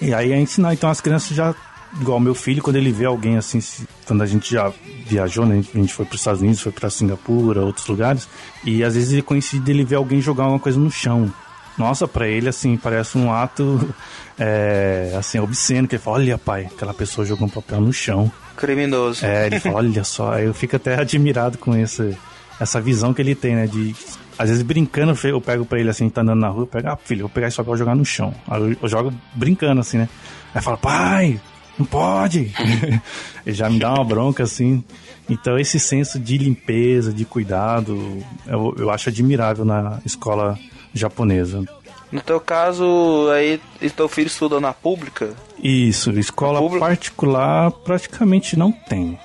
e 0.00 0.12
aí 0.14 0.32
é 0.32 0.40
ensinar, 0.40 0.72
então 0.72 0.90
as 0.90 1.00
crianças 1.00 1.36
já, 1.36 1.54
igual 2.00 2.18
meu 2.18 2.34
filho, 2.34 2.62
quando 2.62 2.76
ele 2.76 2.90
vê 2.90 3.04
alguém 3.04 3.36
assim, 3.36 3.60
quando 4.06 4.22
a 4.22 4.26
gente 4.26 4.54
já 4.54 4.72
viajou, 5.06 5.44
né? 5.44 5.62
A 5.74 5.78
gente 5.78 5.92
foi 5.92 6.04
para 6.04 6.14
os 6.14 6.20
Estados 6.20 6.40
Unidos, 6.40 6.60
foi 6.60 6.72
para 6.72 6.88
Singapura, 6.88 7.62
outros 7.62 7.86
lugares, 7.86 8.28
e 8.64 8.84
às 8.84 8.94
vezes 8.94 9.12
ele 9.12 9.22
coincide 9.22 9.62
dele 9.62 9.84
ver 9.84 9.96
alguém 9.96 10.20
jogar 10.20 10.44
alguma 10.44 10.60
coisa 10.60 10.78
no 10.78 10.90
chão. 10.90 11.32
Nossa, 11.76 12.08
pra 12.08 12.26
ele, 12.26 12.48
assim, 12.48 12.76
parece 12.76 13.18
um 13.18 13.32
ato, 13.32 13.94
é, 14.38 15.14
assim, 15.18 15.38
obsceno, 15.38 15.86
que 15.86 15.96
ele 15.96 16.02
fala, 16.02 16.16
olha 16.16 16.38
pai, 16.38 16.68
aquela 16.74 16.94
pessoa 16.94 17.26
jogou 17.26 17.46
um 17.46 17.50
papel 17.50 17.80
no 17.80 17.92
chão. 17.92 18.30
Criminoso. 18.56 19.26
É, 19.26 19.46
ele 19.46 19.60
fala, 19.60 19.76
olha 19.76 20.04
só, 20.04 20.38
eu 20.38 20.54
fico 20.54 20.76
até 20.76 20.98
admirado 20.98 21.58
com 21.58 21.76
esse, 21.76 22.16
essa 22.58 22.80
visão 22.80 23.12
que 23.12 23.20
ele 23.20 23.34
tem, 23.34 23.54
né? 23.54 23.66
De, 23.66 23.94
às 24.38 24.48
vezes 24.48 24.62
brincando, 24.62 25.14
eu 25.24 25.40
pego 25.40 25.66
pra 25.66 25.78
ele 25.78 25.90
assim, 25.90 26.08
tá 26.08 26.22
andando 26.22 26.40
na 26.40 26.48
rua, 26.48 26.62
eu 26.62 26.66
pego, 26.66 26.88
ah, 26.88 26.96
filho, 26.96 27.20
eu 27.20 27.26
vou 27.26 27.34
pegar 27.34 27.48
esse 27.48 27.56
papel 27.56 27.74
e 27.74 27.78
jogar 27.78 27.94
no 27.94 28.04
chão. 28.04 28.34
Aí 28.48 28.60
eu, 28.60 28.76
eu 28.82 28.88
jogo 28.88 29.12
brincando 29.34 29.80
assim, 29.80 29.98
né? 29.98 30.08
Aí 30.54 30.62
fala, 30.62 30.78
pai, 30.78 31.38
não 31.78 31.86
pode! 31.86 32.52
ele 33.46 33.54
já 33.56 33.68
me 33.70 33.78
dá 33.78 33.92
uma 33.92 34.04
bronca 34.04 34.42
assim. 34.42 34.82
Então 35.28 35.58
esse 35.58 35.78
senso 35.80 36.18
de 36.20 36.38
limpeza, 36.38 37.12
de 37.12 37.24
cuidado, 37.24 38.22
eu, 38.46 38.74
eu 38.78 38.90
acho 38.90 39.08
admirável 39.08 39.64
na 39.64 39.98
escola 40.04 40.58
japonesa. 40.94 41.64
No 42.12 42.20
teu 42.20 42.38
caso, 42.40 43.28
aí 43.34 43.60
teu 43.96 44.08
filho 44.08 44.28
estuda 44.28 44.60
na 44.60 44.72
pública? 44.72 45.34
Isso, 45.62 46.10
escola 46.12 46.60
Público? 46.60 46.84
particular 46.84 47.72
praticamente 47.72 48.56
não 48.56 48.70
tem. 48.70 49.18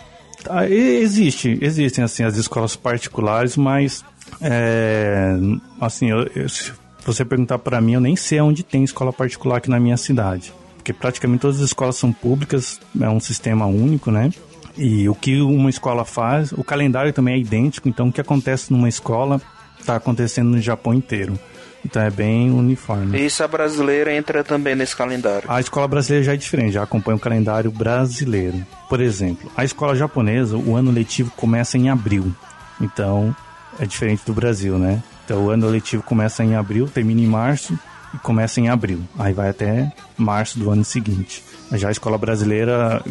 Ah, 0.49 0.67
existe, 0.67 1.59
existem 1.61 2.03
assim 2.03 2.23
as 2.23 2.35
escolas 2.35 2.75
particulares, 2.75 3.55
mas 3.55 4.03
é, 4.41 5.35
assim, 5.79 6.09
eu- 6.09 6.27
eu- 6.35 6.49
se 6.49 6.71
você 7.05 7.23
perguntar 7.23 7.59
para 7.59 7.79
mim, 7.79 7.93
eu 7.93 8.01
nem 8.01 8.15
sei 8.15 8.41
onde 8.41 8.63
tem 8.63 8.83
escola 8.83 9.13
particular 9.13 9.57
aqui 9.57 9.69
na 9.69 9.79
minha 9.79 9.97
cidade, 9.97 10.51
porque 10.81 10.93
praticamente 10.93 11.41
todas 11.41 11.57
as 11.57 11.67
escolas 11.67 11.95
são 11.95 12.11
públicas, 12.11 12.79
é 12.99 13.07
um 13.07 13.19
sistema 13.19 13.67
único, 13.67 14.09
né? 14.09 14.31
E 14.75 15.07
o 15.07 15.13
que 15.13 15.39
uma 15.39 15.69
escola 15.69 16.03
faz, 16.03 16.51
o 16.51 16.63
calendário 16.63 17.13
também 17.13 17.35
é 17.35 17.37
idêntico, 17.37 17.87
então 17.87 18.07
o 18.07 18.11
que 18.11 18.19
acontece 18.19 18.71
numa 18.71 18.89
escola 18.89 19.39
está 19.79 19.95
acontecendo 19.95 20.49
no 20.49 20.59
Japão 20.59 20.93
inteiro. 20.93 21.37
Então 21.85 22.01
é 22.01 22.09
bem 22.09 22.51
uniforme. 22.51 23.17
E 23.19 23.25
isso 23.25 23.43
a 23.43 23.47
brasileira 23.47 24.13
entra 24.13 24.43
também 24.43 24.75
nesse 24.75 24.95
calendário. 24.95 25.49
A 25.49 25.59
escola 25.59 25.87
brasileira 25.87 26.25
já 26.25 26.33
é 26.33 26.37
diferente, 26.37 26.73
já 26.73 26.83
acompanha 26.83 27.17
o 27.17 27.19
calendário 27.19 27.71
brasileiro. 27.71 28.65
Por 28.89 29.01
exemplo, 29.01 29.51
a 29.55 29.63
escola 29.63 29.95
japonesa, 29.95 30.57
o 30.57 30.75
ano 30.75 30.91
letivo 30.91 31.31
começa 31.35 31.77
em 31.77 31.89
abril. 31.89 32.31
Então, 32.79 33.35
é 33.79 33.85
diferente 33.85 34.23
do 34.25 34.33
Brasil, 34.33 34.79
né? 34.79 35.01
Então, 35.25 35.45
o 35.45 35.49
ano 35.49 35.67
letivo 35.69 36.01
começa 36.01 36.43
em 36.43 36.55
abril, 36.55 36.87
termina 36.87 37.21
em 37.21 37.27
março 37.27 37.77
e 38.13 38.17
começa 38.19 38.59
em 38.59 38.69
abril. 38.69 39.01
Aí 39.17 39.33
vai 39.33 39.49
até 39.49 39.91
março 40.17 40.59
do 40.59 40.69
ano 40.69 40.83
seguinte. 40.83 41.43
Já 41.73 41.87
a 41.87 41.91
escola 41.91 42.17
brasileira, 42.17 43.01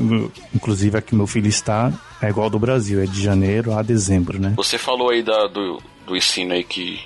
inclusive 0.55 0.98
aqui 0.98 1.14
meu 1.14 1.26
filho 1.26 1.48
está, 1.48 1.92
é 2.20 2.28
igual 2.28 2.44
ao 2.44 2.51
do 2.51 2.59
Brasil, 2.59 3.03
é 3.03 3.07
de 3.07 3.22
janeiro 3.22 3.72
a 3.72 3.82
dezembro, 3.82 4.38
né? 4.38 4.53
Você 4.57 4.76
falou 4.76 5.11
aí 5.11 5.22
da, 5.22 5.46
do, 5.46 5.82
do 6.07 6.16
ensino 6.16 6.53
aí 6.53 6.62
que 6.62 7.01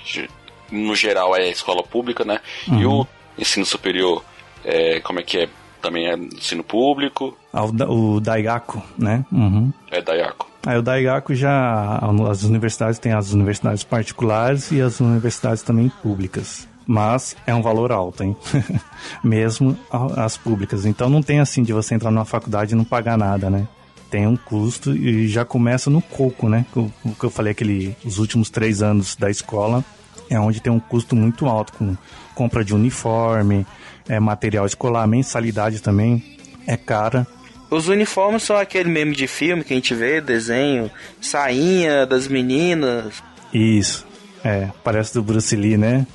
no 0.71 0.95
geral 0.95 1.35
é 1.35 1.49
escola 1.49 1.81
pública, 1.81 2.25
né? 2.25 2.39
Uhum. 2.67 2.81
E 2.81 2.85
o 2.85 3.07
ensino 3.37 3.65
superior, 3.65 4.23
é, 4.63 4.99
como 4.99 5.19
é 5.19 5.23
que 5.23 5.39
é? 5.39 5.49
Também 5.81 6.07
é 6.07 6.17
ensino 6.17 6.63
público? 6.63 7.37
Ah, 7.53 7.63
o, 7.63 8.15
o 8.15 8.19
Daigaku, 8.19 8.81
né? 8.97 9.23
Uhum. 9.31 9.71
É 9.91 10.01
Daigaku. 10.01 10.49
Aí 10.65 10.77
o 10.77 10.81
Daigaku 10.81 11.35
já. 11.35 11.99
As 12.29 12.43
universidades 12.43 12.97
têm 12.97 13.13
as 13.13 13.31
universidades 13.31 13.83
particulares 13.83 14.71
e 14.71 14.81
as 14.81 14.99
universidades 14.99 15.61
também 15.61 15.89
públicas. 16.01 16.67
Mas 16.87 17.35
é 17.47 17.55
um 17.55 17.61
valor 17.61 17.91
alto, 17.91 18.23
hein? 18.23 18.35
Mesmo 19.23 19.77
as 20.15 20.37
públicas. 20.37 20.85
Então 20.85 21.09
não 21.09 21.21
tem 21.21 21.39
assim 21.39 21.63
de 21.63 21.73
você 21.73 21.95
entrar 21.95 22.11
numa 22.11 22.25
faculdade 22.25 22.73
e 22.73 22.77
não 22.77 22.83
pagar 22.83 23.17
nada, 23.17 23.49
né? 23.49 23.67
Tem 24.09 24.27
um 24.27 24.37
custo 24.37 24.95
e 24.95 25.27
já 25.27 25.43
começa 25.43 25.89
no 25.89 26.01
coco, 26.01 26.47
né? 26.47 26.65
O 26.75 27.15
que 27.19 27.23
eu 27.23 27.29
falei, 27.29 27.51
aquele, 27.51 27.95
os 28.05 28.19
últimos 28.19 28.49
três 28.49 28.81
anos 28.81 29.15
da 29.15 29.29
escola 29.29 29.83
é 30.29 30.39
onde 30.39 30.59
tem 30.59 30.71
um 30.71 30.79
custo 30.79 31.15
muito 31.15 31.47
alto 31.47 31.73
com 31.73 31.97
compra 32.33 32.63
de 32.63 32.73
uniforme, 32.73 33.65
é, 34.07 34.19
material 34.19 34.65
escolar, 34.65 35.07
mensalidade 35.07 35.81
também 35.81 36.23
é 36.67 36.77
cara. 36.77 37.25
Os 37.69 37.87
uniformes 37.87 38.43
são 38.43 38.57
aquele 38.57 38.89
meme 38.89 39.15
de 39.15 39.27
filme 39.27 39.63
que 39.63 39.73
a 39.73 39.75
gente 39.75 39.93
vê, 39.93 40.21
desenho, 40.21 40.89
sainha 41.19 42.05
das 42.05 42.27
meninas. 42.27 43.23
Isso, 43.53 44.05
é, 44.43 44.69
parece 44.83 45.13
do 45.13 45.23
Bruce 45.23 45.55
Lee, 45.55 45.77
né? 45.77 46.05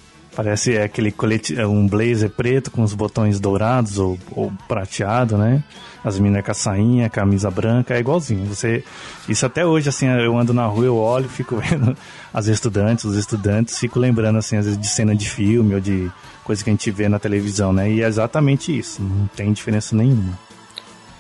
Parece 0.41 0.79
aquele 0.79 1.13
colete, 1.13 1.61
é 1.61 1.67
um 1.67 1.87
blazer 1.87 2.31
preto 2.31 2.71
com 2.71 2.83
os 2.83 2.95
botões 2.95 3.39
dourados 3.39 3.99
ou, 3.99 4.19
ou 4.35 4.51
prateado, 4.67 5.37
né? 5.37 5.63
As 6.03 6.19
meninas 6.19 6.43
com 6.43 6.51
a 6.51 6.55
sainha, 6.55 7.11
camisa 7.11 7.51
branca, 7.51 7.93
é 7.93 7.99
igualzinho. 7.99 8.47
Você, 8.47 8.83
isso 9.29 9.45
até 9.45 9.67
hoje, 9.67 9.91
assim, 9.91 10.07
eu 10.07 10.39
ando 10.39 10.55
na 10.55 10.65
rua, 10.65 10.87
eu 10.87 10.97
olho, 10.97 11.29
fico 11.29 11.59
vendo 11.59 11.95
as 12.33 12.47
estudantes, 12.47 13.05
os 13.05 13.17
estudantes, 13.17 13.79
fico 13.79 13.99
lembrando, 13.99 14.39
assim, 14.39 14.57
às 14.57 14.65
vezes 14.65 14.81
de 14.81 14.87
cena 14.87 15.15
de 15.15 15.29
filme 15.29 15.75
ou 15.75 15.81
de 15.81 16.11
coisa 16.43 16.65
que 16.65 16.71
a 16.71 16.73
gente 16.73 16.91
vê 16.91 17.07
na 17.07 17.19
televisão, 17.19 17.71
né? 17.71 17.91
E 17.91 18.03
é 18.03 18.07
exatamente 18.07 18.75
isso, 18.75 19.03
não 19.03 19.27
tem 19.37 19.53
diferença 19.53 19.95
nenhuma. 19.95 20.39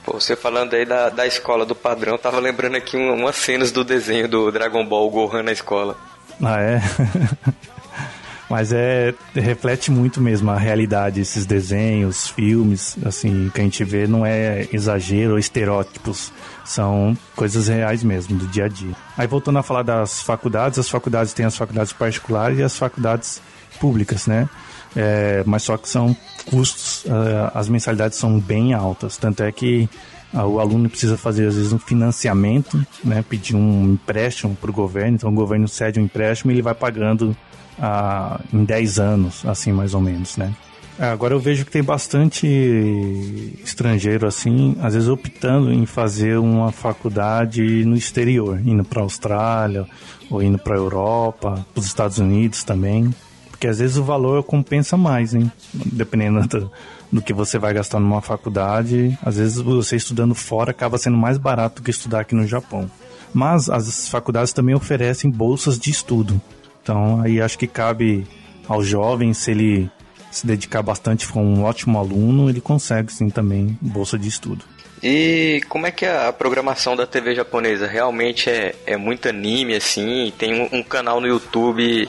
Pô, 0.02 0.18
você 0.18 0.34
falando 0.34 0.72
aí 0.72 0.86
da, 0.86 1.10
da 1.10 1.26
escola 1.26 1.66
do 1.66 1.74
padrão, 1.74 2.16
tava 2.16 2.40
lembrando 2.40 2.76
aqui 2.76 2.96
umas 2.96 3.36
cenas 3.36 3.70
do 3.70 3.84
desenho 3.84 4.26
do 4.26 4.50
Dragon 4.50 4.82
Ball, 4.86 5.06
o 5.06 5.10
Gohan 5.10 5.42
na 5.42 5.52
escola. 5.52 5.94
Ah, 6.42 6.58
é? 6.58 6.80
Mas 8.50 8.72
é 8.72 9.14
reflete 9.32 9.92
muito 9.92 10.20
mesmo 10.20 10.50
a 10.50 10.58
realidade, 10.58 11.20
esses 11.20 11.46
desenhos, 11.46 12.26
filmes, 12.26 12.96
assim, 13.06 13.48
que 13.54 13.60
a 13.60 13.64
gente 13.64 13.84
vê 13.84 14.08
não 14.08 14.26
é 14.26 14.66
exagero 14.72 15.34
ou 15.34 15.38
estereótipos, 15.38 16.32
são 16.64 17.16
coisas 17.36 17.68
reais 17.68 18.02
mesmo, 18.02 18.36
do 18.36 18.48
dia 18.48 18.64
a 18.64 18.68
dia. 18.68 18.92
Aí 19.16 19.28
voltando 19.28 19.60
a 19.60 19.62
falar 19.62 19.84
das 19.84 20.20
faculdades, 20.20 20.80
as 20.80 20.88
faculdades 20.88 21.32
têm 21.32 21.46
as 21.46 21.56
faculdades 21.56 21.92
particulares 21.92 22.58
e 22.58 22.62
as 22.64 22.76
faculdades 22.76 23.40
públicas, 23.78 24.26
né? 24.26 24.48
É, 24.96 25.44
mas 25.46 25.62
só 25.62 25.76
que 25.76 25.88
são 25.88 26.16
custos, 26.46 27.04
uh, 27.04 27.52
as 27.54 27.68
mensalidades 27.68 28.18
são 28.18 28.40
bem 28.40 28.74
altas, 28.74 29.16
tanto 29.16 29.44
é 29.44 29.52
que 29.52 29.88
uh, 30.34 30.40
o 30.40 30.58
aluno 30.58 30.90
precisa 30.90 31.16
fazer 31.16 31.46
às 31.46 31.54
vezes 31.54 31.72
um 31.72 31.78
financiamento, 31.78 32.84
né, 33.04 33.24
pedir 33.28 33.54
um 33.54 33.92
empréstimo 33.92 34.56
para 34.56 34.68
o 34.68 34.72
governo, 34.72 35.14
então 35.14 35.30
o 35.30 35.34
governo 35.34 35.68
cede 35.68 36.00
um 36.00 36.02
empréstimo 36.02 36.50
e 36.50 36.54
ele 36.54 36.62
vai 36.62 36.74
pagando 36.74 37.36
ah, 37.78 38.40
em 38.52 38.64
10 38.64 38.98
anos, 38.98 39.46
assim 39.46 39.72
mais 39.72 39.94
ou 39.94 40.00
menos, 40.00 40.36
né? 40.36 40.54
É, 40.98 41.06
agora 41.06 41.32
eu 41.32 41.40
vejo 41.40 41.64
que 41.64 41.70
tem 41.70 41.82
bastante 41.82 42.46
estrangeiro 43.64 44.26
assim, 44.26 44.76
às 44.82 44.92
vezes 44.92 45.08
optando 45.08 45.72
em 45.72 45.86
fazer 45.86 46.38
uma 46.38 46.70
faculdade 46.72 47.86
no 47.86 47.96
exterior, 47.96 48.60
indo 48.66 48.84
para 48.84 49.00
a 49.00 49.04
Austrália 49.04 49.86
ou 50.30 50.42
indo 50.42 50.58
para 50.58 50.74
a 50.74 50.78
Europa, 50.78 51.64
para 51.72 51.80
os 51.80 51.86
Estados 51.86 52.18
Unidos 52.18 52.64
também, 52.64 53.14
porque 53.50 53.66
às 53.66 53.78
vezes 53.78 53.96
o 53.96 54.04
valor 54.04 54.42
compensa 54.42 54.94
mais, 54.94 55.34
hein? 55.34 55.50
Dependendo 55.72 56.46
do, 56.46 56.70
do 57.10 57.22
que 57.22 57.32
você 57.32 57.58
vai 57.58 57.72
gastar 57.72 57.98
numa 57.98 58.20
faculdade, 58.20 59.18
às 59.22 59.38
vezes 59.38 59.58
você 59.58 59.96
estudando 59.96 60.34
fora 60.34 60.70
acaba 60.70 60.98
sendo 60.98 61.16
mais 61.16 61.38
barato 61.38 61.82
que 61.82 61.90
estudar 61.90 62.20
aqui 62.20 62.34
no 62.34 62.46
Japão. 62.46 62.90
Mas 63.32 63.70
as 63.70 64.08
faculdades 64.08 64.52
também 64.52 64.74
oferecem 64.74 65.30
bolsas 65.30 65.78
de 65.78 65.90
estudo. 65.90 66.38
Então 66.82 67.20
aí 67.22 67.40
acho 67.40 67.58
que 67.58 67.66
cabe 67.66 68.26
ao 68.68 68.82
jovem, 68.82 69.34
se 69.34 69.50
ele 69.50 69.90
se 70.30 70.46
dedicar 70.46 70.82
bastante, 70.82 71.26
for 71.26 71.40
um 71.40 71.64
ótimo 71.64 71.98
aluno, 71.98 72.48
ele 72.48 72.60
consegue 72.60 73.12
sim 73.12 73.28
também 73.28 73.76
bolsa 73.80 74.18
de 74.18 74.28
estudo. 74.28 74.64
E 75.02 75.62
como 75.68 75.86
é 75.86 75.90
que 75.90 76.04
é 76.04 76.28
a 76.28 76.32
programação 76.32 76.94
da 76.94 77.06
TV 77.06 77.34
japonesa? 77.34 77.86
Realmente 77.86 78.50
é, 78.50 78.74
é 78.86 78.96
muito 78.96 79.28
anime, 79.28 79.74
assim? 79.74 80.32
Tem 80.38 80.54
um, 80.54 80.78
um 80.78 80.82
canal 80.82 81.20
no 81.20 81.26
YouTube, 81.26 82.08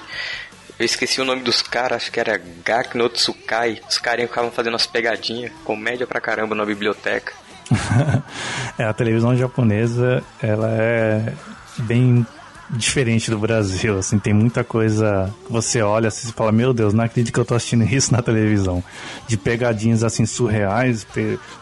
eu 0.78 0.86
esqueci 0.86 1.22
o 1.22 1.26
nome 1.26 1.42
dos 1.42 1.62
caras, 1.62 2.04
acho 2.04 2.12
que 2.12 2.20
era 2.20 2.42
Gak 2.66 2.98
no 2.98 3.08
Tsukai. 3.08 3.80
Os 3.88 3.98
carinhos 3.98 4.32
ficavam 4.32 4.52
fazendo 4.52 4.74
umas 4.74 4.88
pegadinhas, 4.88 5.52
comédia 5.64 6.08
pra 6.08 6.20
caramba 6.20 6.56
na 6.56 6.66
biblioteca. 6.66 7.34
é, 8.78 8.84
a 8.84 8.92
televisão 8.92 9.36
japonesa, 9.38 10.24
ela 10.42 10.70
é 10.70 11.34
bem 11.78 12.26
diferente 12.72 13.30
do 13.30 13.38
Brasil, 13.38 13.98
assim, 13.98 14.18
tem 14.18 14.34
muita 14.34 14.64
coisa 14.64 15.34
que 15.46 15.52
você 15.52 15.82
olha 15.82 16.08
assim 16.08 16.30
e 16.30 16.32
fala, 16.32 16.52
meu 16.52 16.74
Deus, 16.74 16.94
não 16.94 17.04
acredito 17.04 17.34
que 17.34 17.40
eu 17.40 17.46
tô 17.46 17.54
assistindo 17.54 17.84
isso 17.84 18.14
na 18.14 18.22
televisão. 18.22 18.84
De 19.28 19.38
pegadinhas 19.38 20.04
assim 20.04 20.26
surreais, 20.26 21.06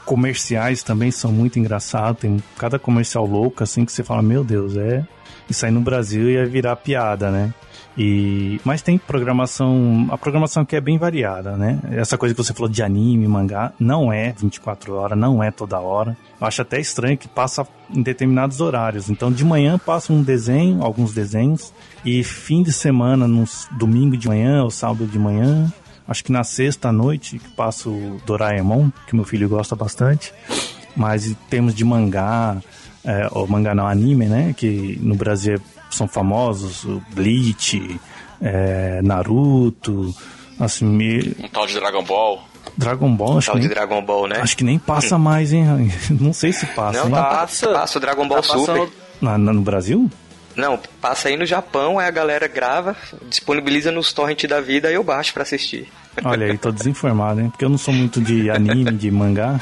comerciais 0.06 0.84
também 0.84 1.10
são 1.10 1.32
muito 1.32 1.58
engraçados, 1.58 2.22
tem 2.22 2.42
cada 2.58 2.78
comercial 2.78 3.26
louco 3.26 3.64
assim 3.64 3.86
que 3.86 3.92
você 3.92 4.04
fala, 4.04 4.22
meu 4.22 4.44
Deus, 4.44 4.78
é 4.78 5.04
isso 5.50 5.66
aí 5.66 5.72
no 5.72 5.82
Brasil 5.82 6.30
ia 6.30 6.46
virar 6.46 6.76
piada, 6.76 7.32
né? 7.32 7.54
E, 7.98 8.62
mas 8.64 8.82
tem 8.82 8.98
programação, 8.98 10.08
a 10.10 10.18
programação 10.18 10.64
aqui 10.64 10.76
é 10.76 10.82
bem 10.82 10.98
variada, 10.98 11.58
né? 11.58 11.80
Essa 11.92 12.18
coisa 12.18 12.34
que 12.34 12.44
você 12.44 12.54
falou 12.54 12.70
de 12.70 12.82
anime, 12.82 13.28
mangá, 13.28 13.74
não 13.80 14.12
é 14.12 14.34
24 14.38 14.94
horas, 14.96 15.18
não 15.18 15.44
é 15.44 15.52
toda 15.52 15.80
hora. 15.80 16.16
Eu 16.40 16.48
acho 16.48 16.62
até 16.62 16.80
estranho 16.80 17.18
que 17.18 17.28
passa 17.28 17.68
em 17.94 18.02
determinados 18.02 18.62
horários. 18.62 19.10
Então 19.10 19.32
de 19.32 19.44
manhã 19.44 19.78
passa 19.78 20.14
um 20.14 20.24
desenho, 20.24 20.82
alguns 20.82 21.14
desenhos, 21.14 21.74
e 22.06 22.24
fim 22.24 22.64
de 22.64 22.72
semana, 22.72 23.28
no 23.28 23.44
domingo 23.78 24.16
de 24.16 24.28
manhã 24.28 24.64
ou 24.64 24.72
sábado 24.72 25.06
de 25.06 25.20
manhã, 25.20 25.72
acho 26.08 26.24
que 26.24 26.32
na 26.32 26.44
sexta 26.44 26.92
noite 26.92 27.38
que 27.38 27.50
passa 27.50 27.90
o 27.90 28.22
Doraemon, 28.26 28.90
que 29.08 29.16
meu 29.16 29.26
filho 29.26 29.50
gosta 29.50 29.76
bastante. 29.76 30.34
Mas 30.96 31.28
em 31.28 31.34
termos 31.50 31.76
de 31.76 31.84
mangá, 31.84 32.58
é, 33.04 33.28
ou 33.32 33.48
mangá 33.48 33.76
não, 33.76 33.88
anime, 33.88 34.26
né? 34.26 34.54
Que 34.56 34.98
no 35.02 35.16
Brasil 35.16 35.60
são 35.90 36.08
famosos, 36.08 36.84
o 36.84 37.02
Bleach, 37.14 38.00
é, 38.42 39.02
Naruto, 39.04 40.14
assim... 40.60 40.86
Me... 40.86 41.36
Um 41.40 41.48
tal 41.48 41.66
de 41.66 41.74
Dragon 41.74 42.04
Ball. 42.04 42.44
Dragon 42.78 43.14
Ball, 43.14 43.38
acho 43.38 43.52
que, 43.52 43.60
nem, 43.60 43.68
Dragon 43.68 44.02
Ball, 44.02 44.28
né? 44.28 44.40
acho 44.42 44.58
que 44.58 44.64
nem 44.64 44.80
passa 44.80 45.18
mais, 45.18 45.52
hein? 45.54 45.66
Não 46.20 46.34
sei 46.34 46.52
se 46.52 46.66
passa. 46.68 47.04
Não, 47.04 47.12
passa, 47.12 47.68
passa 47.70 47.98
o 47.98 48.02
Dragon 48.02 48.28
Ball 48.28 48.42
tá 48.42 48.54
Super. 48.58 48.90
Na, 49.22 49.38
na, 49.38 49.52
no 49.52 49.62
Brasil? 49.62 50.10
Não, 50.56 50.80
passa 51.00 51.30
aí 51.30 51.38
no 51.38 51.46
Japão, 51.46 52.00
aí 52.00 52.08
a 52.08 52.12
galera 52.12 52.48
grava, 52.48 52.96
disponibiliza 53.30 53.92
nos 53.92 54.12
torrent 54.12 54.46
da 54.46 54.60
vida, 54.60 54.88
aí 54.88 54.94
eu 54.94 55.04
baixo 55.04 55.34
para 55.34 55.44
assistir. 55.44 55.88
Olha 56.24 56.48
aí, 56.48 56.58
tô 56.58 56.72
desinformado, 56.72 57.40
hein? 57.40 57.50
Porque 57.50 57.64
eu 57.64 57.70
não 57.70 57.78
sou 57.78 57.94
muito 57.94 58.20
de 58.20 58.50
anime, 58.50 58.92
de 58.92 59.10
mangá. 59.10 59.60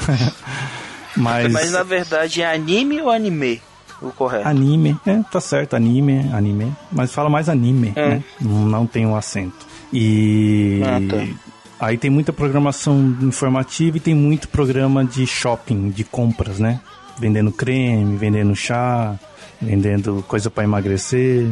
Mas... 1.16 1.52
Mas 1.52 1.72
na 1.72 1.82
verdade 1.82 2.42
é 2.42 2.52
anime 2.52 3.00
ou 3.00 3.10
anime? 3.10 3.60
O 4.00 4.10
correto. 4.10 4.46
Anime, 4.46 4.96
é, 5.04 5.22
tá 5.30 5.40
certo, 5.40 5.74
anime, 5.74 6.30
anime. 6.32 6.72
Mas 6.92 7.12
fala 7.12 7.28
mais 7.28 7.48
anime, 7.48 7.92
é. 7.96 8.08
né? 8.08 8.24
Não 8.40 8.86
tem 8.86 9.06
um 9.06 9.16
acento. 9.16 9.66
E. 9.92 10.80
Ah, 10.84 11.00
tá. 11.08 11.48
Aí 11.80 11.96
tem 11.96 12.10
muita 12.10 12.32
programação 12.32 13.16
informativa 13.22 13.96
e 13.96 14.00
tem 14.00 14.14
muito 14.14 14.48
programa 14.48 15.04
de 15.04 15.26
shopping, 15.26 15.90
de 15.90 16.02
compras, 16.02 16.58
né? 16.58 16.80
Vendendo 17.18 17.52
creme, 17.52 18.16
vendendo 18.16 18.54
chá, 18.54 19.16
vendendo 19.60 20.24
coisa 20.26 20.50
para 20.50 20.64
emagrecer. 20.64 21.48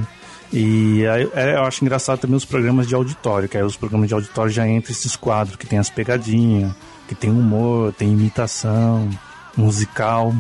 E 0.53 1.07
aí, 1.07 1.29
é, 1.35 1.55
eu 1.57 1.65
acho 1.65 1.85
engraçado 1.85 2.21
também 2.21 2.37
os 2.37 2.45
programas 2.45 2.89
de 2.89 2.95
auditório, 2.95 3.49
que 3.49 3.57
aí 3.57 3.63
os 3.63 3.77
programas 3.77 4.09
de 4.09 4.15
auditório 4.15 4.51
já 4.51 4.67
entram 4.67 4.93
esses 4.93 5.15
quadros 5.17 5.57
que 5.57 5.67
tem 5.67 5.79
as 5.79 5.91
pegadinhas, 5.91 6.73
que 7.09 7.15
tem 7.15 7.31
humor, 7.31 7.93
tem 7.93 8.13
imitação 8.13 9.09
musical. 9.57 10.35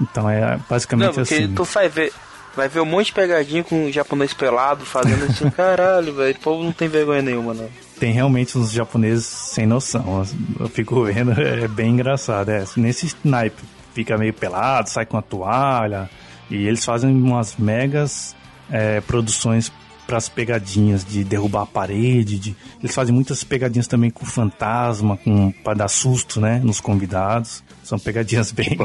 Então 0.00 0.28
é 0.28 0.58
basicamente 0.68 1.06
Não, 1.06 1.14
porque 1.14 1.34
assim. 1.34 1.54
tu 1.54 1.64
vai 1.64 1.88
ver, 1.88 2.12
Vai 2.58 2.68
ver 2.68 2.80
um 2.80 2.84
monte 2.84 3.06
de 3.06 3.12
pegadinha 3.12 3.62
com 3.62 3.86
um 3.86 3.92
japonês 3.92 4.34
pelado 4.34 4.84
fazendo 4.84 5.26
assim, 5.26 5.48
caralho, 5.54 6.12
velho. 6.12 6.34
O 6.34 6.40
povo 6.40 6.64
não 6.64 6.72
tem 6.72 6.88
vergonha 6.88 7.22
nenhuma, 7.22 7.54
não. 7.54 7.68
Tem 8.00 8.12
realmente 8.12 8.58
uns 8.58 8.72
japoneses 8.72 9.26
sem 9.26 9.64
noção. 9.64 10.26
Eu 10.58 10.68
fico 10.68 11.04
vendo, 11.04 11.30
é 11.40 11.68
bem 11.68 11.90
engraçado. 11.90 12.48
É, 12.48 12.64
nesse 12.76 13.06
snipe 13.06 13.62
fica 13.94 14.18
meio 14.18 14.34
pelado, 14.34 14.90
sai 14.90 15.06
com 15.06 15.16
a 15.16 15.22
toalha. 15.22 16.10
E 16.50 16.66
eles 16.66 16.84
fazem 16.84 17.10
umas 17.10 17.56
megas 17.56 18.34
é, 18.68 19.00
produções 19.02 19.70
para 20.08 20.16
as 20.16 20.26
pegadinhas 20.26 21.04
de 21.04 21.22
derrubar 21.22 21.64
a 21.64 21.66
parede. 21.66 22.38
De... 22.38 22.56
Eles 22.80 22.94
fazem 22.94 23.14
muitas 23.14 23.44
pegadinhas 23.44 23.86
também 23.86 24.08
com 24.08 24.24
fantasma, 24.24 25.18
com 25.18 25.52
para 25.52 25.74
dar 25.74 25.88
susto, 25.88 26.40
né, 26.40 26.58
nos 26.64 26.80
convidados. 26.80 27.62
São 27.84 27.98
pegadinhas 27.98 28.50
bem, 28.50 28.76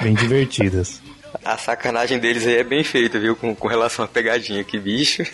bem 0.00 0.14
divertidas. 0.14 1.02
A 1.44 1.58
sacanagem 1.58 2.18
deles 2.18 2.46
aí 2.46 2.56
é 2.56 2.64
bem 2.64 2.82
feita, 2.82 3.20
viu? 3.20 3.36
Com, 3.36 3.54
com 3.54 3.68
relação 3.68 4.04
à 4.04 4.08
pegadinha, 4.08 4.64
que 4.64 4.78
bicho. 4.78 5.24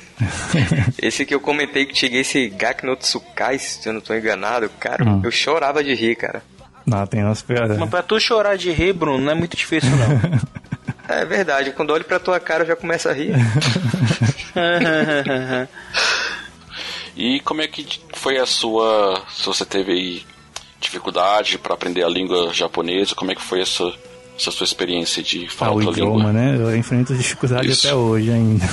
esse 1.01 1.25
que 1.25 1.35
eu 1.35 1.41
comentei 1.41 1.87
que 1.87 1.97
cheguei 1.97 2.23
esse 2.23 2.49
Gak 2.49 2.85
no 2.85 2.97
Tsukai, 2.97 3.59
se 3.59 3.89
eu 3.89 3.93
não 3.93 4.01
tô 4.01 4.15
enganado, 4.15 4.69
cara, 4.81 5.05
hum. 5.05 5.21
eu 5.23 5.31
chorava 5.31 5.85
de 5.85 5.95
rir, 5.95 6.17
cara. 6.17 6.43
Não, 6.85 7.07
tem 7.07 7.23
umas 7.23 7.43
piadas. 7.43 7.79
Mas 7.79 7.91
pra 7.91 8.03
tu 8.03 8.19
chorar 8.19 8.57
de 8.57 8.73
rir, 8.73 8.93
Bruno, 8.93 9.23
não 9.23 9.33
é 9.33 9.35
muito 9.35 9.57
difícil, 9.57 9.91
não. 9.91 11.15
é 11.15 11.25
verdade, 11.25 11.73
quando 11.73 11.91
olho 11.91 12.05
pra 12.05 12.19
tua 12.19 12.41
cara 12.41 12.65
eu 12.65 12.69
já 12.69 12.77
começo 12.77 13.09
a 13.09 13.13
rir. 13.13 13.33
e 17.17 17.41
como 17.41 17.63
é 17.63 17.69
que 17.69 17.87
foi 18.15 18.39
a 18.39 18.47
sua. 18.47 19.23
Se 19.31 19.47
você 19.47 19.65
teve 19.65 19.93
aí 19.93 20.27
dificuldade 20.81 21.59
para 21.59 21.75
aprender 21.75 22.05
a 22.05 22.09
língua 22.09 22.53
japonesa, 22.53 23.15
como 23.15 23.33
é 23.33 23.35
que 23.35 23.43
foi 23.43 23.61
essa, 23.61 23.93
essa 24.37 24.51
sua 24.51 24.65
experiência 24.65 25.23
de 25.23 25.49
falar 25.49 25.73
ah, 25.73 25.75
o 25.75 25.83
idioma, 25.83 26.17
língua? 26.17 26.33
né? 26.33 26.57
Eu 26.57 26.77
enfrento 26.77 27.15
dificuldade 27.15 27.69
Isso. 27.69 27.87
até 27.87 27.97
hoje 27.97 28.31
ainda. 28.31 28.65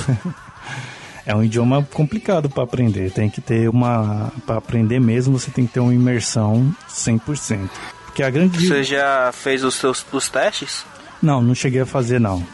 é 1.26 1.34
um 1.34 1.42
idioma 1.42 1.86
complicado 1.92 2.48
para 2.48 2.62
aprender. 2.62 3.10
Tem 3.10 3.28
que 3.28 3.40
ter 3.40 3.68
uma. 3.68 4.32
Para 4.46 4.58
aprender 4.58 5.00
mesmo, 5.00 5.38
você 5.38 5.50
tem 5.50 5.66
que 5.66 5.72
ter 5.72 5.80
uma 5.80 5.94
imersão 5.94 6.74
100%. 6.88 7.68
Porque 8.06 8.22
a 8.22 8.30
grande. 8.30 8.66
Você 8.66 8.82
já 8.82 9.30
fez 9.32 9.64
os 9.64 9.74
seus 9.74 10.06
os 10.12 10.28
testes? 10.28 10.84
Não, 11.22 11.42
não 11.42 11.54
cheguei 11.54 11.80
a 11.80 11.86
fazer 11.86 12.20
não. 12.20 12.46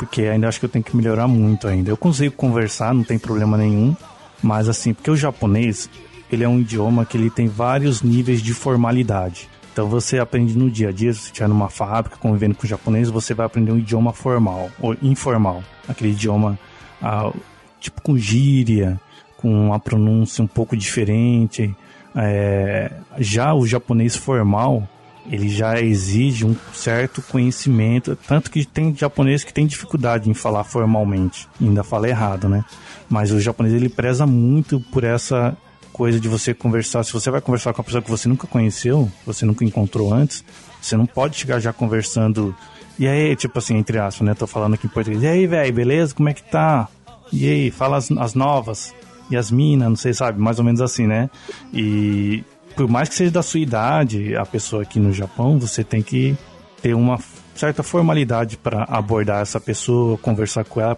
Porque 0.00 0.22
ainda 0.22 0.48
acho 0.48 0.58
que 0.58 0.64
eu 0.64 0.70
tenho 0.70 0.82
que 0.82 0.96
melhorar 0.96 1.28
muito 1.28 1.68
ainda. 1.68 1.90
Eu 1.90 1.96
consigo 1.96 2.34
conversar, 2.34 2.94
não 2.94 3.04
tem 3.04 3.18
problema 3.18 3.58
nenhum. 3.58 3.94
Mas 4.42 4.66
assim, 4.66 4.94
porque 4.94 5.10
o 5.10 5.16
japonês, 5.16 5.90
ele 6.32 6.42
é 6.42 6.48
um 6.48 6.58
idioma 6.58 7.04
que 7.04 7.18
ele 7.18 7.28
tem 7.28 7.48
vários 7.48 8.00
níveis 8.00 8.40
de 8.40 8.54
formalidade. 8.54 9.46
Então 9.70 9.90
você 9.90 10.18
aprende 10.18 10.56
no 10.56 10.70
dia 10.70 10.88
a 10.88 10.92
dia, 10.92 11.12
se 11.12 11.26
estiver 11.26 11.46
numa 11.50 11.68
fábrica 11.68 12.16
convivendo 12.16 12.54
com 12.54 12.66
japonês, 12.66 13.10
você 13.10 13.34
vai 13.34 13.44
aprender 13.44 13.72
um 13.72 13.78
idioma 13.78 14.14
formal 14.14 14.70
ou 14.80 14.96
informal. 15.02 15.62
Aquele 15.86 16.12
idioma 16.12 16.58
ah, 17.02 17.30
tipo 17.78 18.00
com 18.00 18.16
gíria, 18.16 18.98
com 19.36 19.52
uma 19.66 19.78
pronúncia 19.78 20.42
um 20.42 20.46
pouco 20.46 20.74
diferente. 20.74 21.76
É, 22.16 22.90
já 23.18 23.52
o 23.52 23.66
japonês 23.66 24.16
formal, 24.16 24.88
ele 25.30 25.48
já 25.48 25.80
exige 25.80 26.44
um 26.44 26.56
certo 26.74 27.22
conhecimento, 27.22 28.16
tanto 28.26 28.50
que 28.50 28.64
tem 28.64 28.94
japonês 28.94 29.44
que 29.44 29.54
tem 29.54 29.66
dificuldade 29.66 30.28
em 30.28 30.34
falar 30.34 30.64
formalmente, 30.64 31.48
ainda 31.60 31.84
fala 31.84 32.08
errado, 32.08 32.48
né? 32.48 32.64
Mas 33.08 33.30
o 33.30 33.40
japonês 33.40 33.74
ele 33.74 33.88
preza 33.88 34.26
muito 34.26 34.80
por 34.80 35.04
essa 35.04 35.56
coisa 35.92 36.18
de 36.18 36.28
você 36.28 36.52
conversar, 36.52 37.04
se 37.04 37.12
você 37.12 37.30
vai 37.30 37.40
conversar 37.40 37.72
com 37.72 37.80
uma 37.80 37.84
pessoa 37.84 38.02
que 38.02 38.10
você 38.10 38.28
nunca 38.28 38.46
conheceu, 38.46 39.10
você 39.24 39.46
nunca 39.46 39.64
encontrou 39.64 40.12
antes, 40.12 40.44
você 40.80 40.96
não 40.96 41.06
pode 41.06 41.36
chegar 41.36 41.60
já 41.60 41.72
conversando 41.72 42.54
e 43.00 43.08
aí, 43.08 43.34
tipo 43.34 43.58
assim, 43.58 43.78
entre 43.78 43.98
aspas, 43.98 44.26
né? 44.26 44.34
Tô 44.34 44.46
falando 44.46 44.74
aqui 44.74 44.86
em 44.86 44.90
português. 44.90 45.22
E 45.22 45.26
aí, 45.26 45.46
velho, 45.46 45.72
beleza? 45.72 46.14
Como 46.14 46.28
é 46.28 46.34
que 46.34 46.42
tá? 46.42 46.86
E 47.32 47.48
aí, 47.48 47.70
fala 47.70 47.96
as, 47.96 48.10
as 48.10 48.34
novas. 48.34 48.94
E 49.30 49.36
as 49.38 49.50
minas, 49.50 49.88
não 49.88 49.96
sei, 49.96 50.12
sabe? 50.12 50.38
Mais 50.38 50.58
ou 50.58 50.64
menos 50.66 50.82
assim, 50.82 51.06
né? 51.06 51.30
E 51.72 52.44
por 52.80 52.88
mais 52.88 53.10
que 53.10 53.14
seja 53.14 53.30
da 53.30 53.42
sua 53.42 53.60
idade, 53.60 54.34
a 54.34 54.46
pessoa 54.46 54.84
aqui 54.84 54.98
no 54.98 55.12
Japão, 55.12 55.58
você 55.58 55.84
tem 55.84 56.00
que 56.02 56.34
ter 56.80 56.94
uma 56.94 57.18
certa 57.54 57.82
formalidade 57.82 58.56
para 58.56 58.84
abordar 58.84 59.42
essa 59.42 59.60
pessoa, 59.60 60.16
conversar 60.16 60.64
com 60.64 60.80
ela, 60.80 60.96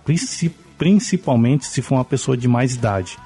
principalmente 0.79 1.67
se 1.67 1.83
for 1.83 1.97
uma 1.97 2.05
pessoa 2.05 2.37
de 2.37 2.47
mais 2.47 2.77
idade. 2.77 3.19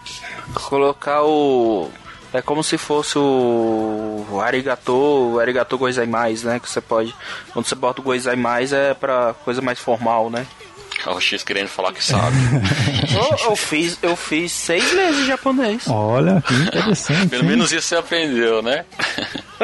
Colocar 0.54 1.22
o 1.22 1.90
é 2.32 2.40
como 2.40 2.64
se 2.64 2.78
fosse 2.78 3.18
o, 3.18 4.26
o 4.30 4.40
arigato, 4.40 4.94
o 4.94 5.38
arigato 5.38 5.78
mais, 6.09 6.42
né? 6.42 6.59
Que 6.59 6.68
você 6.68 6.80
pode, 6.80 7.14
quando 7.52 7.66
você 7.66 7.74
bota 7.74 8.00
o 8.00 8.38
mais 8.38 8.72
é 8.72 8.94
para 8.94 9.34
coisa 9.44 9.61
mais 9.61 9.78
formal, 9.78 10.30
né? 10.30 10.46
O 11.07 11.20
X 11.20 11.42
querendo 11.42 11.68
falar 11.68 11.92
que 11.92 12.03
sabe. 12.03 12.36
eu, 13.14 13.51
eu, 13.51 13.57
fiz, 13.57 13.99
eu 14.03 14.16
fiz 14.16 14.53
seis 14.53 14.92
meses 14.92 15.20
de 15.22 15.26
japonês. 15.26 15.86
Olha, 15.88 16.42
que 16.42 16.55
interessante. 16.55 17.28
Pelo 17.28 17.44
menos 17.44 17.70
isso 17.72 17.88
você 17.88 17.97
aprendeu, 17.97 18.62
né? 18.62 18.84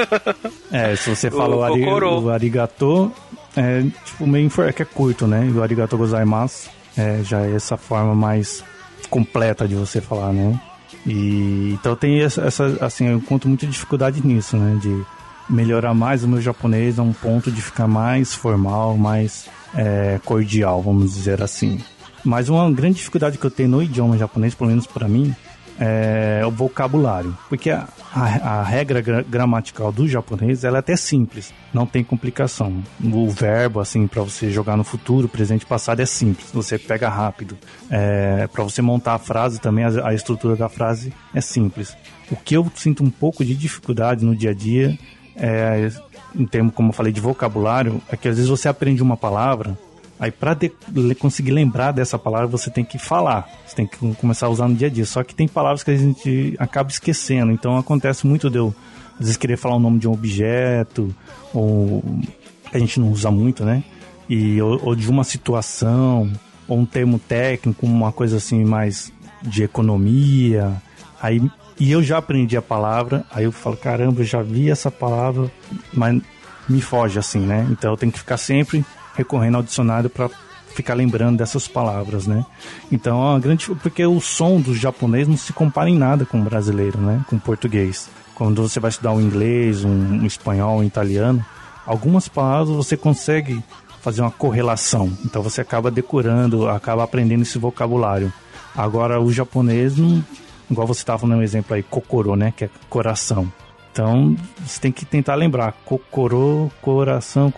é, 0.71 0.95
se 0.97 1.11
você 1.11 1.31
falou 1.31 1.61
o, 1.61 1.65
ari, 1.65 1.85
o 1.85 2.31
arigato, 2.31 3.13
é 3.57 3.83
tipo 4.05 4.27
meio 4.27 4.51
é 4.67 4.73
que 4.73 4.83
é 4.83 4.85
curto, 4.85 5.27
né? 5.27 5.51
O 5.55 5.63
arigato 5.63 5.97
gozaimasu 5.97 6.71
é, 6.97 7.21
já 7.25 7.41
é 7.41 7.55
essa 7.55 7.77
forma 7.77 8.15
mais 8.15 8.65
completa 9.11 9.67
de 9.67 9.75
você 9.75 10.01
falar, 10.01 10.33
né? 10.33 10.59
E 11.07 11.73
então 11.73 11.97
tem 11.97 12.21
essa, 12.21 12.43
essa 12.43 12.79
assim, 12.81 13.09
eu 13.09 13.17
encontro 13.17 13.49
muita 13.49 13.67
dificuldade 13.67 14.25
nisso, 14.25 14.57
né? 14.57 14.79
De 14.81 15.05
melhorar 15.49 15.93
mais 15.93 16.25
o 16.25 16.29
meu 16.29 16.41
japonês 16.41 16.99
a 16.99 17.03
um 17.03 17.13
ponto 17.13 17.51
de 17.51 17.61
ficar 17.61 17.89
mais 17.89 18.35
formal, 18.35 18.97
mais 18.97 19.49
é, 19.75 20.21
cordial, 20.25 20.83
vamos 20.83 21.15
dizer 21.15 21.43
assim. 21.43 21.81
Mas 22.25 22.49
uma 22.49 22.71
grande 22.71 22.97
dificuldade 22.97 23.39
que 23.39 23.45
eu 23.45 23.51
tenho 23.51 23.69
no 23.69 23.83
idioma 23.83 24.17
japonês, 24.17 24.55
pelo 24.55 24.71
menos 24.71 24.87
para 24.87 25.09
mim, 25.09 25.35
é 25.79 26.43
o 26.47 26.51
vocabulário. 26.51 27.37
Porque 27.49 27.71
a, 27.71 27.89
a, 28.15 28.61
a 28.61 28.63
regra 28.63 29.01
gra 29.01 29.23
gramatical 29.23 29.91
do 29.91 30.07
japonês 30.07 30.65
ela 30.65 30.79
é 30.79 30.81
até 30.81 30.95
simples, 30.95 31.53
não 31.73 31.87
tem 31.87 32.05
complicação. 32.05 32.83
O 33.03 33.29
verbo, 33.29 33.81
assim, 33.81 34.07
para 34.07 34.23
você 34.23 34.51
jogar 34.51 34.77
no 34.77 34.85
futuro, 34.85 35.29
presente 35.29 35.67
passado 35.67 36.01
é 36.01 36.07
simples, 36.07 36.51
você 36.53 36.79
pega 36.79 37.09
rápido. 37.09 37.59
É, 37.91 38.47
para 38.47 38.63
você 38.63 38.81
montar 38.81 39.15
a 39.15 39.19
frase 39.19 39.61
também, 39.61 39.85
a, 39.85 40.09
a 40.09 40.15
estrutura 40.15 40.55
da 40.55 40.69
frase 40.69 41.13
é 41.35 41.41
simples. 41.41 41.97
O 42.31 42.37
que 42.37 42.57
eu 42.57 42.71
sinto 42.75 43.03
um 43.03 43.11
pouco 43.11 43.45
de 43.45 43.55
dificuldade 43.55 44.25
no 44.25 44.37
dia 44.37 44.51
a 44.51 44.55
dia 44.55 44.97
é 45.35 45.91
em 46.35 46.47
termos, 46.47 46.75
como 46.75 46.91
eu 46.91 46.93
falei, 46.93 47.13
de 47.13 47.21
vocabulário, 47.21 48.01
é 48.11 48.17
que 48.17 48.29
às 48.29 48.37
vezes 48.37 48.51
você 48.51 48.69
aprende 48.69 49.03
uma 49.03 49.17
palavra, 49.17 49.79
aí 50.19 50.31
para 50.31 50.57
conseguir 51.19 51.51
lembrar 51.51 51.93
dessa 51.93 52.19
palavra 52.19 52.47
você 52.47 52.71
tem 52.71 52.85
que 52.85 52.99
falar, 52.99 53.49
você 53.67 53.77
tem 53.77 53.87
que 53.87 54.15
começar 54.15 54.47
a 54.47 54.51
usar 54.51 54.69
no 54.69 54.75
dia 54.75 54.89
a 54.89 54.91
dia. 54.91 55.05
Só 55.05 55.23
que 55.23 55.35
tem 55.35 55.49
palavras 55.49 55.83
que 55.83 55.91
a 55.91 55.97
gente 55.97 56.55
acaba 56.59 56.91
esquecendo, 56.91 57.53
então 57.53 57.77
acontece 57.77 58.27
muito 58.27 58.49
de 58.49 58.59
eu 58.59 58.75
às 59.15 59.27
vezes 59.27 59.37
querer 59.37 59.57
falar 59.57 59.77
o 59.77 59.81
nome 59.81 59.99
de 59.99 60.09
um 60.09 60.13
objeto, 60.13 61.15
ou 61.53 62.03
que 62.71 62.77
a 62.77 62.81
gente 62.81 62.99
não 62.99 63.11
usa 63.11 63.31
muito, 63.31 63.65
né? 63.65 63.85
E, 64.29 64.61
ou, 64.63 64.81
ou 64.83 64.95
de 64.97 65.09
uma 65.11 65.25
situação, 65.25 66.31
ou 66.67 66.79
um 66.79 66.87
termo 66.87 67.19
técnico, 67.19 67.87
uma 67.87 68.11
coisa 68.11 68.39
assim 68.39 68.65
mais 68.65 69.13
de 69.43 69.63
economia. 69.63 70.73
Aí 71.21 71.41
e 71.83 71.91
eu 71.91 72.01
já 72.01 72.19
aprendi 72.19 72.57
a 72.57 72.63
palavra, 72.63 73.25
aí 73.29 73.43
eu 73.43 73.51
falo, 73.51 73.77
caramba, 73.77 74.21
eu 74.21 74.25
já 74.25 74.41
vi 74.41 74.71
essa 74.71 74.89
palavra, 74.89 75.51
mas 75.93 76.23
me 76.69 76.81
foge 76.81 77.19
assim, 77.19 77.41
né? 77.41 77.67
Então 77.73 77.91
eu 77.91 77.97
tenho 77.97 78.13
que 78.13 78.21
ficar 78.21 78.37
sempre 78.37 78.85
recorrendo 79.17 79.57
ao 79.57 79.65
dicionário 79.65 80.09
para 80.09 80.31
ficar 80.69 80.95
lembrando 80.95 81.39
dessas 81.39 81.67
palavras, 81.67 82.25
né? 82.25 82.47
Então 82.93 83.21
é 83.21 83.31
uma 83.33 83.41
grande 83.41 83.69
porque 83.83 84.07
o 84.07 84.21
som 84.21 84.61
do 84.61 84.73
japonês 84.73 85.27
não 85.27 85.37
se 85.37 85.53
compara 85.53 85.91
em 85.91 85.99
nada 85.99 86.25
com 86.25 86.41
o 86.41 86.45
brasileiro, 86.45 87.01
né? 87.01 87.21
Com 87.27 87.35
o 87.35 87.41
português. 87.41 88.09
Quando 88.33 88.63
você 88.63 88.79
vai 88.79 88.91
estudar 88.91 89.11
um 89.11 89.21
inglês, 89.21 89.83
um, 89.83 89.91
um 89.91 90.25
espanhol, 90.25 90.79
um 90.79 90.85
italiano, 90.85 91.45
algumas 91.85 92.29
palavras 92.29 92.69
você 92.69 92.97
consegue 92.97 93.61
fazer 94.01 94.21
uma 94.21 94.31
correlação. 94.31 95.13
Então 95.25 95.43
você 95.43 95.61
acaba 95.61 95.91
decorando, 95.91 96.69
acaba 96.69 97.03
aprendendo 97.03 97.43
esse 97.43 97.59
vocabulário. 97.59 98.33
Agora 98.73 99.21
o 99.21 99.33
japonês 99.33 99.97
não 99.97 100.25
igual 100.73 100.87
você 100.87 101.01
estava 101.01 101.27
um 101.27 101.43
exemplo 101.43 101.75
aí, 101.75 101.83
Kokoro, 101.83 102.37
né? 102.37 102.53
Que 102.57 102.65
é 102.65 102.71
coração. 102.89 103.53
Então, 103.93 104.37
você 104.65 104.81
tem 104.81 104.93
que 104.93 105.05
tentar 105.05 105.35
lembrar. 105.35 105.73
Kokoro, 105.85 106.71
coração. 106.81 107.53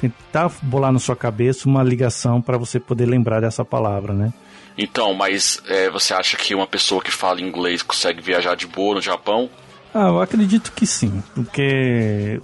Tentar 0.00 0.50
bolar 0.62 0.92
na 0.92 0.98
sua 0.98 1.16
cabeça 1.16 1.68
uma 1.68 1.82
ligação 1.82 2.42
para 2.42 2.58
você 2.58 2.78
poder 2.78 3.06
lembrar 3.06 3.40
dessa 3.40 3.64
palavra, 3.64 4.12
né? 4.12 4.32
Então, 4.76 5.14
mas 5.14 5.62
é, 5.68 5.88
você 5.88 6.12
acha 6.12 6.36
que 6.36 6.54
uma 6.54 6.66
pessoa 6.66 7.02
que 7.02 7.10
fala 7.10 7.40
inglês 7.40 7.82
consegue 7.82 8.20
viajar 8.20 8.54
de 8.54 8.66
boa 8.66 8.96
no 8.96 9.00
Japão? 9.00 9.48
Ah, 9.94 10.08
eu 10.08 10.20
acredito 10.20 10.72
que 10.72 10.86
sim. 10.86 11.22
Porque 11.34 12.38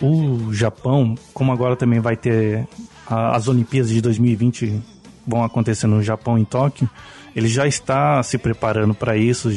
o, 0.00 0.46
o 0.46 0.54
Japão, 0.54 1.14
como 1.34 1.52
agora 1.52 1.76
também 1.76 2.00
vai 2.00 2.16
ter 2.16 2.66
a, 3.06 3.36
as 3.36 3.46
Olimpíadas 3.46 3.90
de 3.90 4.00
2020 4.00 4.82
vão 5.26 5.44
acontecer 5.44 5.86
no 5.86 6.02
Japão, 6.02 6.38
em 6.38 6.44
Tóquio, 6.44 6.88
ele 7.36 7.48
já 7.48 7.66
está 7.66 8.22
se 8.22 8.38
preparando 8.38 8.94
para 8.94 9.14
isso, 9.14 9.50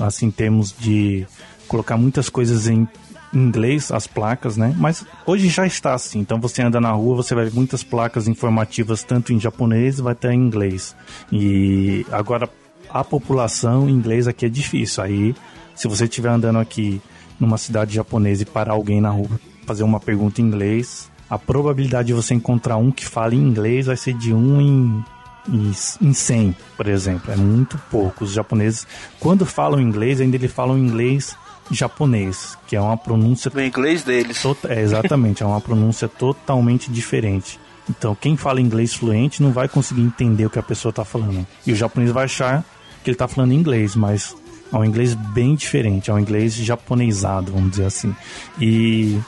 assim, 0.00 0.30
termos 0.30 0.74
de 0.76 1.26
colocar 1.68 1.98
muitas 1.98 2.30
coisas 2.30 2.66
em 2.66 2.88
inglês 3.34 3.92
as 3.92 4.06
placas, 4.06 4.56
né? 4.56 4.74
Mas 4.78 5.04
hoje 5.26 5.48
já 5.48 5.66
está 5.66 5.92
assim. 5.92 6.20
Então 6.20 6.40
você 6.40 6.62
anda 6.62 6.80
na 6.80 6.90
rua, 6.90 7.16
você 7.16 7.34
vai 7.34 7.44
ver 7.44 7.54
muitas 7.54 7.84
placas 7.84 8.26
informativas 8.26 9.02
tanto 9.02 9.34
em 9.34 9.38
japonês, 9.38 10.00
vai 10.00 10.12
até 10.12 10.32
em 10.32 10.38
inglês. 10.38 10.96
E 11.30 12.06
agora 12.10 12.48
a 12.88 13.04
população 13.04 13.88
em 13.88 13.92
inglês 13.92 14.26
aqui 14.26 14.46
é 14.46 14.48
difícil. 14.48 15.02
Aí, 15.02 15.34
se 15.74 15.86
você 15.86 16.04
estiver 16.04 16.30
andando 16.30 16.58
aqui 16.58 17.02
numa 17.38 17.58
cidade 17.58 17.94
japonesa 17.94 18.42
e 18.42 18.46
parar 18.46 18.72
alguém 18.72 19.00
na 19.00 19.10
rua 19.10 19.28
fazer 19.66 19.82
uma 19.82 20.00
pergunta 20.00 20.40
em 20.40 20.44
inglês, 20.44 21.10
a 21.28 21.38
probabilidade 21.38 22.08
de 22.08 22.14
você 22.14 22.34
encontrar 22.34 22.76
um 22.76 22.90
que 22.90 23.06
fale 23.06 23.36
inglês 23.36 23.86
vai 23.86 23.96
ser 23.96 24.14
de 24.14 24.32
um 24.32 24.60
em 24.60 25.04
em 25.48 26.12
100, 26.12 26.56
por 26.76 26.86
exemplo. 26.88 27.32
É 27.32 27.36
muito 27.36 27.78
pouco. 27.90 28.24
Os 28.24 28.32
japoneses, 28.32 28.86
quando 29.18 29.44
falam 29.44 29.80
inglês, 29.80 30.20
ainda 30.20 30.36
eles 30.36 30.52
falam 30.52 30.78
inglês 30.78 31.36
japonês, 31.70 32.56
que 32.66 32.76
é 32.76 32.80
uma 32.80 32.96
pronúncia. 32.96 33.50
O 33.54 33.60
inglês 33.60 34.02
deles. 34.02 34.42
É, 34.68 34.80
exatamente, 34.80 35.42
é 35.42 35.46
uma 35.46 35.60
pronúncia 35.60 36.08
totalmente 36.08 36.90
diferente. 36.90 37.58
Então, 37.88 38.14
quem 38.14 38.36
fala 38.36 38.60
inglês 38.60 38.94
fluente 38.94 39.42
não 39.42 39.52
vai 39.52 39.68
conseguir 39.68 40.02
entender 40.02 40.46
o 40.46 40.50
que 40.50 40.58
a 40.58 40.62
pessoa 40.62 40.90
está 40.90 41.04
falando. 41.04 41.46
E 41.66 41.72
o 41.72 41.76
japonês 41.76 42.10
vai 42.10 42.24
achar 42.24 42.64
que 43.02 43.10
ele 43.10 43.14
está 43.14 43.26
falando 43.26 43.52
inglês, 43.52 43.96
mas 43.96 44.36
é 44.72 44.76
um 44.76 44.84
inglês 44.84 45.14
bem 45.14 45.54
diferente, 45.54 46.10
é 46.10 46.14
um 46.14 46.18
inglês 46.18 46.54
japonesado, 46.54 47.52
vamos 47.52 47.72
dizer 47.72 47.86
assim. 47.86 48.14
E 48.60 49.18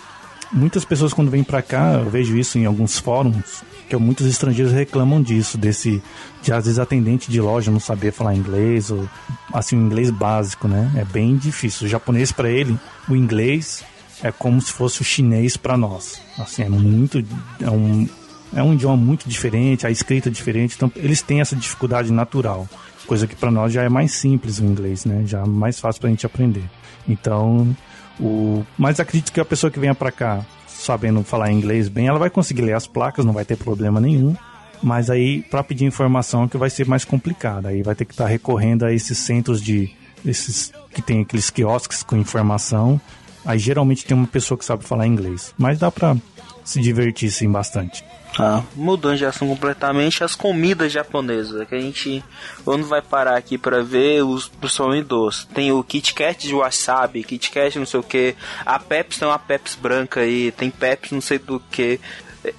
muitas 0.55 0.85
pessoas 0.85 1.13
quando 1.13 1.31
vêm 1.31 1.43
para 1.43 1.61
cá, 1.61 1.95
eu 1.95 2.09
vejo 2.09 2.37
isso 2.37 2.57
em 2.59 2.65
alguns 2.65 2.99
fóruns, 2.99 3.63
que 3.89 3.97
muitos 3.97 4.27
estrangeiros 4.27 4.73
reclamam 4.73 5.21
disso, 5.21 5.59
desse 5.59 6.03
de 6.43 6.53
às 6.53 6.65
vezes 6.65 6.79
atendente 6.79 7.31
de 7.31 7.41
loja 7.41 7.71
não 7.71 7.81
saber 7.81 8.13
falar 8.13 8.35
inglês 8.35 8.91
ou 8.91 9.09
assim, 9.53 9.77
um 9.77 9.87
inglês 9.87 10.11
básico, 10.11 10.69
né? 10.69 10.91
É 10.97 11.05
bem 11.05 11.37
difícil. 11.37 11.87
O 11.87 11.91
japonês 11.91 12.33
para 12.33 12.49
ele, 12.51 12.79
o 13.09 13.17
inglês 13.17 13.85
é 14.23 14.31
como 14.31 14.61
se 14.61 14.73
fosse 14.73 15.03
o 15.03 15.05
chinês 15.05 15.57
para 15.57 15.77
nós. 15.77 16.21
Assim, 16.39 16.63
é 16.63 16.69
muito 16.69 17.23
é 17.61 17.71
um 17.71 18.09
é 18.55 18.63
um 18.63 18.73
idioma 18.73 18.97
muito 18.97 19.29
diferente, 19.29 19.85
a 19.85 19.91
escrita 19.91 20.29
é 20.29 20.33
diferente, 20.33 20.77
então 20.77 20.91
eles 20.95 21.21
têm 21.21 21.41
essa 21.41 21.57
dificuldade 21.57 22.13
natural, 22.13 22.69
coisa 23.05 23.27
que 23.27 23.35
para 23.35 23.51
nós 23.51 23.73
já 23.73 23.83
é 23.83 23.89
mais 23.89 24.13
simples 24.13 24.61
o 24.61 24.65
inglês, 24.65 25.05
né? 25.05 25.25
Já 25.27 25.41
é 25.41 25.45
mais 25.45 25.81
fácil 25.81 26.01
para 26.01 26.09
a 26.09 26.13
gente 26.13 26.25
aprender. 26.25 26.63
Então, 27.09 27.77
o 28.21 28.65
mas 28.79 29.01
acredito 29.01 29.33
que 29.33 29.41
a 29.41 29.45
pessoa 29.45 29.71
que 29.71 29.79
venha 29.79 29.95
para 29.95 30.11
cá 30.11 30.45
sabendo 30.85 31.23
falar 31.23 31.51
inglês 31.51 31.89
bem, 31.89 32.09
ela 32.09 32.19
vai 32.19 32.31
conseguir 32.31 32.63
ler 32.63 32.75
as 32.75 32.87
placas, 32.87 33.25
não 33.25 33.33
vai 33.33 33.45
ter 33.45 33.57
problema 33.57 34.01
nenhum. 34.01 34.37
Mas 34.83 35.09
aí, 35.09 35.43
para 35.43 35.65
pedir 35.65 35.87
informação, 35.87 36.47
que 36.47 36.59
vai 36.59 36.69
ser 36.69 36.87
mais 36.87 37.05
complicado. 37.05 37.67
Aí 37.67 37.83
vai 37.83 37.95
ter 37.95 38.05
que 38.05 38.13
estar 38.13 38.25
tá 38.25 38.31
recorrendo 38.31 38.85
a 38.85 38.93
esses 38.93 39.17
centros 39.17 39.63
de. 39.63 39.91
esses 40.25 40.73
que 40.93 41.01
tem 41.01 41.23
aqueles 41.23 41.49
quiosques 41.49 42.03
com 42.03 42.17
informação. 42.17 43.01
Aí 43.47 43.59
geralmente 43.59 44.05
tem 44.05 44.17
uma 44.17 44.27
pessoa 44.27 44.59
que 44.59 44.65
sabe 44.65 44.85
falar 44.85 45.07
inglês. 45.07 45.55
Mas 45.57 45.79
dá 45.79 45.91
pra 45.91 46.17
se 46.65 46.81
divertir 46.81 47.31
sim 47.31 47.51
bastante. 47.51 48.05
Ah, 48.39 48.63
mudando 48.75 49.17
de 49.17 49.25
assunto 49.25 49.51
completamente, 49.51 50.25
as 50.25 50.35
comidas 50.35 50.91
japonesas, 50.91 51.61
é 51.61 51.65
que 51.65 51.75
a 51.75 51.81
gente 51.81 52.25
quando 52.65 52.87
vai 52.87 53.01
parar 53.01 53.37
aqui 53.37 53.57
para 53.57 53.83
ver 53.83 54.25
os 54.25 54.49
principalmente 54.49 55.07
doce. 55.07 55.47
Tem 55.47 55.71
o 55.71 55.83
Kit 55.85 56.15
Kat 56.15 56.47
de 56.47 56.55
wasabi, 56.55 57.23
Kit 57.23 57.51
Kat 57.51 57.79
não 57.79 57.87
sei 57.87 58.01
o 58.01 58.03
que, 58.03 58.35
a 58.67 58.79
Pepsi 58.79 59.21
tem 59.21 59.29
uma 59.29 59.39
Pepsi 59.39 59.79
branca 59.79 60.21
aí, 60.21 60.51
tem 60.51 60.71
Pepsi 60.71 61.15
não 61.15 61.21
sei 61.21 61.39
do 61.39 61.61
que. 61.71 62.01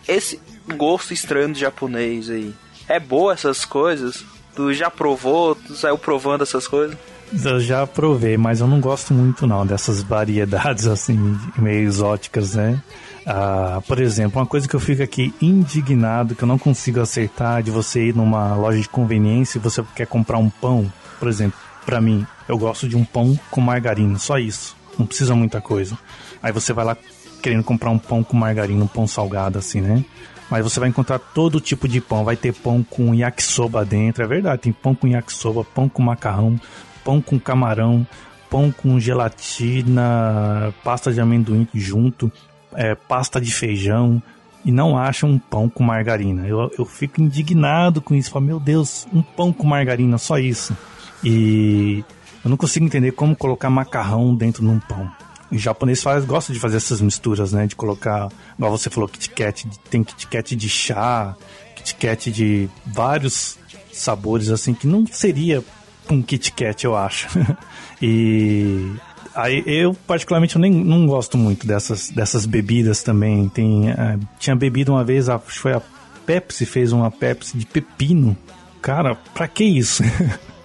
Esse 0.07 0.39
gosto 0.76 1.13
estranho 1.13 1.53
do 1.53 1.59
japonês 1.59 2.30
aí. 2.30 2.53
É 2.88 2.99
boa 2.99 3.34
essas 3.34 3.65
coisas? 3.65 4.23
Tu 4.55 4.73
já 4.73 4.89
provou? 4.89 5.55
Tu 5.55 5.76
saiu 5.76 5.97
provando 5.97 6.43
essas 6.43 6.67
coisas? 6.67 6.97
Eu 7.43 7.59
já 7.59 7.86
provei, 7.86 8.38
mas 8.38 8.61
eu 8.61 8.67
não 8.67 8.80
gosto 8.80 9.13
muito 9.13 9.47
não 9.47 9.65
dessas 9.65 10.01
variedades 10.01 10.88
assim 10.88 11.38
meio 11.57 11.88
exóticas, 11.88 12.55
né? 12.55 12.82
Ah, 13.26 13.82
por 13.88 13.99
exemplo, 13.99 14.39
uma 14.39 14.45
coisa 14.45 14.67
que 14.67 14.76
eu 14.76 14.80
fico 14.80 15.01
aqui 15.01 15.34
indignado, 15.41 16.36
que 16.36 16.43
eu 16.43 16.47
não 16.47 16.59
consigo 16.59 16.99
acertar, 16.99 17.63
de 17.63 17.71
você 17.71 18.09
ir 18.09 18.15
numa 18.15 18.55
loja 18.55 18.80
de 18.80 18.88
conveniência 18.88 19.57
e 19.57 19.61
você 19.61 19.84
quer 19.95 20.05
comprar 20.05 20.38
um 20.38 20.49
pão, 20.49 20.91
por 21.17 21.28
exemplo, 21.28 21.57
para 21.86 21.99
mim, 21.99 22.26
eu 22.47 22.57
gosto 22.57 22.88
de 22.88 22.95
um 22.95 23.03
pão 23.03 23.38
com 23.49 23.61
margarina, 23.61 24.17
só 24.19 24.38
isso. 24.38 24.76
Não 24.97 25.05
precisa 25.05 25.36
muita 25.36 25.59
coisa. 25.59 25.97
Aí 26.41 26.51
você 26.51 26.71
vai 26.71 26.86
lá 26.86 26.97
querendo 27.41 27.63
comprar 27.63 27.89
um 27.89 27.97
pão 27.97 28.23
com 28.23 28.38
margarina, 28.38 28.84
um 28.84 28.88
pão 28.88 29.07
salgado 29.07 29.57
assim, 29.57 29.82
né? 29.82 30.05
Mas 30.49 30.63
você 30.63 30.80
vai 30.80 30.89
encontrar 30.89 31.19
todo 31.19 31.59
tipo 31.59 31.88
de 31.88 31.99
pão. 31.99 32.23
Vai 32.23 32.36
ter 32.36 32.53
pão 32.53 32.84
com 32.84 33.13
yakisoba 33.13 33.84
dentro, 33.84 34.23
é 34.23 34.28
verdade. 34.28 34.63
Tem 34.63 34.71
pão 34.71 34.95
com 34.95 35.07
yakisoba, 35.07 35.63
pão 35.63 35.89
com 35.89 36.01
macarrão, 36.01 36.59
pão 37.03 37.21
com 37.21 37.39
camarão, 37.39 38.05
pão 38.49 38.71
com 38.71 38.99
gelatina, 38.99 40.73
pasta 40.84 41.11
de 41.11 41.19
amendoim 41.19 41.67
junto 41.73 42.32
é, 42.76 42.95
pasta 42.95 43.39
de 43.39 43.51
feijão 43.51 44.21
e 44.63 44.71
não 44.71 44.97
acham 44.97 45.30
um 45.30 45.39
pão 45.39 45.69
com 45.69 45.84
margarina. 45.84 46.47
Eu, 46.47 46.71
eu 46.78 46.86
fico 46.86 47.21
indignado 47.21 48.01
com 48.01 48.15
isso. 48.15 48.32
Falo, 48.32 48.45
meu 48.45 48.59
Deus, 48.59 49.07
um 49.13 49.21
pão 49.21 49.53
com 49.53 49.65
margarina, 49.65 50.17
só 50.17 50.39
isso. 50.39 50.76
E 51.23 52.03
eu 52.43 52.49
não 52.49 52.57
consigo 52.57 52.86
entender 52.86 53.11
como 53.11 53.36
colocar 53.36 53.69
macarrão 53.69 54.36
dentro 54.36 54.63
de 54.63 54.69
um 54.69 54.80
pão. 54.80 55.11
O 55.51 55.57
japonês 55.57 56.01
faz, 56.01 56.26
gosta 56.26 56.51
de 56.51 56.59
fazer 56.59 56.78
essas 56.78 56.99
misturas, 56.99 57.53
né? 57.53 57.67
De 57.67 57.76
colocar, 57.76 58.30
igual 58.57 58.71
você 58.71 58.89
falou, 58.89 59.07
Kit 59.07 59.30
Kat, 59.30 59.67
tem 59.89 60.03
Kit 60.03 60.28
Kat 60.28 60.55
de 60.55 60.67
chá, 60.67 61.36
Kit 61.76 61.95
Kat 61.95 62.32
de 62.32 62.67
vários 62.86 63.57
sabores, 63.93 64.49
assim, 64.49 64.73
que 64.73 64.88
não 64.88 65.05
seria 65.05 65.63
um 66.09 66.21
Kit 66.21 66.51
Kat, 66.51 66.84
eu 66.84 66.95
acho. 66.95 67.28
e 68.01 68.91
Aí 69.36 69.63
eu, 69.65 69.93
particularmente, 70.07 70.55
eu 70.55 70.61
nem 70.61 70.71
não 70.71 71.05
gosto 71.05 71.38
muito 71.38 71.67
dessas, 71.67 72.09
dessas 72.09 72.45
bebidas 72.45 73.03
também. 73.03 73.49
Tem, 73.49 73.89
uh, 73.89 74.19
tinha 74.39 74.55
bebido 74.55 74.93
uma 74.93 75.03
vez, 75.03 75.27
que 75.27 75.59
foi 75.59 75.73
a 75.73 75.81
Pepsi, 76.25 76.65
fez 76.65 76.91
uma 76.91 77.11
Pepsi 77.11 77.57
de 77.57 77.65
pepino. 77.65 78.38
Cara, 78.81 79.15
pra 79.33 79.47
que 79.47 79.63
isso? 79.63 80.03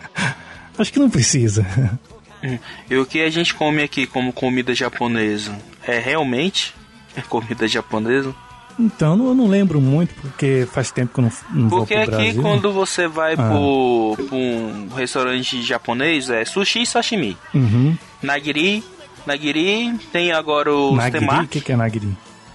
acho 0.78 0.92
que 0.92 0.98
não 0.98 1.10
precisa. 1.10 1.66
Hum. 2.42 2.58
E 2.88 2.96
o 2.96 3.04
que 3.04 3.20
a 3.20 3.30
gente 3.30 3.54
come 3.54 3.82
aqui 3.82 4.06
como 4.06 4.32
comida 4.32 4.74
japonesa? 4.74 5.56
É 5.86 5.98
realmente 5.98 6.74
é 7.16 7.20
comida 7.28 7.66
japonesa? 7.66 8.34
Então, 8.78 9.12
eu 9.26 9.34
não 9.34 9.46
lembro 9.46 9.80
muito, 9.80 10.14
porque 10.14 10.66
faz 10.72 10.90
tempo 10.90 11.12
que 11.14 11.20
eu 11.20 11.24
não, 11.24 11.32
não 11.62 11.68
porque 11.68 11.94
vou 11.94 12.04
pro 12.04 12.14
aqui, 12.14 12.24
Brasil. 12.24 12.42
quando 12.42 12.72
você 12.72 13.06
vai 13.06 13.34
ah. 13.34 13.36
pro, 13.36 14.16
pro 14.26 14.36
um 14.36 14.88
restaurante 14.94 15.62
japonês, 15.62 16.30
é 16.30 16.44
sushi 16.44 16.82
e 16.82 16.86
sashimi. 16.86 17.36
Uhum. 17.54 17.96
Nagiri, 18.22 18.82
nagiri, 19.26 19.94
tem 20.12 20.32
agora 20.32 20.74
o 20.74 20.94
nagiri, 20.96 21.18
temaki. 21.20 21.44
O 21.44 21.48
que, 21.48 21.60
que 21.60 21.72
é 21.72 21.76
nagiri? 21.76 22.08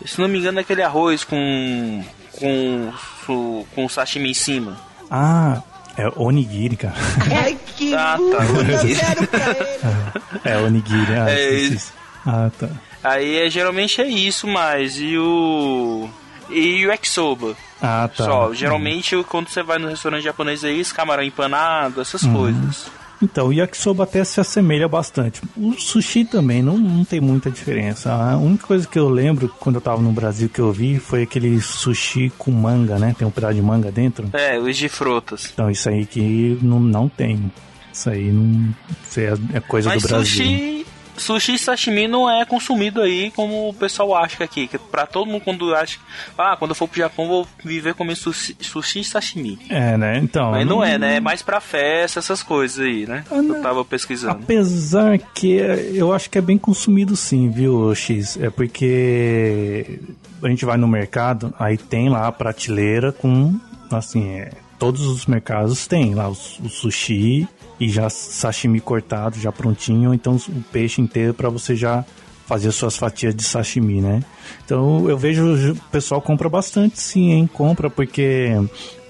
Se 0.05 0.19
não 0.19 0.27
me 0.27 0.39
engano, 0.39 0.59
é 0.59 0.61
aquele 0.61 0.81
arroz 0.83 1.23
com, 1.23 2.03
com, 2.39 3.65
com 3.73 3.89
sashimi 3.89 4.31
em 4.31 4.33
cima. 4.33 4.77
Ah, 5.09 5.61
é 5.97 6.07
onigiri, 6.15 6.75
cara. 6.75 6.95
Ai, 7.43 7.57
que 7.77 7.93
Ah, 7.95 8.17
tá, 8.17 8.45
onigiri. 8.59 8.93
zero 8.95 9.27
pra 9.27 9.49
ele. 9.51 9.95
É 10.43 10.57
onigiri. 10.57 11.13
Ah, 11.13 11.29
É 11.31 11.53
isso. 11.55 11.93
Ah, 12.25 12.49
tá. 12.59 12.69
Aí 13.05 13.37
é, 13.45 13.49
geralmente 13.49 14.01
é 14.01 14.07
isso, 14.07 14.47
mas 14.47 14.97
e 14.99 15.17
o. 15.17 16.09
E 16.49 16.85
o 16.85 16.89
yakisoba. 16.91 17.55
Ah, 17.81 18.09
tá. 18.15 18.23
Só, 18.25 18.53
geralmente 18.53 19.15
quando 19.27 19.47
você 19.49 19.61
vai 19.63 19.77
no 19.77 19.87
restaurante 19.87 20.23
japonês 20.23 20.63
aí, 20.63 20.79
esse 20.79 20.93
camarão 20.93 21.23
empanado, 21.23 22.01
essas 22.01 22.23
Uhum. 22.23 22.33
coisas. 22.33 22.85
Então, 23.21 23.47
o 23.47 23.53
yakisoba 23.53 24.03
até 24.03 24.23
se 24.25 24.41
assemelha 24.41 24.87
bastante. 24.89 25.41
O 25.55 25.73
sushi 25.73 26.25
também 26.25 26.61
não, 26.61 26.77
não 26.77 27.05
tem 27.05 27.21
muita 27.21 27.49
diferença. 27.49 28.11
A 28.13 28.37
única 28.37 28.67
coisa 28.67 28.85
que 28.87 28.99
eu 28.99 29.07
lembro 29.07 29.47
quando 29.59 29.75
eu 29.75 29.81
tava 29.81 30.01
no 30.01 30.11
Brasil 30.11 30.49
que 30.49 30.59
eu 30.59 30.71
vi 30.71 30.99
foi 30.99 31.23
aquele 31.23 31.59
sushi 31.61 32.29
com 32.37 32.51
manga, 32.51 32.99
né? 32.99 33.15
Tem 33.17 33.25
um 33.27 33.31
pedaço 33.31 33.53
de 33.55 33.61
manga 33.61 33.89
dentro. 33.91 34.29
É, 34.33 34.59
os 34.59 34.75
de 34.77 34.89
frutas. 34.89 35.49
Então, 35.53 35.71
isso 35.71 35.87
aí 35.89 36.05
que 36.05 36.59
não, 36.61 36.79
não 36.79 37.07
tem. 37.07 37.51
Isso 37.91 38.09
aí 38.09 38.31
não. 38.31 38.75
Isso 39.09 39.19
aí 39.21 39.25
é 39.27 39.33
é 39.53 39.59
coisa 39.61 39.89
Mas 39.89 40.03
do 40.03 40.07
Brasil. 40.09 40.45
sushi. 40.45 40.85
Sushi 41.17 41.53
e 41.53 41.59
sashimi 41.59 42.07
não 42.07 42.29
é 42.29 42.45
consumido 42.45 43.01
aí 43.01 43.31
como 43.31 43.69
o 43.69 43.73
pessoal 43.73 44.15
acha 44.15 44.37
que 44.37 44.43
aqui. 44.43 44.67
Que 44.67 44.77
pra 44.77 45.05
todo 45.05 45.27
mundo 45.27 45.41
quando 45.41 45.73
acha. 45.73 45.99
Ah, 46.37 46.55
quando 46.57 46.71
eu 46.71 46.75
for 46.75 46.87
pro 46.87 46.99
Japão 46.99 47.27
vou 47.27 47.47
viver 47.63 47.93
comendo 47.93 48.19
sushi, 48.19 48.55
sushi 48.59 48.99
e 48.99 49.03
sashimi. 49.03 49.59
É, 49.69 49.97
né? 49.97 50.17
Então. 50.17 50.51
Mas 50.51 50.67
não 50.67 50.83
é, 50.83 50.97
né? 50.97 51.17
É 51.17 51.19
mais 51.19 51.41
pra 51.41 51.59
festa, 51.59 52.19
essas 52.19 52.43
coisas 52.43 52.79
aí, 52.79 53.05
né? 53.05 53.23
Ah, 53.31 53.41
não. 53.41 53.55
Eu 53.55 53.61
tava 53.61 53.85
pesquisando. 53.85 54.39
Apesar 54.43 55.17
que 55.17 55.55
eu 55.93 56.13
acho 56.13 56.29
que 56.29 56.37
é 56.37 56.41
bem 56.41 56.57
consumido 56.57 57.15
sim, 57.15 57.49
viu, 57.49 57.93
X? 57.95 58.37
É 58.37 58.49
porque 58.49 59.99
a 60.43 60.49
gente 60.49 60.65
vai 60.65 60.77
no 60.77 60.87
mercado, 60.87 61.53
aí 61.57 61.77
tem 61.77 62.09
lá 62.09 62.27
a 62.27 62.31
prateleira 62.31 63.11
com, 63.11 63.59
assim, 63.91 64.29
é, 64.29 64.51
todos 64.77 65.05
os 65.05 65.25
mercados 65.25 65.87
tem 65.87 66.13
lá 66.13 66.29
o, 66.29 66.33
o 66.33 66.69
sushi 66.69 67.47
e 67.79 67.89
já 67.89 68.09
sashimi 68.09 68.79
cortado, 68.79 69.39
já 69.39 69.51
prontinho, 69.51 70.13
então 70.13 70.35
o 70.35 70.63
peixe 70.71 71.01
inteiro 71.01 71.33
para 71.33 71.49
você 71.49 71.75
já 71.75 72.05
fazer 72.45 72.71
suas 72.71 72.95
fatias 72.95 73.35
de 73.35 73.43
sashimi, 73.43 74.01
né? 74.01 74.21
Então 74.63 75.09
eu 75.09 75.17
vejo 75.17 75.71
o 75.71 75.75
pessoal 75.91 76.21
compra 76.21 76.47
bastante 76.47 76.99
sim, 76.99 77.31
hein? 77.31 77.49
Compra 77.51 77.89
porque 77.89 78.51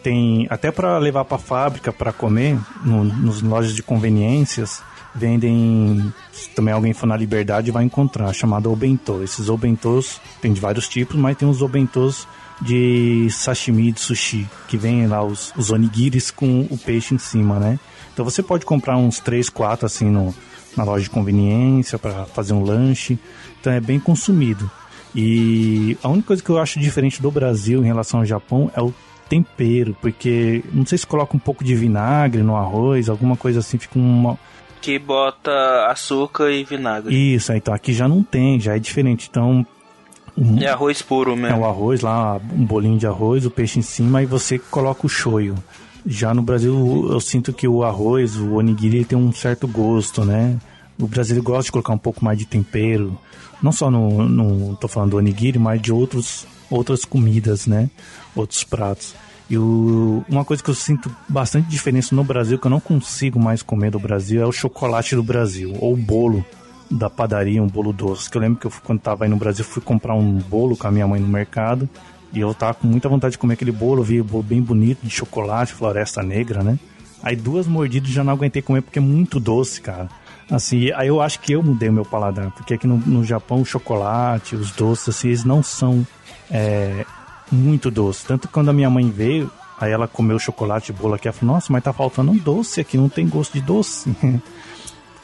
tem 0.06 0.46
até 0.52 0.70
para 0.72 1.00
levar 1.00 1.26
para 1.26 1.40
fábrica 1.40 1.92
para 1.92 2.14
comer 2.14 2.60
no, 2.84 3.04
nos 3.04 3.42
lojas 3.42 3.74
de 3.74 3.82
conveniências 3.82 4.84
vendem. 5.16 6.14
Também 6.54 6.74
alguém 6.74 6.94
for 6.94 7.08
na 7.08 7.18
Liberdade 7.18 7.72
vai 7.72 7.84
encontrar, 7.84 8.32
chamado 8.32 8.72
Obento. 8.72 9.24
Esses 9.24 9.50
Obentos 9.50 10.22
tem 10.40 10.54
de 10.54 10.62
vários 10.62 10.88
tipos, 10.88 11.16
mas 11.16 11.36
tem 11.36 11.50
os 11.50 11.64
Obentos 11.64 12.28
de 12.62 13.28
sashimi, 13.32 13.92
de 13.92 14.00
sushi, 14.00 14.48
que 14.68 14.78
vem 14.78 15.08
lá 15.08 15.24
os, 15.24 15.52
os 15.58 15.72
onigiris 15.72 16.30
com 16.30 16.68
o 16.70 16.78
peixe 16.78 17.16
em 17.16 17.18
cima, 17.18 17.60
né? 17.60 17.80
Então 18.14 18.24
você 18.24 18.44
pode 18.44 18.64
comprar 18.64 18.98
uns 18.98 19.20
3, 19.20 19.50
4 19.50 19.88
assim 19.88 20.06
no, 20.06 20.36
na 20.78 20.84
loja 20.84 21.06
de 21.06 21.10
conveniência 21.10 21.98
para 21.98 22.26
fazer 22.26 22.54
um 22.54 22.64
lanche. 22.64 23.18
Então 23.60 23.74
é 23.74 23.80
bem 23.80 24.00
consumido. 24.00 24.70
E 25.16 25.98
a 26.04 26.10
única 26.10 26.28
coisa 26.28 26.44
que 26.44 26.50
eu 26.50 26.60
acho 26.60 26.80
diferente 26.80 27.22
do 27.24 27.32
Brasil 27.32 27.82
em 27.82 27.88
relação 27.88 28.20
ao 28.20 28.26
Japão 28.26 28.70
é 28.76 28.82
o 28.82 28.94
tempero, 29.30 29.96
porque 30.02 30.64
não 30.72 30.86
sei 30.86 30.98
se 30.98 31.08
coloca 31.08 31.36
um 31.36 31.40
pouco 31.40 31.64
de 31.64 31.76
vinagre 31.76 32.44
no 32.44 32.56
arroz, 32.56 33.10
alguma 33.10 33.36
coisa 33.36 33.60
assim, 33.60 33.78
fica 33.78 33.98
uma. 33.98 34.38
Que 34.82 35.00
bota 35.00 35.52
açúcar 35.88 36.52
e 36.52 36.64
vinagre. 36.64 37.16
Isso, 37.36 37.52
então 37.54 37.74
aqui 37.74 37.94
já 37.94 38.08
não 38.08 38.22
tem, 38.24 38.60
já 38.60 38.76
é 38.76 38.80
diferente. 38.80 39.28
Então. 39.30 39.66
Um, 40.38 40.62
é 40.62 40.68
arroz 40.68 41.02
puro 41.02 41.32
é 41.32 41.36
mesmo. 41.36 41.60
o 41.60 41.66
arroz 41.66 42.02
lá, 42.02 42.36
um 42.36 42.66
bolinho 42.66 42.98
de 42.98 43.08
arroz, 43.08 43.46
o 43.46 43.52
peixe 43.52 43.80
em 43.80 43.82
cima 43.82 44.22
e 44.22 44.26
você 44.26 44.60
coloca 44.60 45.06
o 45.06 45.10
shoyu. 45.10 45.56
Já 46.06 46.34
no 46.34 46.42
Brasil 46.42 47.08
eu 47.10 47.20
sinto 47.20 47.52
que 47.52 47.68
o 47.68 47.84
arroz, 47.84 48.36
o 48.36 48.56
onigiri, 48.56 48.98
ele 48.98 49.06
tem 49.06 49.18
um 49.18 49.32
certo 49.32 49.68
gosto, 49.68 50.24
né? 50.24 50.58
O 51.00 51.08
brasileiro 51.08 51.44
gosta 51.44 51.64
de 51.64 51.72
colocar 51.72 51.94
um 51.94 51.98
pouco 51.98 52.24
mais 52.24 52.38
de 52.38 52.46
tempero. 52.46 53.18
Não 53.62 53.72
só 53.72 53.90
no, 53.90 54.28
no 54.30 54.76
tô 54.76 54.88
falando 54.88 55.12
do 55.12 55.18
onigiri, 55.18 55.58
mas 55.58 55.82
de 55.82 55.92
outros, 55.92 56.46
outras 56.70 57.06
comidas, 57.06 57.68
né? 57.68 57.90
Outros 58.36 58.64
pratos. 58.64 59.16
E 59.50 59.58
o, 59.58 60.24
uma 60.28 60.44
coisa 60.44 60.64
que 60.64 60.70
eu 60.70 60.74
sinto 60.74 61.14
bastante 61.30 61.70
diferença 61.70 62.16
no 62.16 62.24
Brasil, 62.24 62.58
que 62.58 62.66
eu 62.66 62.72
não 62.72 62.80
consigo 62.80 63.40
mais 63.40 63.62
comer 63.62 63.92
do 63.92 64.00
Brasil, 64.00 64.42
é 64.42 64.46
o 64.46 64.52
chocolate 64.52 65.16
do 65.16 65.22
Brasil, 65.22 65.76
ou 65.80 65.94
o 65.94 65.98
bolo 65.98 66.44
da 66.90 67.10
padaria, 67.10 67.62
um 67.62 67.68
bolo 67.68 67.94
doce. 67.94 68.30
Que 68.30 68.38
eu 68.38 68.42
lembro 68.42 68.60
que 68.60 68.68
eu, 68.68 68.72
quando 68.84 69.00
tava 69.00 69.26
aí 69.26 69.30
no 69.30 69.38
Brasil, 69.38 69.64
fui 69.64 69.82
comprar 69.82 70.16
um 70.16 70.38
bolo 70.40 70.76
com 70.76 70.88
a 70.88 70.92
minha 70.92 71.08
mãe 71.08 71.20
no 71.20 71.28
mercado. 71.28 71.88
E 72.34 72.40
eu 72.40 72.54
tava 72.54 72.74
com 72.74 72.88
muita 72.88 73.08
vontade 73.08 73.34
de 73.34 73.38
comer 73.38 73.54
aquele 73.54 73.72
bolo, 73.72 74.04
vi 74.04 74.22
bolo 74.22 74.44
bem 74.44 74.62
bonito, 74.62 75.00
de 75.04 75.10
chocolate, 75.10 75.74
floresta 75.74 76.22
negra, 76.22 76.64
né? 76.64 76.78
Aí 77.24 77.36
duas 77.36 77.66
mordidas 77.66 78.10
já 78.10 78.24
não 78.24 78.34
aguentei 78.34 78.62
comer 78.62 78.82
porque 78.82 79.00
é 79.00 79.02
muito 79.02 79.40
doce, 79.40 79.80
cara. 79.80 80.10
Assim, 80.50 80.92
aí 80.92 81.08
eu 81.08 81.22
acho 81.22 81.40
que 81.40 81.54
eu 81.54 81.64
mudei 81.64 81.90
o 81.90 81.94
meu 81.94 82.06
paladar, 82.06 82.52
porque 82.52 82.76
aqui 82.76 82.86
no, 82.86 82.98
no 82.98 83.24
Japão 83.24 83.62
o 83.62 83.66
chocolate, 83.66 84.56
os 84.56 84.72
doces, 84.72 85.10
assim, 85.10 85.30
eles 85.30 85.44
não 85.44 85.64
são 85.64 86.06
é, 86.50 87.06
muito 87.52 87.90
doces. 87.92 88.24
Tanto 88.24 88.48
que 88.48 88.54
quando 88.54 88.70
a 88.70 88.74
minha 88.74 88.90
mãe 88.90 89.10
veio, 89.10 89.52
aí 89.80 89.92
ela 89.92 90.08
comeu 90.08 90.40
chocolate 90.40 90.92
e 90.92 90.96
bolo 90.96 91.16
aqui, 91.16 91.28
ela 91.28 91.36
falou, 91.36 91.56
nossa, 91.56 91.72
mas 91.72 91.84
tá 91.84 91.94
faltando 91.94 92.32
um 92.32 92.38
doce 92.38 92.82
aqui, 92.82 92.98
não 92.98 93.10
tem 93.10 93.28
gosto 93.28 93.54
de 93.54 93.62
doce. 93.62 94.16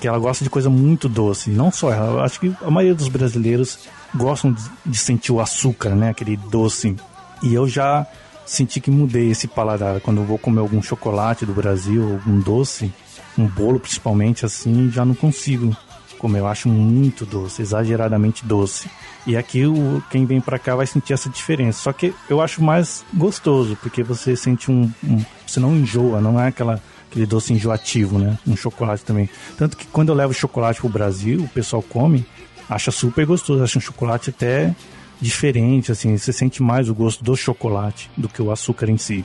porque 0.01 0.07
ela 0.07 0.17
gosta 0.17 0.43
de 0.43 0.49
coisa 0.49 0.67
muito 0.67 1.07
doce. 1.07 1.51
Não 1.51 1.71
só 1.71 1.91
ela, 1.93 2.23
acho 2.23 2.39
que 2.39 2.51
a 2.63 2.71
maioria 2.71 2.95
dos 2.95 3.07
brasileiros 3.07 3.87
gostam 4.15 4.55
de 4.83 4.97
sentir 4.97 5.31
o 5.31 5.39
açúcar, 5.39 5.91
né? 5.91 6.09
Aquele 6.09 6.35
doce. 6.35 6.95
E 7.43 7.53
eu 7.53 7.67
já 7.67 8.07
senti 8.43 8.81
que 8.81 8.89
mudei 8.89 9.29
esse 9.29 9.47
paladar. 9.47 10.01
Quando 10.01 10.21
eu 10.21 10.25
vou 10.25 10.39
comer 10.39 10.59
algum 10.59 10.81
chocolate 10.81 11.45
do 11.45 11.53
Brasil, 11.53 12.13
algum 12.13 12.39
doce, 12.39 12.91
um 13.37 13.45
bolo 13.45 13.79
principalmente 13.79 14.43
assim, 14.43 14.89
já 14.89 15.05
não 15.05 15.13
consigo 15.13 15.77
comer. 16.17 16.39
Eu 16.39 16.47
acho 16.47 16.67
muito 16.67 17.23
doce, 17.23 17.61
exageradamente 17.61 18.43
doce. 18.43 18.89
E 19.25 19.37
aqui 19.37 19.65
o, 19.65 20.03
quem 20.09 20.25
vem 20.25 20.41
para 20.41 20.57
cá 20.57 20.75
vai 20.75 20.87
sentir 20.87 21.13
essa 21.13 21.29
diferença. 21.29 21.81
Só 21.83 21.93
que 21.93 22.13
eu 22.29 22.41
acho 22.41 22.63
mais 22.63 23.05
gostoso, 23.13 23.77
porque 23.81 24.01
você 24.03 24.35
sente 24.35 24.71
um, 24.71 24.91
um 25.03 25.23
você 25.45 25.59
não 25.59 25.75
enjoa, 25.75 26.19
não 26.21 26.39
é 26.39 26.47
aquela 26.47 26.81
aquele 27.09 27.25
doce 27.25 27.53
enjoativo, 27.53 28.17
né? 28.17 28.37
Um 28.47 28.55
chocolate 28.55 29.03
também. 29.03 29.29
Tanto 29.57 29.75
que 29.75 29.85
quando 29.87 30.09
eu 30.09 30.15
levo 30.15 30.33
chocolate 30.33 30.79
pro 30.79 30.89
Brasil, 30.89 31.43
o 31.43 31.47
pessoal 31.49 31.81
come, 31.83 32.25
acha 32.69 32.89
super 32.89 33.25
gostoso, 33.25 33.61
acha 33.61 33.77
um 33.77 33.81
chocolate 33.81 34.29
até 34.29 34.73
diferente, 35.19 35.91
assim, 35.91 36.17
você 36.17 36.33
sente 36.33 36.63
mais 36.63 36.89
o 36.89 36.95
gosto 36.95 37.23
do 37.23 37.35
chocolate 37.35 38.09
do 38.17 38.27
que 38.27 38.41
o 38.41 38.49
açúcar 38.49 38.89
em 38.89 38.97
si. 38.97 39.23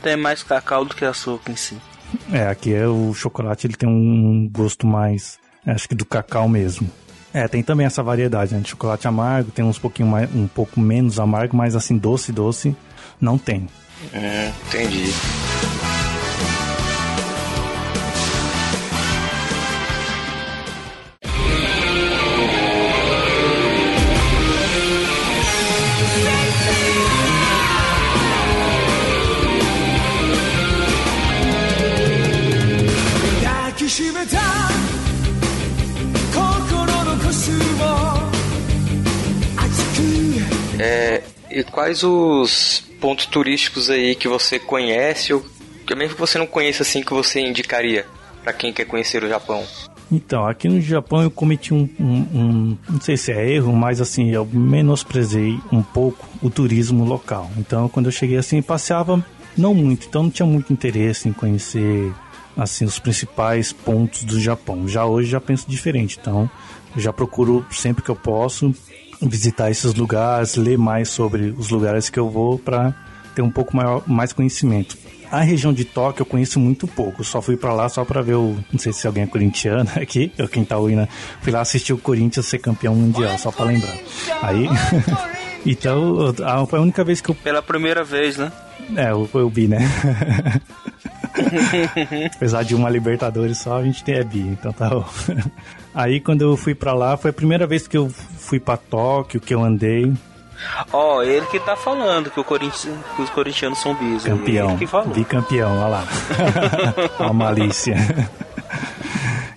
Tem 0.00 0.16
mais 0.16 0.42
cacau 0.42 0.84
do 0.84 0.94
que 0.94 1.04
açúcar 1.04 1.52
em 1.52 1.56
si. 1.56 1.76
É, 2.32 2.46
aqui 2.46 2.72
é 2.72 2.86
o 2.86 3.12
chocolate, 3.12 3.66
ele 3.66 3.76
tem 3.76 3.88
um 3.88 4.48
gosto 4.50 4.86
mais, 4.86 5.38
acho 5.66 5.88
que 5.88 5.94
do 5.94 6.06
cacau 6.06 6.48
mesmo. 6.48 6.88
É, 7.34 7.48
tem 7.48 7.62
também 7.62 7.86
essa 7.86 8.02
variedade, 8.02 8.54
né? 8.54 8.60
De 8.60 8.68
chocolate 8.68 9.08
amargo, 9.08 9.50
tem 9.50 9.64
uns 9.64 9.78
pouquinho 9.78 10.08
mais, 10.08 10.34
um 10.34 10.46
pouco 10.46 10.78
menos 10.78 11.18
amargo, 11.18 11.56
mas 11.56 11.74
assim, 11.74 11.96
doce, 11.96 12.30
doce, 12.32 12.76
não 13.20 13.38
tem. 13.38 13.68
Hum, 14.12 14.52
entendi. 14.68 15.12
Quais 41.72 42.04
os 42.04 42.84
pontos 43.00 43.26
turísticos 43.26 43.90
aí 43.90 44.14
que 44.14 44.28
você 44.28 44.58
conhece 44.58 45.32
ou 45.32 45.44
que 45.86 45.94
mesmo 45.96 46.14
que 46.14 46.20
você 46.20 46.38
não 46.38 46.46
conheça 46.46 46.82
assim 46.82 47.02
que 47.02 47.12
você 47.12 47.40
indicaria 47.40 48.06
para 48.44 48.52
quem 48.52 48.72
quer 48.72 48.84
conhecer 48.84 49.24
o 49.24 49.28
Japão? 49.28 49.64
Então, 50.10 50.46
aqui 50.46 50.68
no 50.68 50.80
Japão 50.80 51.22
eu 51.22 51.30
cometi 51.30 51.72
um, 51.72 51.88
um, 51.98 52.04
um, 52.04 52.78
não 52.88 53.00
sei 53.00 53.16
se 53.16 53.32
é 53.32 53.50
erro, 53.50 53.72
mas 53.72 54.00
assim, 54.00 54.30
eu 54.30 54.44
menosprezei 54.44 55.58
um 55.72 55.82
pouco 55.82 56.28
o 56.42 56.50
turismo 56.50 57.04
local. 57.04 57.50
Então, 57.56 57.88
quando 57.88 58.06
eu 58.06 58.12
cheguei 58.12 58.36
assim, 58.36 58.60
passeava 58.60 59.24
não 59.56 59.74
muito, 59.74 60.06
então 60.06 60.24
não 60.24 60.30
tinha 60.30 60.46
muito 60.46 60.72
interesse 60.72 61.28
em 61.28 61.32
conhecer 61.32 62.12
assim 62.54 62.84
os 62.84 62.98
principais 62.98 63.72
pontos 63.72 64.24
do 64.24 64.38
Japão. 64.38 64.86
Já 64.86 65.06
hoje 65.06 65.30
já 65.30 65.40
penso 65.40 65.64
diferente, 65.66 66.18
então 66.20 66.48
já 66.94 67.12
procuro 67.12 67.64
sempre 67.70 68.02
que 68.02 68.10
eu 68.10 68.16
posso 68.16 68.74
visitar 69.28 69.70
esses 69.70 69.94
lugares, 69.94 70.56
ler 70.56 70.78
mais 70.78 71.08
sobre 71.08 71.54
os 71.56 71.70
lugares 71.70 72.10
que 72.10 72.18
eu 72.18 72.28
vou 72.28 72.58
para 72.58 72.94
ter 73.34 73.42
um 73.42 73.50
pouco 73.50 73.76
maior, 73.76 74.02
mais 74.06 74.32
conhecimento. 74.32 74.96
A 75.30 75.40
região 75.40 75.72
de 75.72 75.84
Tóquio 75.84 76.22
eu 76.22 76.26
conheço 76.26 76.60
muito 76.60 76.86
pouco, 76.86 77.24
só 77.24 77.40
fui 77.40 77.56
para 77.56 77.72
lá 77.72 77.88
só 77.88 78.04
para 78.04 78.20
ver 78.20 78.34
o, 78.34 78.54
não 78.70 78.78
sei 78.78 78.92
se 78.92 79.06
alguém 79.06 79.22
é 79.22 79.26
corintiano 79.26 79.88
aqui, 79.96 80.30
ou 80.38 80.46
quem 80.46 80.64
tá 80.64 80.76
ouvindo, 80.76 81.08
fui 81.40 81.50
lá 81.50 81.62
assistir 81.62 81.94
o 81.94 81.98
Corinthians 81.98 82.46
ser 82.46 82.58
campeão 82.58 82.94
mundial, 82.94 83.38
só 83.38 83.50
para 83.50 83.64
lembrar. 83.64 83.96
Aí, 84.42 84.68
então, 85.64 86.34
foi 86.68 86.78
a 86.78 86.82
única 86.82 87.02
vez 87.02 87.22
que 87.22 87.30
eu 87.30 87.34
Pela 87.34 87.62
primeira 87.62 88.04
vez, 88.04 88.36
né? 88.36 88.52
é, 88.94 89.10
eu, 89.10 89.28
eu 89.32 89.48
bi, 89.48 89.68
né? 89.68 89.78
Apesar 92.36 92.62
de 92.62 92.74
uma 92.74 92.90
Libertadores 92.90 93.58
só, 93.58 93.78
a 93.78 93.82
gente 93.82 94.04
tem 94.04 94.16
é 94.16 94.24
bi, 94.24 94.40
então 94.40 94.72
tá 94.72 94.90
bom. 94.90 95.06
Aí 95.94 96.20
quando 96.20 96.42
eu 96.42 96.56
fui 96.56 96.74
pra 96.74 96.92
lá, 96.94 97.16
foi 97.16 97.30
a 97.30 97.34
primeira 97.34 97.66
vez 97.66 97.86
que 97.86 97.96
eu 97.96 98.08
fui 98.08 98.58
pra 98.58 98.76
Tóquio, 98.76 99.40
que 99.40 99.54
eu 99.54 99.62
andei. 99.62 100.12
Ó, 100.92 101.22
ele 101.22 101.44
que 101.46 101.58
tá 101.58 101.74
falando 101.76 102.30
que, 102.30 102.38
o 102.38 102.44
Corinthians, 102.44 102.96
que 103.16 103.22
os 103.22 103.30
corintianos 103.30 103.78
são 103.78 103.94
bis. 103.94 104.22
Campeão. 104.22 104.70
Ele 104.70 104.78
que 104.78 104.86
falou. 104.86 105.12
Bicampeão, 105.12 105.72
olha 105.78 105.86
lá. 105.88 106.04
a 107.18 107.32
malícia. 107.32 107.96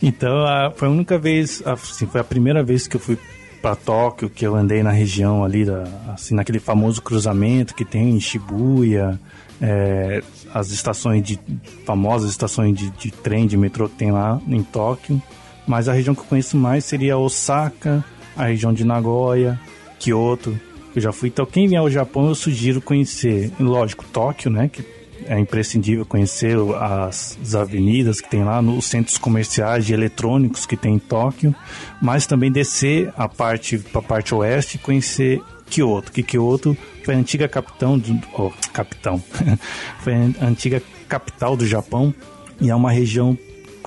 Então, 0.02 0.46
a- 0.46 0.72
foi 0.76 0.88
a 0.88 0.92
única 0.92 1.18
vez, 1.18 1.62
assim, 1.66 2.06
foi 2.08 2.22
a 2.22 2.24
primeira 2.24 2.64
vez 2.64 2.88
que 2.88 2.96
eu 2.96 3.00
fui 3.00 3.18
pra 3.62 3.76
Tóquio, 3.76 4.30
que 4.30 4.46
eu 4.46 4.56
andei 4.56 4.84
na 4.84 4.92
região 4.92 5.44
ali, 5.44 5.66
da, 5.66 5.84
assim, 6.14 6.36
naquele 6.36 6.60
famoso 6.60 7.02
cruzamento 7.02 7.74
que 7.74 7.84
tem 7.86 8.10
em 8.12 8.20
Shibuya, 8.20 9.20
é, 9.62 10.22
as 10.54 10.70
estações 10.70 11.24
de, 11.24 11.40
famosas 11.86 12.30
estações 12.30 12.78
de, 12.78 12.90
de 12.92 13.12
trem, 13.12 13.48
de 13.48 13.58
metrô 13.58 13.88
que 13.90 13.96
tem 13.96 14.12
lá 14.12 14.40
em 14.48 14.62
Tóquio. 14.64 15.22
Mas 15.68 15.90
a 15.90 15.94
região 15.94 16.14
que 16.14 16.22
eu 16.22 16.26
conheço 16.26 16.58
mais 16.58 16.86
seria 16.86 17.18
Osaka, 17.18 18.04
a 18.36 18.46
região 18.46 18.74
de 18.74 18.84
Nagoya, 18.84 19.60
Kyoto, 20.00 20.60
eu 20.96 21.02
já 21.02 21.12
fui. 21.12 21.30
Então, 21.30 21.46
quem 21.46 21.68
vier 21.68 21.80
ao 21.80 21.90
Japão, 21.90 22.28
eu 22.28 22.36
sugiro 22.36 22.82
conhecer, 22.82 23.52
lógico, 23.60 24.06
Tóquio, 24.06 24.50
né? 24.50 24.70
Que 24.70 24.86
é 25.26 25.40
imprescindível 25.40 26.06
conhecer 26.06 26.58
as, 26.80 27.38
as 27.42 27.56
avenidas 27.56 28.22
que 28.22 28.30
tem 28.30 28.44
lá, 28.44 28.62
nos 28.62 28.86
centros 28.86 29.18
comerciais 29.18 29.86
de 29.86 29.94
eletrônicos 29.94 30.66
que 30.66 30.78
tem 30.78 30.96
em 30.96 31.00
Tóquio, 31.00 31.56
mas 32.02 32.28
também 32.28 32.52
descer 32.52 33.12
a 33.18 33.28
parte 33.28 33.78
para 33.78 34.00
a 34.00 34.04
parte 34.04 34.36
oeste 34.36 34.76
e 34.76 34.80
conhecer 34.80 35.42
Kyoto, 35.70 36.12
que 36.12 36.22
Kyoto 36.22 36.78
foi 37.04 37.16
a 37.16 37.18
antiga 37.18 37.48
capitão 37.48 37.98
do, 37.98 38.20
oh, 38.34 38.52
capitão, 38.72 39.22
foi 40.00 40.14
a 40.14 40.46
antiga 40.46 40.82
capital 41.08 41.58
do 41.58 41.66
Japão 41.66 42.14
e 42.62 42.70
é 42.70 42.76
uma 42.76 42.92
região 42.92 43.38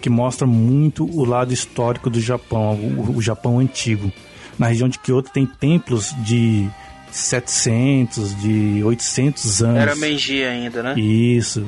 que 0.01 0.11
mostra 0.11 0.47
muito 0.47 1.05
o 1.05 1.25
lado 1.25 1.53
histórico 1.53 2.09
do 2.11 2.21
Japão, 2.21 2.75
o, 2.75 3.17
o 3.17 3.23
Japão 3.23 3.59
antigo. 3.59 4.13
Na 4.59 4.67
região 4.67 4.89
de 4.89 4.99
Kyoto 4.99 5.31
tem 5.31 5.47
templos 5.47 6.15
de 6.25 6.69
700, 7.11 8.41
de 8.41 8.83
800 8.85 9.63
anos. 9.63 9.77
Era 9.77 9.95
Meiji 9.95 10.43
ainda, 10.43 10.83
né? 10.83 10.99
Isso. 10.99 11.67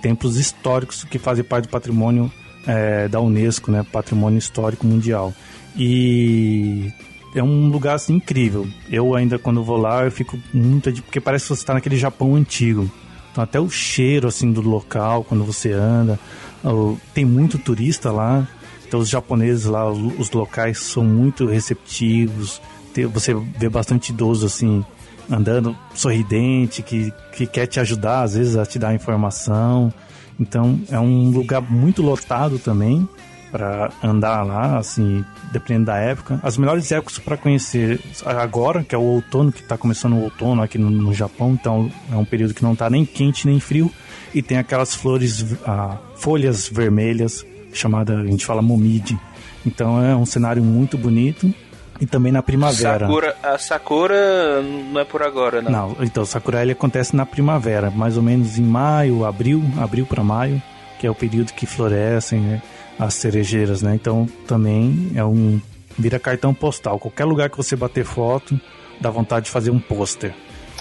Templos 0.00 0.36
históricos 0.36 1.04
que 1.04 1.18
fazem 1.18 1.44
parte 1.44 1.66
do 1.66 1.70
patrimônio 1.70 2.30
é, 2.66 3.08
da 3.08 3.20
Unesco, 3.20 3.70
né, 3.70 3.84
Patrimônio 3.90 4.38
Histórico 4.38 4.86
Mundial. 4.86 5.32
E 5.76 6.92
é 7.34 7.42
um 7.42 7.68
lugar 7.68 7.94
assim, 7.94 8.14
incrível. 8.14 8.66
Eu 8.90 9.14
ainda 9.14 9.38
quando 9.38 9.62
vou 9.62 9.76
lá, 9.76 10.04
eu 10.04 10.10
fico 10.10 10.38
muito 10.52 10.92
porque 11.02 11.20
parece 11.20 11.44
que 11.44 11.48
você 11.48 11.62
está 11.62 11.74
naquele 11.74 11.96
Japão 11.96 12.34
antigo. 12.34 12.90
Então 13.32 13.42
até 13.42 13.58
o 13.58 13.68
cheiro 13.68 14.28
assim 14.28 14.52
do 14.52 14.60
local 14.60 15.24
quando 15.24 15.44
você 15.44 15.72
anda, 15.72 16.18
tem 17.12 17.24
muito 17.24 17.58
turista 17.58 18.10
lá. 18.10 18.46
Então 18.86 19.00
os 19.00 19.08
japoneses 19.08 19.64
lá, 19.64 19.90
os 19.90 20.30
locais 20.30 20.78
são 20.78 21.04
muito 21.04 21.46
receptivos. 21.46 22.60
Você 23.12 23.34
vê 23.34 23.68
bastante 23.68 24.10
idoso 24.10 24.46
assim 24.46 24.84
andando 25.30 25.76
sorridente, 25.94 26.82
que, 26.82 27.12
que 27.32 27.46
quer 27.46 27.66
te 27.66 27.80
ajudar 27.80 28.22
às 28.22 28.34
vezes 28.34 28.56
a 28.56 28.64
te 28.64 28.78
dar 28.78 28.94
informação. 28.94 29.92
Então 30.38 30.80
é 30.90 30.98
um 30.98 31.30
lugar 31.30 31.60
muito 31.60 32.02
lotado 32.02 32.58
também 32.58 33.08
para 33.50 33.92
andar 34.02 34.42
lá, 34.42 34.78
assim, 34.78 35.24
dependendo 35.52 35.86
da 35.86 35.96
época. 35.96 36.40
As 36.42 36.58
melhores 36.58 36.90
épocas 36.90 37.20
para 37.20 37.36
conhecer 37.36 38.00
agora, 38.24 38.82
que 38.82 38.96
é 38.96 38.98
o 38.98 39.02
outono, 39.02 39.52
que 39.52 39.60
está 39.60 39.78
começando 39.78 40.14
o 40.14 40.24
outono 40.24 40.60
aqui 40.60 40.76
no, 40.76 40.90
no, 40.90 41.14
Japão, 41.14 41.52
então 41.52 41.88
é 42.12 42.16
um 42.16 42.24
período 42.24 42.52
que 42.52 42.64
não 42.64 42.72
está 42.72 42.90
nem 42.90 43.04
quente 43.04 43.46
nem 43.46 43.60
frio 43.60 43.92
e 44.34 44.42
tem 44.42 44.58
aquelas 44.58 44.94
flores, 44.94 45.44
ah, 45.64 45.96
folhas 46.16 46.68
vermelhas, 46.68 47.44
chamada, 47.72 48.18
a 48.18 48.26
gente 48.26 48.44
fala 48.44 48.60
momide. 48.60 49.18
Então 49.64 50.02
é 50.02 50.14
um 50.14 50.26
cenário 50.26 50.62
muito 50.62 50.98
bonito 50.98 51.52
e 52.00 52.06
também 52.06 52.32
na 52.32 52.42
primavera. 52.42 53.06
Sakura, 53.06 53.36
a 53.42 53.58
Sakura 53.58 54.62
não 54.62 55.00
é 55.00 55.04
por 55.04 55.22
agora, 55.22 55.62
não. 55.62 55.70
Não, 55.70 55.96
então 56.00 56.24
Sakura 56.24 56.62
ele 56.62 56.72
acontece 56.72 57.14
na 57.14 57.24
primavera, 57.24 57.90
mais 57.90 58.16
ou 58.16 58.22
menos 58.22 58.58
em 58.58 58.64
maio, 58.64 59.24
abril, 59.24 59.62
abril 59.78 60.04
para 60.04 60.22
maio, 60.22 60.60
que 60.98 61.06
é 61.06 61.10
o 61.10 61.14
período 61.14 61.52
que 61.52 61.66
florescem, 61.66 62.40
né? 62.40 62.62
as 62.98 63.14
cerejeiras, 63.14 63.82
né? 63.82 63.94
Então 63.94 64.28
também 64.46 65.12
é 65.14 65.24
um 65.24 65.60
vira 65.98 66.18
cartão 66.18 66.52
postal. 66.52 66.98
Qualquer 66.98 67.24
lugar 67.24 67.50
que 67.50 67.56
você 67.56 67.76
bater 67.76 68.04
foto, 68.04 68.58
dá 69.00 69.10
vontade 69.10 69.46
de 69.46 69.50
fazer 69.50 69.70
um 69.70 69.78
pôster. 69.78 70.34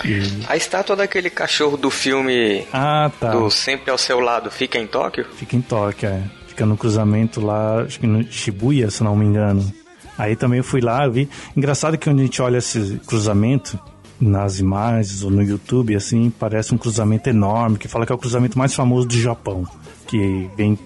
E... 0.03 0.43
A 0.47 0.55
estátua 0.57 0.95
daquele 0.95 1.29
cachorro 1.29 1.77
do 1.77 1.89
filme 1.89 2.65
ah, 2.73 3.11
tá. 3.19 3.31
do 3.31 3.49
Sempre 3.49 3.91
ao 3.91 3.97
Seu 3.97 4.19
Lado 4.19 4.49
fica 4.49 4.77
em 4.77 4.87
Tóquio? 4.87 5.25
Fica 5.35 5.55
em 5.55 5.61
Tóquio, 5.61 6.09
é. 6.09 6.23
Fica 6.47 6.65
no 6.65 6.77
cruzamento 6.77 7.41
lá, 7.41 7.81
acho 7.81 7.99
que 7.99 8.07
no 8.07 8.23
Shibuya, 8.31 8.89
se 8.91 9.03
não 9.03 9.15
me 9.15 9.25
engano. 9.25 9.73
Aí 10.17 10.35
também 10.35 10.59
eu 10.59 10.63
fui 10.63 10.81
lá, 10.81 11.07
vi. 11.07 11.27
Engraçado 11.55 11.97
que 11.97 12.09
quando 12.09 12.19
a 12.19 12.23
gente 12.23 12.41
olha 12.41 12.57
esse 12.57 12.99
cruzamento 13.05 13.79
nas 14.19 14.59
imagens 14.59 15.23
ou 15.23 15.31
no 15.31 15.41
YouTube, 15.41 15.95
assim, 15.95 16.29
parece 16.29 16.73
um 16.73 16.77
cruzamento 16.77 17.29
enorme, 17.29 17.77
que 17.77 17.87
fala 17.87 18.05
que 18.05 18.11
é 18.11 18.15
o 18.15 18.17
cruzamento 18.17 18.57
mais 18.57 18.73
famoso 18.73 19.07
do 19.07 19.19
Japão. 19.19 19.65
Que 20.07 20.49
vem 20.55 20.77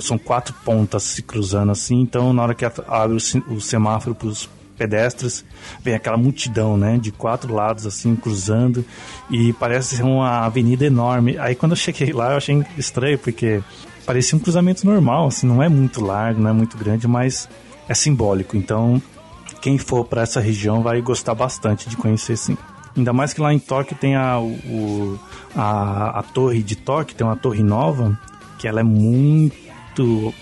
são 0.00 0.18
quatro 0.18 0.54
pontas 0.64 1.02
se 1.02 1.22
cruzando 1.22 1.72
assim, 1.72 2.00
então 2.02 2.32
na 2.32 2.42
hora 2.42 2.54
que 2.54 2.64
abre 2.64 3.16
o 3.48 3.60
semáforo 3.60 4.14
para 4.14 4.28
os 4.28 4.48
pedestres, 4.76 5.44
vem 5.82 5.94
aquela 5.94 6.16
multidão, 6.16 6.76
né, 6.76 6.98
de 6.98 7.10
quatro 7.10 7.52
lados 7.52 7.86
assim 7.86 8.14
cruzando 8.14 8.84
e 9.30 9.52
parece 9.54 9.96
ser 9.96 10.02
uma 10.02 10.44
avenida 10.44 10.84
enorme. 10.84 11.38
Aí 11.38 11.54
quando 11.54 11.72
eu 11.72 11.76
cheguei 11.76 12.12
lá, 12.12 12.32
eu 12.32 12.36
achei 12.36 12.64
estranho 12.76 13.18
porque 13.18 13.62
parecia 14.04 14.36
um 14.36 14.40
cruzamento 14.40 14.86
normal, 14.86 15.26
assim, 15.26 15.46
não 15.46 15.62
é 15.62 15.68
muito 15.68 16.04
largo, 16.04 16.40
não 16.40 16.50
é 16.50 16.52
muito 16.52 16.76
grande, 16.76 17.08
mas 17.08 17.48
é 17.88 17.94
simbólico. 17.94 18.56
Então, 18.56 19.02
quem 19.60 19.78
for 19.78 20.04
para 20.04 20.22
essa 20.22 20.40
região 20.40 20.82
vai 20.82 21.00
gostar 21.00 21.34
bastante 21.34 21.88
de 21.88 21.96
conhecer 21.96 22.36
sim. 22.36 22.56
Ainda 22.96 23.12
mais 23.12 23.34
que 23.34 23.40
lá 23.40 23.52
em 23.52 23.58
Tóquio 23.58 23.96
tem 23.96 24.16
a, 24.16 24.40
o, 24.40 25.18
a, 25.54 26.20
a 26.20 26.22
torre 26.22 26.62
de 26.62 26.76
Tóquio, 26.76 27.16
tem 27.16 27.26
uma 27.26 27.36
torre 27.36 27.62
nova, 27.62 28.18
que 28.58 28.66
ela 28.66 28.80
é 28.80 28.82
muito 28.82 29.66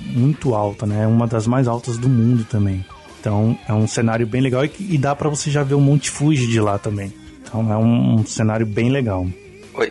muito, 0.01 0.55
alta, 0.55 0.87
né? 0.87 1.05
É 1.05 1.07
uma 1.07 1.27
das 1.27 1.47
mais 1.47 1.69
altas 1.69 1.97
do 1.97 2.09
mundo 2.09 2.45
também. 2.45 2.85
Então 3.25 3.59
é 3.67 3.73
um 3.73 3.87
cenário 3.87 4.27
bem 4.27 4.43
legal 4.43 4.67
e, 4.67 4.71
e 4.79 4.99
dá 4.99 5.17
para 5.17 5.31
você 5.31 5.51
já 5.51 5.63
ver 5.63 5.75
o 5.75 5.81
Monte 5.81 6.11
Fuji 6.11 6.47
de 6.47 6.61
lá 6.61 6.79
também. 6.79 7.11
Então 7.41 7.73
é 7.73 7.77
um, 7.77 8.17
um 8.17 8.27
cenário 8.27 8.67
bem 8.67 8.91
legal. 8.91 9.27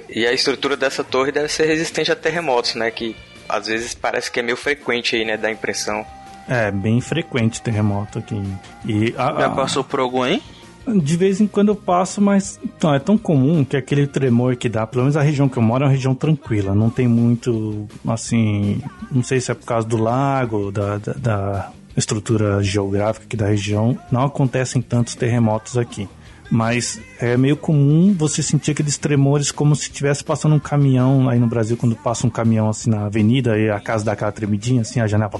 E 0.07 0.27
a 0.27 0.31
estrutura 0.31 0.77
dessa 0.77 1.03
torre 1.03 1.31
deve 1.31 1.47
ser 1.47 1.65
resistente 1.65 2.11
a 2.11 2.15
terremotos, 2.15 2.75
né? 2.75 2.91
Que 2.91 3.15
às 3.49 3.65
vezes 3.65 3.95
parece 3.95 4.31
que 4.31 4.39
é 4.39 4.43
meio 4.43 4.55
frequente 4.55 5.15
aí, 5.15 5.25
né? 5.25 5.35
Da 5.35 5.51
impressão. 5.51 6.05
É, 6.47 6.69
bem 6.69 7.01
frequente 7.01 7.59
terremoto 7.59 8.19
aqui. 8.19 8.39
E 8.85 9.15
a, 9.17 9.31
a... 9.31 9.41
Já 9.41 9.49
passou 9.49 9.83
por 9.83 9.99
algum 9.99 10.21
aí? 10.21 10.39
De 10.85 11.17
vez 11.17 11.41
em 11.41 11.47
quando 11.47 11.69
eu 11.69 11.75
passo, 11.75 12.21
mas 12.21 12.59
então, 12.63 12.93
é 12.93 12.99
tão 12.99 13.17
comum 13.17 13.65
que 13.65 13.75
aquele 13.75 14.05
tremor 14.05 14.57
que 14.57 14.69
dá, 14.69 14.85
pelo 14.85 15.05
menos 15.05 15.17
a 15.17 15.23
região 15.23 15.49
que 15.49 15.57
eu 15.57 15.63
moro 15.63 15.85
é 15.85 15.87
uma 15.87 15.93
região 15.93 16.13
tranquila, 16.13 16.75
não 16.75 16.89
tem 16.89 17.07
muito, 17.07 17.87
assim, 18.05 18.81
não 19.09 19.23
sei 19.23 19.39
se 19.39 19.49
é 19.49 19.55
por 19.55 19.65
causa 19.65 19.87
do 19.87 19.95
lago, 19.95 20.73
da, 20.73 20.97
da, 20.97 21.13
da 21.13 21.71
estrutura 21.99 22.61
geográfica 22.63 23.25
aqui 23.25 23.37
da 23.37 23.47
região, 23.47 23.97
não 24.11 24.23
acontecem 24.23 24.81
tantos 24.81 25.15
terremotos 25.15 25.77
aqui. 25.77 26.07
Mas 26.51 26.99
é 27.19 27.35
meio 27.37 27.57
comum 27.57 28.13
você 28.13 28.43
sentir 28.43 28.71
aqueles 28.71 28.97
tremores 28.97 29.51
como 29.51 29.75
se 29.75 29.83
estivesse 29.83 30.23
passando 30.23 30.55
um 30.55 30.59
caminhão 30.59 31.29
aí 31.29 31.39
no 31.39 31.47
Brasil, 31.47 31.77
quando 31.77 31.95
passa 31.95 32.27
um 32.27 32.29
caminhão 32.29 32.69
assim 32.69 32.89
na 32.89 33.05
avenida 33.05 33.57
e 33.57 33.69
a 33.69 33.79
casa 33.79 34.05
dá 34.05 34.11
aquela 34.11 34.31
tremidinha, 34.31 34.81
assim, 34.81 34.99
a 34.99 35.07
janela. 35.07 35.31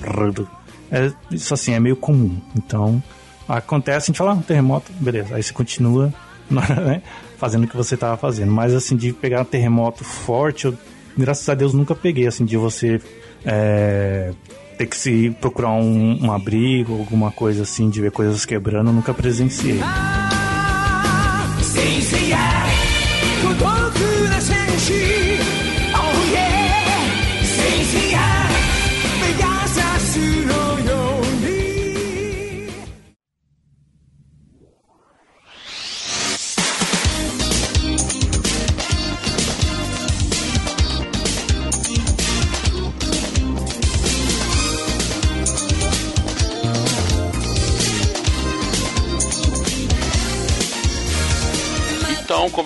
É, 0.92 1.12
isso 1.30 1.54
assim, 1.54 1.74
é 1.74 1.80
meio 1.80 1.96
comum. 1.96 2.40
Então, 2.56 3.02
Acontece, 3.48 4.06
a 4.06 4.08
gente 4.08 4.18
fala, 4.18 4.32
ah, 4.32 4.36
um 4.36 4.42
terremoto, 4.42 4.92
beleza. 4.94 5.36
Aí 5.36 5.44
você 5.44 5.54
continua 5.54 6.14
né, 6.50 7.02
fazendo 7.38 7.66
o 7.66 7.68
que 7.68 7.76
você 7.76 7.96
estava 7.96 8.16
fazendo. 8.18 8.52
Mas 8.52 8.74
assim, 8.74 8.96
de 8.96 9.12
pegar 9.12 9.42
um 9.42 9.46
terremoto 9.46 10.04
forte, 10.04 10.66
eu, 10.66 10.78
graças 11.18 11.48
a 11.50 11.54
Deus 11.54 11.74
nunca 11.74 11.94
peguei, 11.94 12.28
assim, 12.28 12.46
de 12.46 12.56
você 12.56 13.02
é, 13.46 14.32
ter 14.74 14.88
que 14.88 14.98
se 14.98 15.30
procurar 15.40 15.72
um, 15.72 16.26
um 16.26 16.32
abrigo, 16.32 16.94
alguma 16.94 17.32
coisa 17.32 17.64
assim, 17.64 17.90
de 17.90 18.02
ver 18.02 18.12
coisas 18.12 18.46
quebrando, 18.46 18.90
eu 18.90 18.94
nunca 18.94 19.14
presenciei. 19.14 19.80
Ah, 19.82 21.58
sim, 21.62 22.02
sim, 22.02 22.34
é. 22.34 22.73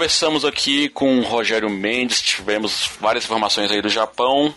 Conversamos 0.07 0.45
aqui 0.45 0.87
com 0.87 1.19
o 1.19 1.21
Rogério 1.21 1.69
Mendes, 1.69 2.21
tivemos 2.21 2.89
várias 3.01 3.25
informações 3.25 3.69
aí 3.69 3.81
do 3.81 3.89
Japão. 3.89 4.55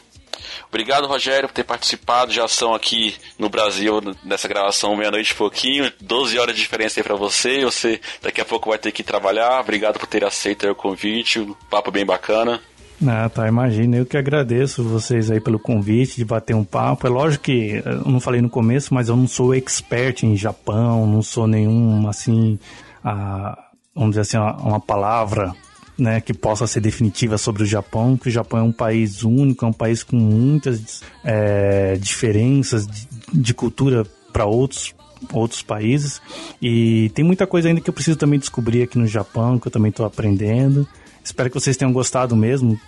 Obrigado, 0.69 1.09
Rogério, 1.09 1.49
por 1.49 1.55
ter 1.55 1.65
participado. 1.65 2.31
Já 2.33 2.47
são 2.47 2.73
aqui 2.73 3.17
no 3.37 3.49
Brasil 3.49 4.01
nessa 4.25 4.47
gravação 4.47 4.95
meia-noite 4.95 5.33
e 5.33 5.35
pouquinho. 5.35 5.93
12 6.01 6.39
horas 6.39 6.55
de 6.55 6.61
diferença 6.61 7.01
aí 7.01 7.05
pra 7.05 7.17
você. 7.17 7.65
Você 7.65 8.01
daqui 8.23 8.41
a 8.41 8.45
pouco 8.45 8.69
vai 8.69 8.79
ter 8.79 8.93
que 8.93 9.03
trabalhar. 9.03 9.59
Obrigado 9.59 9.99
por 9.99 10.07
ter 10.07 10.25
aceito 10.25 10.71
o 10.71 10.75
convite. 10.75 11.41
Um 11.41 11.53
papo 11.69 11.91
bem 11.91 12.07
bacana. 12.07 12.61
Ah, 13.05 13.29
tá, 13.29 13.49
imagina. 13.49 13.97
Eu 13.97 14.07
que 14.07 14.17
agradeço 14.17 14.85
vocês 14.85 15.33
aí 15.33 15.41
pelo 15.41 15.59
convite 15.59 16.15
de 16.15 16.25
bater 16.25 16.55
um 16.55 16.65
papo. 16.65 17.09
É 17.09 17.11
lógico 17.11 17.47
que 17.47 17.83
eu 17.85 18.05
não 18.05 18.21
falei 18.21 18.41
no 18.41 18.49
começo, 18.49 18.95
mas 18.95 19.09
eu 19.09 19.17
não 19.17 19.27
sou 19.27 19.53
expert 19.53 20.23
em 20.23 20.37
Japão, 20.37 21.09
não 21.09 21.23
sou 21.23 21.49
nenhum, 21.49 22.09
assim, 22.09 22.57
a 23.05 23.70
vamos 23.95 24.11
dizer 24.11 24.23
assim, 24.23 24.37
uma, 24.37 24.57
uma 24.57 24.81
palavra 24.81 25.55
né, 25.99 26.21
que 26.21 26.33
possa 26.33 26.67
ser 26.67 26.81
definitiva 26.81 27.37
sobre 27.37 27.63
o 27.63 27.67
Japão, 27.67 28.17
que 28.17 28.29
o 28.29 28.31
Japão 28.31 28.61
é 28.61 28.63
um 28.63 28.73
país 28.73 29.23
único, 29.23 29.65
é 29.65 29.69
um 29.69 29.73
país 29.73 30.03
com 30.03 30.17
muitas 30.17 31.03
é, 31.23 31.97
diferenças 31.97 32.87
de, 32.87 33.07
de 33.33 33.55
cultura 33.55 34.05
para 34.33 34.47
outros 34.47 34.95
outros 35.35 35.61
países. 35.63 36.21
E 36.63 37.11
tem 37.11 37.23
muita 37.23 37.47
coisa 37.47 37.69
ainda 37.69 37.83
que 37.83 37.91
eu 37.91 37.95
preciso 37.95 38.17
também 38.17 38.39
descobrir 38.39 38.83
aqui 38.83 38.97
no 38.97 39.07
Japão, 39.07 39.59
que 39.59 39.69
eu 39.69 39.73
também 39.73 39.91
estou 39.91 40.07
aprendendo. 40.07 40.89
Espero 41.23 41.51
que 41.51 41.61
vocês 41.61 41.77
tenham 41.77 41.93
gostado 41.93 42.35
mesmo, 42.35 42.81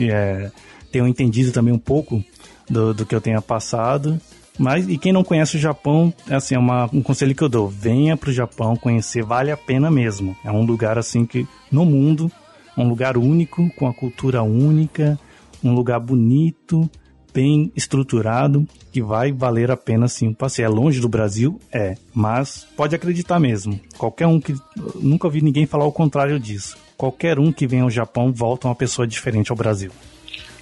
é, 0.00 0.52
tenham 0.92 1.08
entendido 1.08 1.50
também 1.50 1.74
um 1.74 1.78
pouco 1.78 2.24
do, 2.68 2.94
do 2.94 3.04
que 3.04 3.12
eu 3.12 3.20
tenha 3.20 3.42
passado 3.42 4.20
mas 4.60 4.86
e 4.86 4.98
quem 4.98 5.10
não 5.10 5.24
conhece 5.24 5.56
o 5.56 5.58
Japão, 5.58 6.12
é 6.28 6.34
assim, 6.34 6.54
é 6.54 6.58
uma, 6.58 6.84
um 6.92 7.02
conselho 7.02 7.34
que 7.34 7.42
eu 7.42 7.48
dou: 7.48 7.66
venha 7.66 8.14
para 8.14 8.28
o 8.28 8.32
Japão 8.32 8.76
conhecer, 8.76 9.22
vale 9.22 9.50
a 9.50 9.56
pena 9.56 9.90
mesmo. 9.90 10.36
É 10.44 10.50
um 10.50 10.66
lugar 10.66 10.98
assim 10.98 11.24
que 11.24 11.48
no 11.72 11.86
mundo, 11.86 12.30
um 12.76 12.86
lugar 12.86 13.16
único, 13.16 13.70
com 13.70 13.88
a 13.88 13.94
cultura 13.94 14.42
única, 14.42 15.18
um 15.64 15.72
lugar 15.72 15.98
bonito, 15.98 16.90
bem 17.32 17.72
estruturado, 17.74 18.68
que 18.92 19.00
vai 19.00 19.32
valer 19.32 19.70
a 19.70 19.78
pena 19.78 20.06
sim 20.08 20.28
um 20.28 20.34
passeio. 20.34 20.66
É 20.66 20.68
longe 20.68 21.00
do 21.00 21.08
Brasil? 21.08 21.58
É, 21.72 21.94
mas 22.12 22.68
pode 22.76 22.94
acreditar 22.94 23.40
mesmo. 23.40 23.80
Qualquer 23.96 24.26
um 24.26 24.38
que. 24.38 24.54
Nunca 24.96 25.26
ouvi 25.26 25.40
ninguém 25.40 25.64
falar 25.64 25.86
o 25.86 25.92
contrário 25.92 26.38
disso. 26.38 26.76
Qualquer 26.98 27.38
um 27.38 27.50
que 27.50 27.66
vem 27.66 27.80
ao 27.80 27.88
Japão 27.88 28.30
volta 28.30 28.68
uma 28.68 28.74
pessoa 28.74 29.08
diferente 29.08 29.50
ao 29.50 29.56
Brasil. 29.56 29.90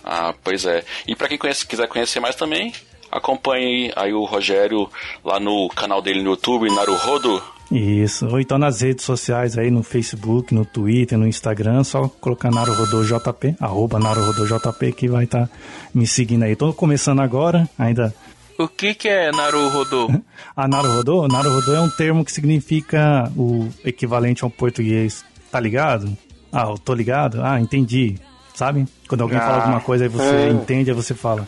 Ah, 0.05 0.33
pois 0.45 0.65
é. 0.65 0.85
E 1.05 1.17
para 1.17 1.27
quem 1.27 1.37
conhece, 1.37 1.67
quiser 1.67 1.89
conhecer 1.89 2.21
mais 2.21 2.37
também, 2.37 2.73
acompanhe 3.11 3.93
aí 3.97 4.13
o 4.13 4.25
Rogério 4.25 4.89
lá 5.25 5.39
no 5.41 5.69
canal 5.69 6.01
dele 6.01 6.23
no 6.23 6.31
YouTube, 6.31 6.71
Naruhodo. 6.75 7.43
Isso, 7.71 8.27
ou 8.27 8.41
então 8.41 8.57
nas 8.57 8.81
redes 8.81 9.05
sociais 9.05 9.59
aí, 9.59 9.71
no 9.71 9.83
Facebook, 9.83 10.55
no 10.55 10.65
Twitter, 10.65 11.19
no 11.19 11.27
Instagram, 11.27 11.85
só 11.85 12.09
colocar 12.09 12.51
NaruhodoJP, 12.51 13.57
arroba 13.61 13.99
NaruhodoJP, 13.99 14.93
que 14.93 15.09
vai 15.09 15.25
estar 15.25 15.47
tá 15.47 15.53
me 15.95 16.07
seguindo 16.07 16.45
aí. 16.45 16.57
Tô 16.57 16.73
começando 16.73 17.21
agora, 17.21 17.69
ainda... 17.79 18.15
O 18.59 18.67
que 18.67 18.95
que 18.95 19.09
é 19.09 19.31
Naruhodo? 19.31 20.09
a 20.57 20.67
Naruhodo? 20.67 21.29
Naruhodo 21.29 21.75
é 21.75 21.81
um 21.81 21.91
termo 21.91 22.25
que 22.25 22.33
significa 22.33 23.31
o 23.37 23.69
equivalente 23.85 24.43
ao 24.43 24.51
português, 24.51 25.25
tá 25.51 25.61
ligado? 25.61 26.17
Ah, 26.51 26.69
eu 26.71 26.79
tô 26.79 26.95
ligado? 26.95 27.43
Ah, 27.45 27.61
entendi. 27.61 28.17
Sabe? 28.55 28.87
Quando 29.07 29.21
alguém 29.21 29.39
ah, 29.39 29.43
fala 29.43 29.57
alguma 29.59 29.81
coisa 29.81 30.07
e 30.07 30.09
você 30.09 30.35
é. 30.35 30.49
entende, 30.49 30.91
aí 30.91 30.97
você 30.97 31.15
fala, 31.15 31.47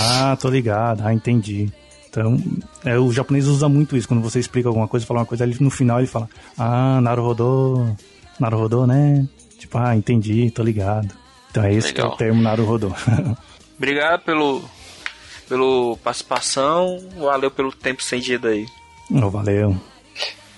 ah, 0.00 0.36
tô 0.40 0.48
ligado, 0.48 1.02
ah, 1.04 1.12
entendi. 1.12 1.72
Então, 2.08 2.38
é, 2.84 2.98
o 2.98 3.12
japonês 3.12 3.46
usa 3.46 3.68
muito 3.68 3.96
isso. 3.96 4.08
Quando 4.08 4.22
você 4.22 4.40
explica 4.40 4.68
alguma 4.68 4.88
coisa, 4.88 5.06
fala 5.06 5.20
uma 5.20 5.26
coisa, 5.26 5.44
ele, 5.44 5.56
no 5.60 5.70
final 5.70 5.98
ele 5.98 6.06
fala, 6.06 6.28
ah, 6.56 7.00
Naruhodo, 7.00 7.96
Naruhodo, 8.40 8.86
né? 8.86 9.26
Tipo, 9.58 9.78
ah, 9.78 9.94
entendi, 9.94 10.50
tô 10.50 10.62
ligado. 10.62 11.14
Então 11.50 11.64
é 11.64 11.72
esse 11.72 11.92
que 11.92 12.00
é 12.00 12.04
o 12.04 12.16
termo 12.16 12.42
Naruhodo. 12.42 12.94
Obrigado 13.76 14.22
pelo, 14.22 14.64
pelo 15.48 15.96
participação, 16.02 16.98
valeu 17.18 17.50
pelo 17.50 17.72
tempo 17.72 18.00
estendido 18.00 18.48
aí. 18.48 18.66
Oh, 19.10 19.30
valeu. 19.30 19.76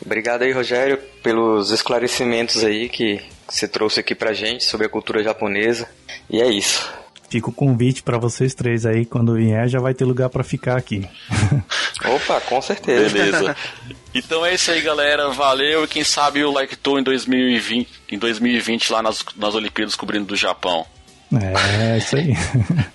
Obrigado 0.04 0.42
aí, 0.42 0.52
Rogério, 0.52 0.98
pelos 1.22 1.70
esclarecimentos 1.70 2.64
aí 2.64 2.88
que 2.88 3.20
você 3.46 3.68
trouxe 3.68 4.00
aqui 4.00 4.14
pra 4.14 4.32
gente 4.32 4.64
sobre 4.64 4.86
a 4.86 4.88
cultura 4.88 5.22
japonesa. 5.22 5.86
E 6.28 6.40
é 6.40 6.48
isso. 6.48 6.90
Fica 7.30 7.48
o 7.48 7.52
convite 7.52 8.02
para 8.02 8.18
vocês 8.18 8.54
três 8.54 8.84
aí, 8.84 9.06
quando 9.06 9.34
vier 9.34 9.68
já 9.68 9.78
vai 9.78 9.94
ter 9.94 10.04
lugar 10.04 10.28
para 10.28 10.42
ficar 10.42 10.76
aqui. 10.76 11.08
Opa, 12.04 12.40
com 12.40 12.60
certeza. 12.60 13.08
Beleza. 13.08 13.56
Então 14.12 14.44
é 14.44 14.54
isso 14.54 14.72
aí, 14.72 14.80
galera. 14.80 15.30
Valeu 15.30 15.84
e 15.84 15.86
quem 15.86 16.02
sabe 16.02 16.42
o 16.42 16.50
Like 16.50 16.74
Tour 16.74 16.98
em 16.98 17.02
2020, 17.04 17.88
em 18.10 18.18
2020 18.18 18.90
lá 18.90 19.00
nas, 19.00 19.24
nas 19.36 19.54
Olimpíadas 19.54 19.94
cobrindo 19.94 20.26
do 20.26 20.34
Japão. 20.34 20.84
É, 21.32 21.98
isso 21.98 22.16
aí. 22.16 22.34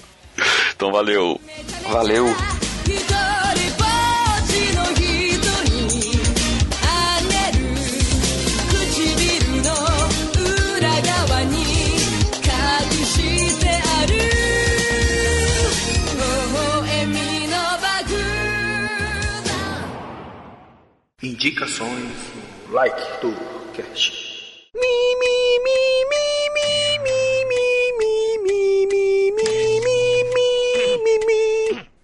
então 0.75 0.91
valeu. 0.91 1.39
Valeu. 1.89 2.35
Indicações 21.45 22.09
no 22.67 22.73
like 22.73 23.21
do 23.21 23.31
cast. 23.73 24.25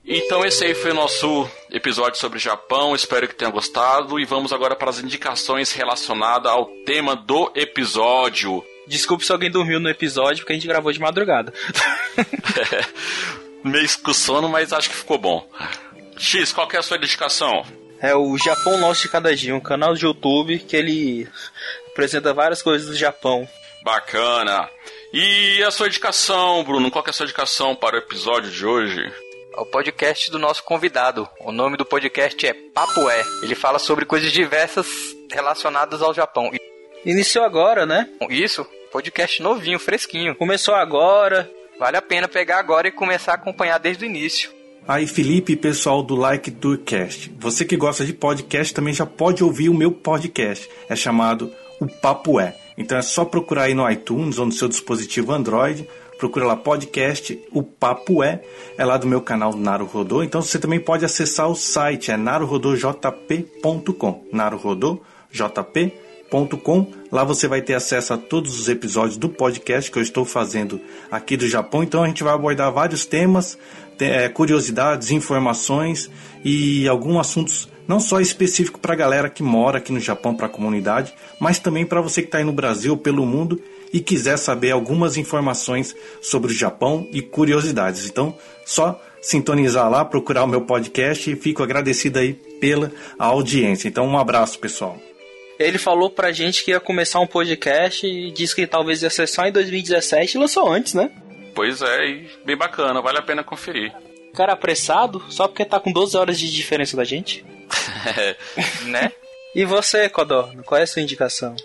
Então 0.06 0.46
esse 0.46 0.64
aí 0.64 0.76
foi 0.76 0.92
o 0.92 0.94
nosso 0.94 1.50
episódio 1.72 2.20
sobre 2.20 2.38
o 2.38 2.42
Japão, 2.42 2.94
espero 2.94 3.28
que 3.28 3.34
tenha 3.34 3.50
gostado 3.50 4.20
e 4.20 4.26
vamos 4.26 4.54
agora 4.54 4.76
para 4.76 4.92
as 4.92 5.00
indicações 5.00 5.74
relacionadas 5.74 6.52
ao 6.52 6.66
tema 6.86 7.16
do 7.16 7.52
episódio. 7.56 8.64
Desculpe 8.88 9.26
se 9.26 9.32
alguém 9.32 9.50
dormiu 9.50 9.80
no 9.80 9.90
episódio 9.90 10.44
porque 10.44 10.54
a 10.54 10.56
gente 10.56 10.68
gravou 10.68 10.92
de 10.92 11.00
madrugada. 11.00 11.52
é, 12.16 13.68
meio 13.68 13.90
com 14.04 14.14
sono, 14.14 14.48
mas 14.48 14.72
acho 14.72 14.90
que 14.90 14.96
ficou 14.96 15.18
bom. 15.18 15.50
X, 16.16 16.54
qual 16.54 16.68
é 16.72 16.78
a 16.78 16.84
sua 16.84 17.00
dedicação? 17.00 17.81
É 18.02 18.16
o 18.16 18.38
Japão 18.38 18.78
Nosso 18.80 19.04
de 19.04 19.10
Cada 19.10 19.36
Dia, 19.36 19.56
um 19.56 19.60
canal 19.60 19.94
de 19.94 20.06
YouTube 20.06 20.60
que 20.60 20.76
ele 20.76 21.28
apresenta 21.92 22.34
várias 22.34 22.62
coisas 22.62 22.88
do 22.88 22.96
Japão. 22.98 23.48
Bacana. 23.84 24.68
E 25.14 25.64
a 25.64 25.72
sua 25.72 25.88
indicação, 25.88 26.64
Bruno? 26.64 26.90
Qual 26.90 27.04
é 27.06 27.10
a 27.10 27.14
sua 27.14 27.26
indicação 27.26 27.76
para 27.76 27.96
o 27.96 28.00
episódio 28.00 28.50
de 28.50 28.66
hoje? 28.66 29.14
o 29.58 29.66
podcast 29.66 30.32
do 30.32 30.40
nosso 30.40 30.64
convidado. 30.64 31.28
O 31.40 31.52
nome 31.52 31.78
do 31.78 31.86
podcast 31.86 32.48
é 32.48 32.54
Papo 32.54 33.10
É. 33.10 33.22
Ele 33.44 33.54
fala 33.54 33.80
sobre 33.80 34.06
coisas 34.06 34.32
diversas 34.32 34.88
relacionadas 35.32 36.02
ao 36.02 36.14
Japão. 36.14 36.52
Iniciou 37.06 37.44
agora, 37.44 37.86
né? 37.86 38.10
Isso, 38.30 38.66
podcast 38.92 39.42
novinho, 39.42 39.78
fresquinho. 39.78 40.36
Começou 40.36 40.74
agora. 40.74 41.52
Vale 41.78 41.98
a 41.98 42.02
pena 42.02 42.28
pegar 42.28 42.60
agora 42.60 42.88
e 42.88 42.92
começar 42.92 43.34
a 43.34 43.36
acompanhar 43.36 43.78
desde 43.78 44.06
o 44.06 44.08
início. 44.08 44.52
Aí, 44.88 45.06
Felipe 45.06 45.56
pessoal 45.56 46.02
do 46.02 46.16
Like 46.16 46.50
Tourcast. 46.50 47.32
Você 47.40 47.64
que 47.64 47.78
gosta 47.78 48.04
de 48.04 48.14
podcast 48.14 48.74
também 48.74 48.94
já 48.94 49.06
pode 49.06 49.44
ouvir 49.44 49.70
o 49.70 49.74
meu 49.74 49.92
podcast. 49.92 50.68
É 50.90 50.96
chamado 50.96 51.52
O 51.80 51.88
Papo 51.88 52.40
É. 52.40 52.56
Então 52.78 52.98
é 52.98 53.02
só 53.02 53.24
procurar 53.24 53.64
aí 53.64 53.76
no 53.76 53.90
iTunes 53.90 54.40
ou 54.40 54.46
no 54.46 54.52
seu 54.52 54.68
dispositivo 54.68 55.32
Android. 55.32 55.88
Procura 56.18 56.48
lá 56.48 56.56
podcast 56.56 57.40
O 57.52 57.62
Papo 57.62 58.24
É. 58.24 58.42
É 58.76 58.84
lá 58.84 58.98
do 58.98 59.06
meu 59.06 59.22
canal 59.22 59.56
Naruhodô. 59.56 60.24
Então 60.24 60.42
você 60.42 60.58
também 60.58 60.80
pode 60.80 61.06
acessar 61.06 61.48
o 61.48 61.56
site, 61.56 62.12
é 62.12 62.18
naruhodojp.com. 62.18 64.26
naruhodojp.com. 64.34 66.88
Lá 67.12 67.24
você 67.24 67.48
vai 67.48 67.62
ter 67.62 67.76
acesso 67.76 68.14
a 68.14 68.18
todos 68.18 68.60
os 68.60 68.68
episódios 68.68 69.18
do 69.18 69.30
podcast 69.30 69.92
que 69.92 70.00
eu 70.00 70.04
estou 70.04 70.26
fazendo 70.26 70.82
aqui 71.12 71.38
do 71.38 71.48
Japão. 71.48 71.84
Então 71.84 72.04
a 72.04 72.08
gente 72.08 72.24
vai 72.24 72.34
abordar 72.34 72.72
vários 72.72 73.06
temas 73.06 73.60
é, 74.02 74.30
curiosidades, 74.30 75.12
informações 75.12 76.10
e 76.44 76.88
alguns 76.88 77.20
assuntos 77.20 77.70
não 77.88 78.00
só 78.00 78.20
específico 78.20 78.80
para 78.80 78.94
a 78.94 78.96
galera 78.96 79.30
que 79.30 79.44
mora 79.44 79.78
aqui 79.78 79.92
no 79.92 80.00
Japão, 80.00 80.36
para 80.36 80.46
a 80.46 80.50
comunidade, 80.50 81.14
mas 81.40 81.60
também 81.60 81.86
para 81.86 82.02
você 82.02 82.22
que 82.22 82.28
está 82.28 82.38
aí 82.38 82.44
no 82.44 82.54
Brasil, 82.54 82.96
pelo 82.96 83.26
mundo 83.26 83.62
e 83.92 84.00
quiser 84.00 84.38
saber 84.38 84.72
algumas 84.72 85.18
informações 85.18 85.96
sobre 86.22 86.52
o 86.52 86.56
Japão 86.56 87.08
e 87.12 87.22
curiosidades. 87.22 88.06
Então, 88.06 88.36
só 88.66 89.02
sintonizar 89.22 89.90
lá, 89.90 90.06
procurar 90.06 90.44
o 90.44 90.48
meu 90.48 90.62
podcast 90.62 91.30
e 91.30 91.36
fico 91.36 91.62
agradecido 91.62 92.20
aí 92.20 92.34
pela 92.34 92.92
audiência. 93.20 93.88
Então, 93.88 94.08
um 94.08 94.18
abraço, 94.18 94.58
pessoal. 94.60 94.98
Ele 95.60 95.78
falou 95.78 96.10
pra 96.10 96.32
gente 96.32 96.64
que 96.64 96.72
ia 96.72 96.80
começar 96.80 97.20
um 97.20 97.28
podcast 97.28 98.08
e 98.08 98.32
disse 98.32 98.56
que 98.56 98.66
talvez 98.66 99.04
ia 99.04 99.10
ser 99.10 99.28
só 99.28 99.46
em 99.46 99.52
2017 99.52 100.36
e 100.36 100.40
lançou 100.40 100.72
antes, 100.72 100.94
né? 100.94 101.12
Pois 101.54 101.82
é, 101.82 102.06
e 102.08 102.30
bem 102.46 102.56
bacana, 102.56 103.02
vale 103.02 103.18
a 103.18 103.22
pena 103.22 103.44
conferir. 103.44 103.94
Cara 104.34 104.54
apressado, 104.54 105.24
só 105.30 105.48
porque 105.48 105.66
tá 105.66 105.80
com 105.80 105.92
12 105.92 106.18
horas 106.18 106.40
de 106.40 106.52
diferença 106.52 106.96
da 106.96 107.04
gente? 107.04 107.46
né? 108.86 109.12
E 109.54 109.66
você, 109.66 110.08
Codorno, 110.08 110.64
qual 110.64 110.80
é 110.80 110.84
a 110.84 110.88
sua 110.88 111.02
indicação? 111.02 111.58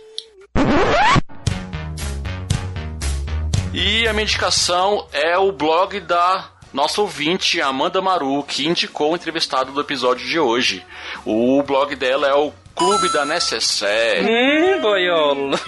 E 3.72 4.08
a 4.08 4.12
minha 4.12 4.24
indicação 4.24 5.06
é 5.12 5.38
o 5.38 5.52
blog 5.52 6.00
da 6.00 6.50
nossa 6.72 7.00
ouvinte, 7.00 7.60
Amanda 7.60 8.02
Maru, 8.02 8.42
que 8.42 8.66
indicou 8.66 9.12
o 9.12 9.14
entrevistado 9.14 9.70
do 9.70 9.80
episódio 9.80 10.26
de 10.26 10.36
hoje. 10.36 10.84
O 11.24 11.62
blog 11.62 11.94
dela 11.94 12.26
é 12.26 12.34
o 12.34 12.52
Clube 12.76 13.08
da 13.08 13.24
Necessaire. 13.24 14.22
Hum, 14.22 14.80
boiolo. 14.82 15.58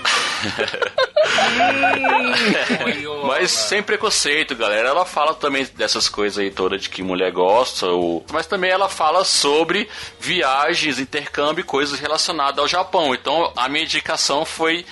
mas 3.27 3.51
sem 3.51 3.83
preconceito, 3.83 4.55
galera. 4.55 4.91
Ela 4.91 5.07
fala 5.07 5.35
também 5.35 5.67
dessas 5.75 6.09
coisas 6.09 6.39
aí 6.39 6.51
todas 6.51 6.83
de 6.83 6.91
que 6.91 7.03
mulher 7.03 7.33
gosta, 7.33 7.87
ou... 7.87 8.25
mas 8.31 8.47
também 8.47 8.71
ela 8.71 8.91
fala 8.91 9.25
sobre 9.25 9.89
viagens, 10.21 10.99
intercâmbio 10.99 11.65
coisas 11.65 11.99
relacionadas 11.99 12.59
ao 12.59 12.69
Japão. 12.69 13.15
Então 13.15 13.51
a 13.57 13.69
minha 13.69 13.85
indicação 13.85 14.45
foi 14.45 14.85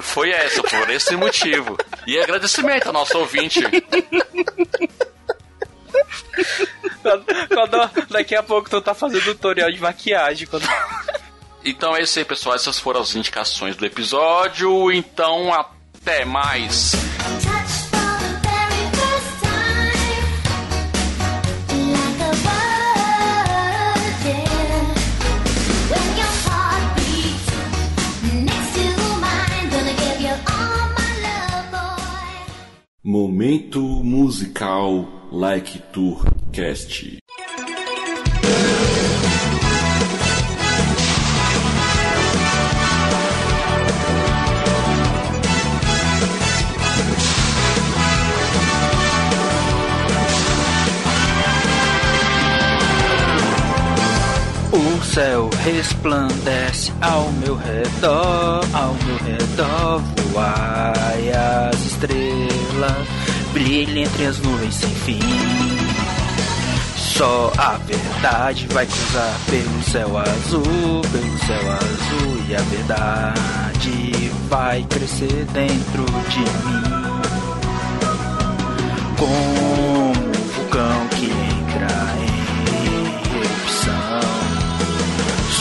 foi 0.00 0.30
essa, 0.30 0.62
por 0.62 0.90
esse 0.90 1.16
motivo. 1.16 1.76
E 2.06 2.18
agradecimento 2.18 2.88
ao 2.88 2.92
nosso 2.92 3.18
ouvinte. 3.18 3.60
Quando, 7.48 7.90
daqui 8.10 8.34
a 8.34 8.42
pouco 8.42 8.68
tu 8.68 8.80
tá 8.80 8.94
fazendo 8.94 9.22
tutorial 9.22 9.70
de 9.70 9.80
maquiagem. 9.80 10.46
Quando... 10.46 10.66
Então 11.64 11.94
é 11.96 12.02
isso 12.02 12.18
aí, 12.18 12.24
pessoal. 12.24 12.54
Essas 12.54 12.78
foram 12.78 13.00
as 13.00 13.14
indicações 13.14 13.76
do 13.76 13.84
episódio. 13.84 14.90
Então, 14.92 15.52
até 15.52 16.24
mais. 16.24 16.92
Momento 33.04 33.80
musical 33.80 35.08
Like 35.32 35.78
Tour 35.92 36.24
Cast. 36.52 37.18
Céu 55.18 55.50
resplandece 55.64 56.92
ao 57.00 57.32
meu 57.32 57.56
redor, 57.56 58.64
ao 58.72 58.94
meu 59.04 59.16
redor 59.16 60.00
voai 60.30 61.32
as 61.32 61.86
estrelas, 61.86 63.08
brilhem 63.52 64.04
entre 64.04 64.26
as 64.26 64.38
nuvens 64.38 64.74
sem 64.76 64.88
fim. 64.90 65.18
Só 66.96 67.52
a 67.58 67.78
verdade 67.78 68.68
vai 68.68 68.86
cruzar 68.86 69.40
pelo 69.50 69.82
céu 69.82 70.18
azul, 70.18 71.02
pelo 71.10 71.38
céu 71.38 71.72
azul 71.72 72.44
e 72.48 72.54
a 72.54 72.60
verdade 72.60 74.30
vai 74.48 74.86
crescer 74.88 75.46
dentro 75.52 76.04
de 76.28 76.38
mim. 76.38 76.88
Como 79.18 79.32
um 79.34 80.12
vulcão 80.54 81.08
que 81.08 81.37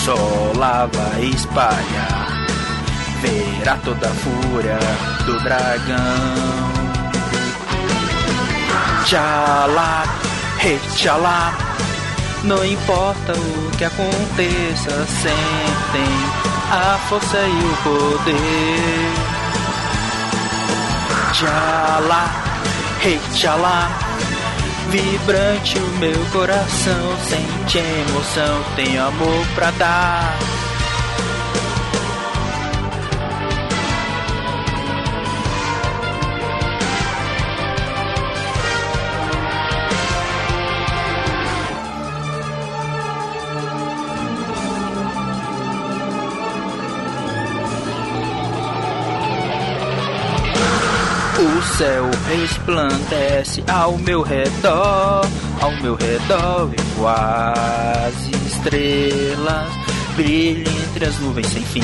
só 0.08 0.54
lava 0.56 1.20
espalhar, 1.20 2.48
verá 3.22 3.76
toda 3.84 4.08
a 4.08 4.12
fúria 4.12 4.80
do 5.26 5.38
dragão. 5.44 5.98
Tchalá, 9.04 10.06
Hey, 10.64 10.80
tchalá, 10.96 11.52
não 12.46 12.64
importa 12.64 13.34
o 13.34 13.72
que 13.78 13.84
aconteça, 13.84 15.06
sentem 15.08 16.14
a 16.72 16.98
força 17.10 17.40
e 17.40 17.60
o 17.66 17.78
poder. 17.84 19.12
Tchalá, 21.34 22.32
hey, 23.04 23.20
tchalá, 23.34 23.90
vibrante 24.90 25.78
o 25.78 25.88
meu 26.00 26.26
coração, 26.32 27.18
sente 27.20 27.78
emoção, 27.78 28.64
tem 28.76 28.98
amor 28.98 29.46
pra 29.56 29.72
dar. 29.72 30.57
O 51.40 51.62
céu 51.78 52.10
resplandece 52.28 53.64
ao 53.72 53.96
meu 54.00 54.24
redor, 54.24 55.24
ao 55.62 55.72
meu 55.84 55.94
redor 55.94 56.66
vivo 56.66 57.08
as 57.08 58.16
estrelas, 58.48 59.72
brilham 60.16 60.74
entre 60.74 61.06
as 61.06 61.20
nuvens 61.20 61.46
sem 61.46 61.62
fim. 61.62 61.84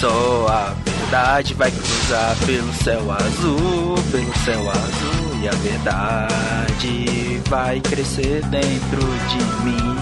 Só 0.00 0.46
a 0.48 0.74
verdade 0.84 1.54
vai 1.54 1.70
cruzar 1.70 2.36
pelo 2.44 2.72
céu 2.74 3.12
azul, 3.12 3.94
pelo 4.10 4.38
céu 4.44 4.68
azul, 4.68 5.40
e 5.40 5.48
a 5.48 5.52
verdade 5.52 7.40
vai 7.48 7.80
crescer 7.80 8.44
dentro 8.46 9.00
de 9.28 9.64
mim. 9.64 9.96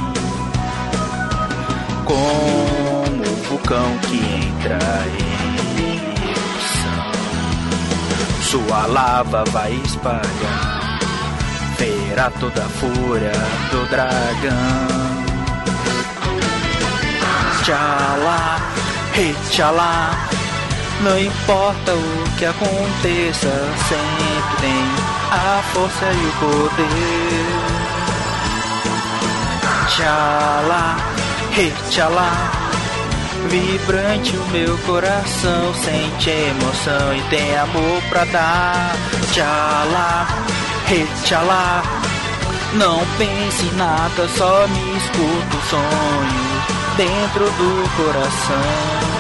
Como 2.07 3.23
o 3.23 3.37
vulcão 3.47 3.99
que 4.09 4.17
entra 4.17 4.79
em 5.19 5.38
Sua 8.51 8.87
lava 8.87 9.45
vai 9.51 9.73
espalhar, 9.85 10.99
verá 11.77 12.31
toda 12.41 12.65
a 12.65 12.69
fúria 12.71 13.33
do 13.71 13.87
dragão. 13.91 14.89
Tchalá, 17.63 18.59
hey, 19.15 19.37
tchalá, 19.51 20.29
não 21.03 21.21
importa 21.21 21.93
o 21.93 22.39
que 22.39 22.47
aconteça, 22.47 23.53
sempre 23.87 24.57
tem 24.63 24.85
a 25.31 25.63
força 25.75 26.07
e 26.11 26.27
o 26.27 26.33
poder. 26.41 27.59
Tchalá, 29.89 30.97
hey, 31.55 31.75
tchalá. 31.91 32.58
Vibrante 33.47 34.37
o 34.37 34.45
meu 34.51 34.77
coração, 34.79 35.73
sente 35.75 36.29
emoção 36.29 37.15
e 37.17 37.23
tem 37.31 37.57
amor 37.57 38.03
pra 38.11 38.25
dar. 38.27 38.97
Tchalá, 39.33 40.27
hey, 40.91 41.07
tchalá. 41.23 41.83
Não 42.75 43.01
pense 43.17 43.65
em 43.65 43.73
nada, 43.77 44.29
só 44.37 44.67
me 44.69 44.97
escuta 44.99 45.57
o 45.57 45.63
sonho 45.71 46.49
dentro 46.97 47.45
do 47.45 47.97
coração. 47.97 49.19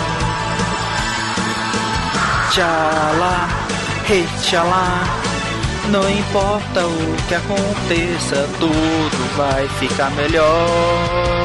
Tchalá, 2.50 3.48
hey, 4.10 4.26
tchalá. 4.42 5.04
Não 5.88 6.06
importa 6.10 6.84
o 6.84 7.16
que 7.28 7.34
aconteça, 7.34 8.46
tudo 8.58 9.36
vai 9.36 9.66
ficar 9.78 10.10
melhor. 10.10 11.37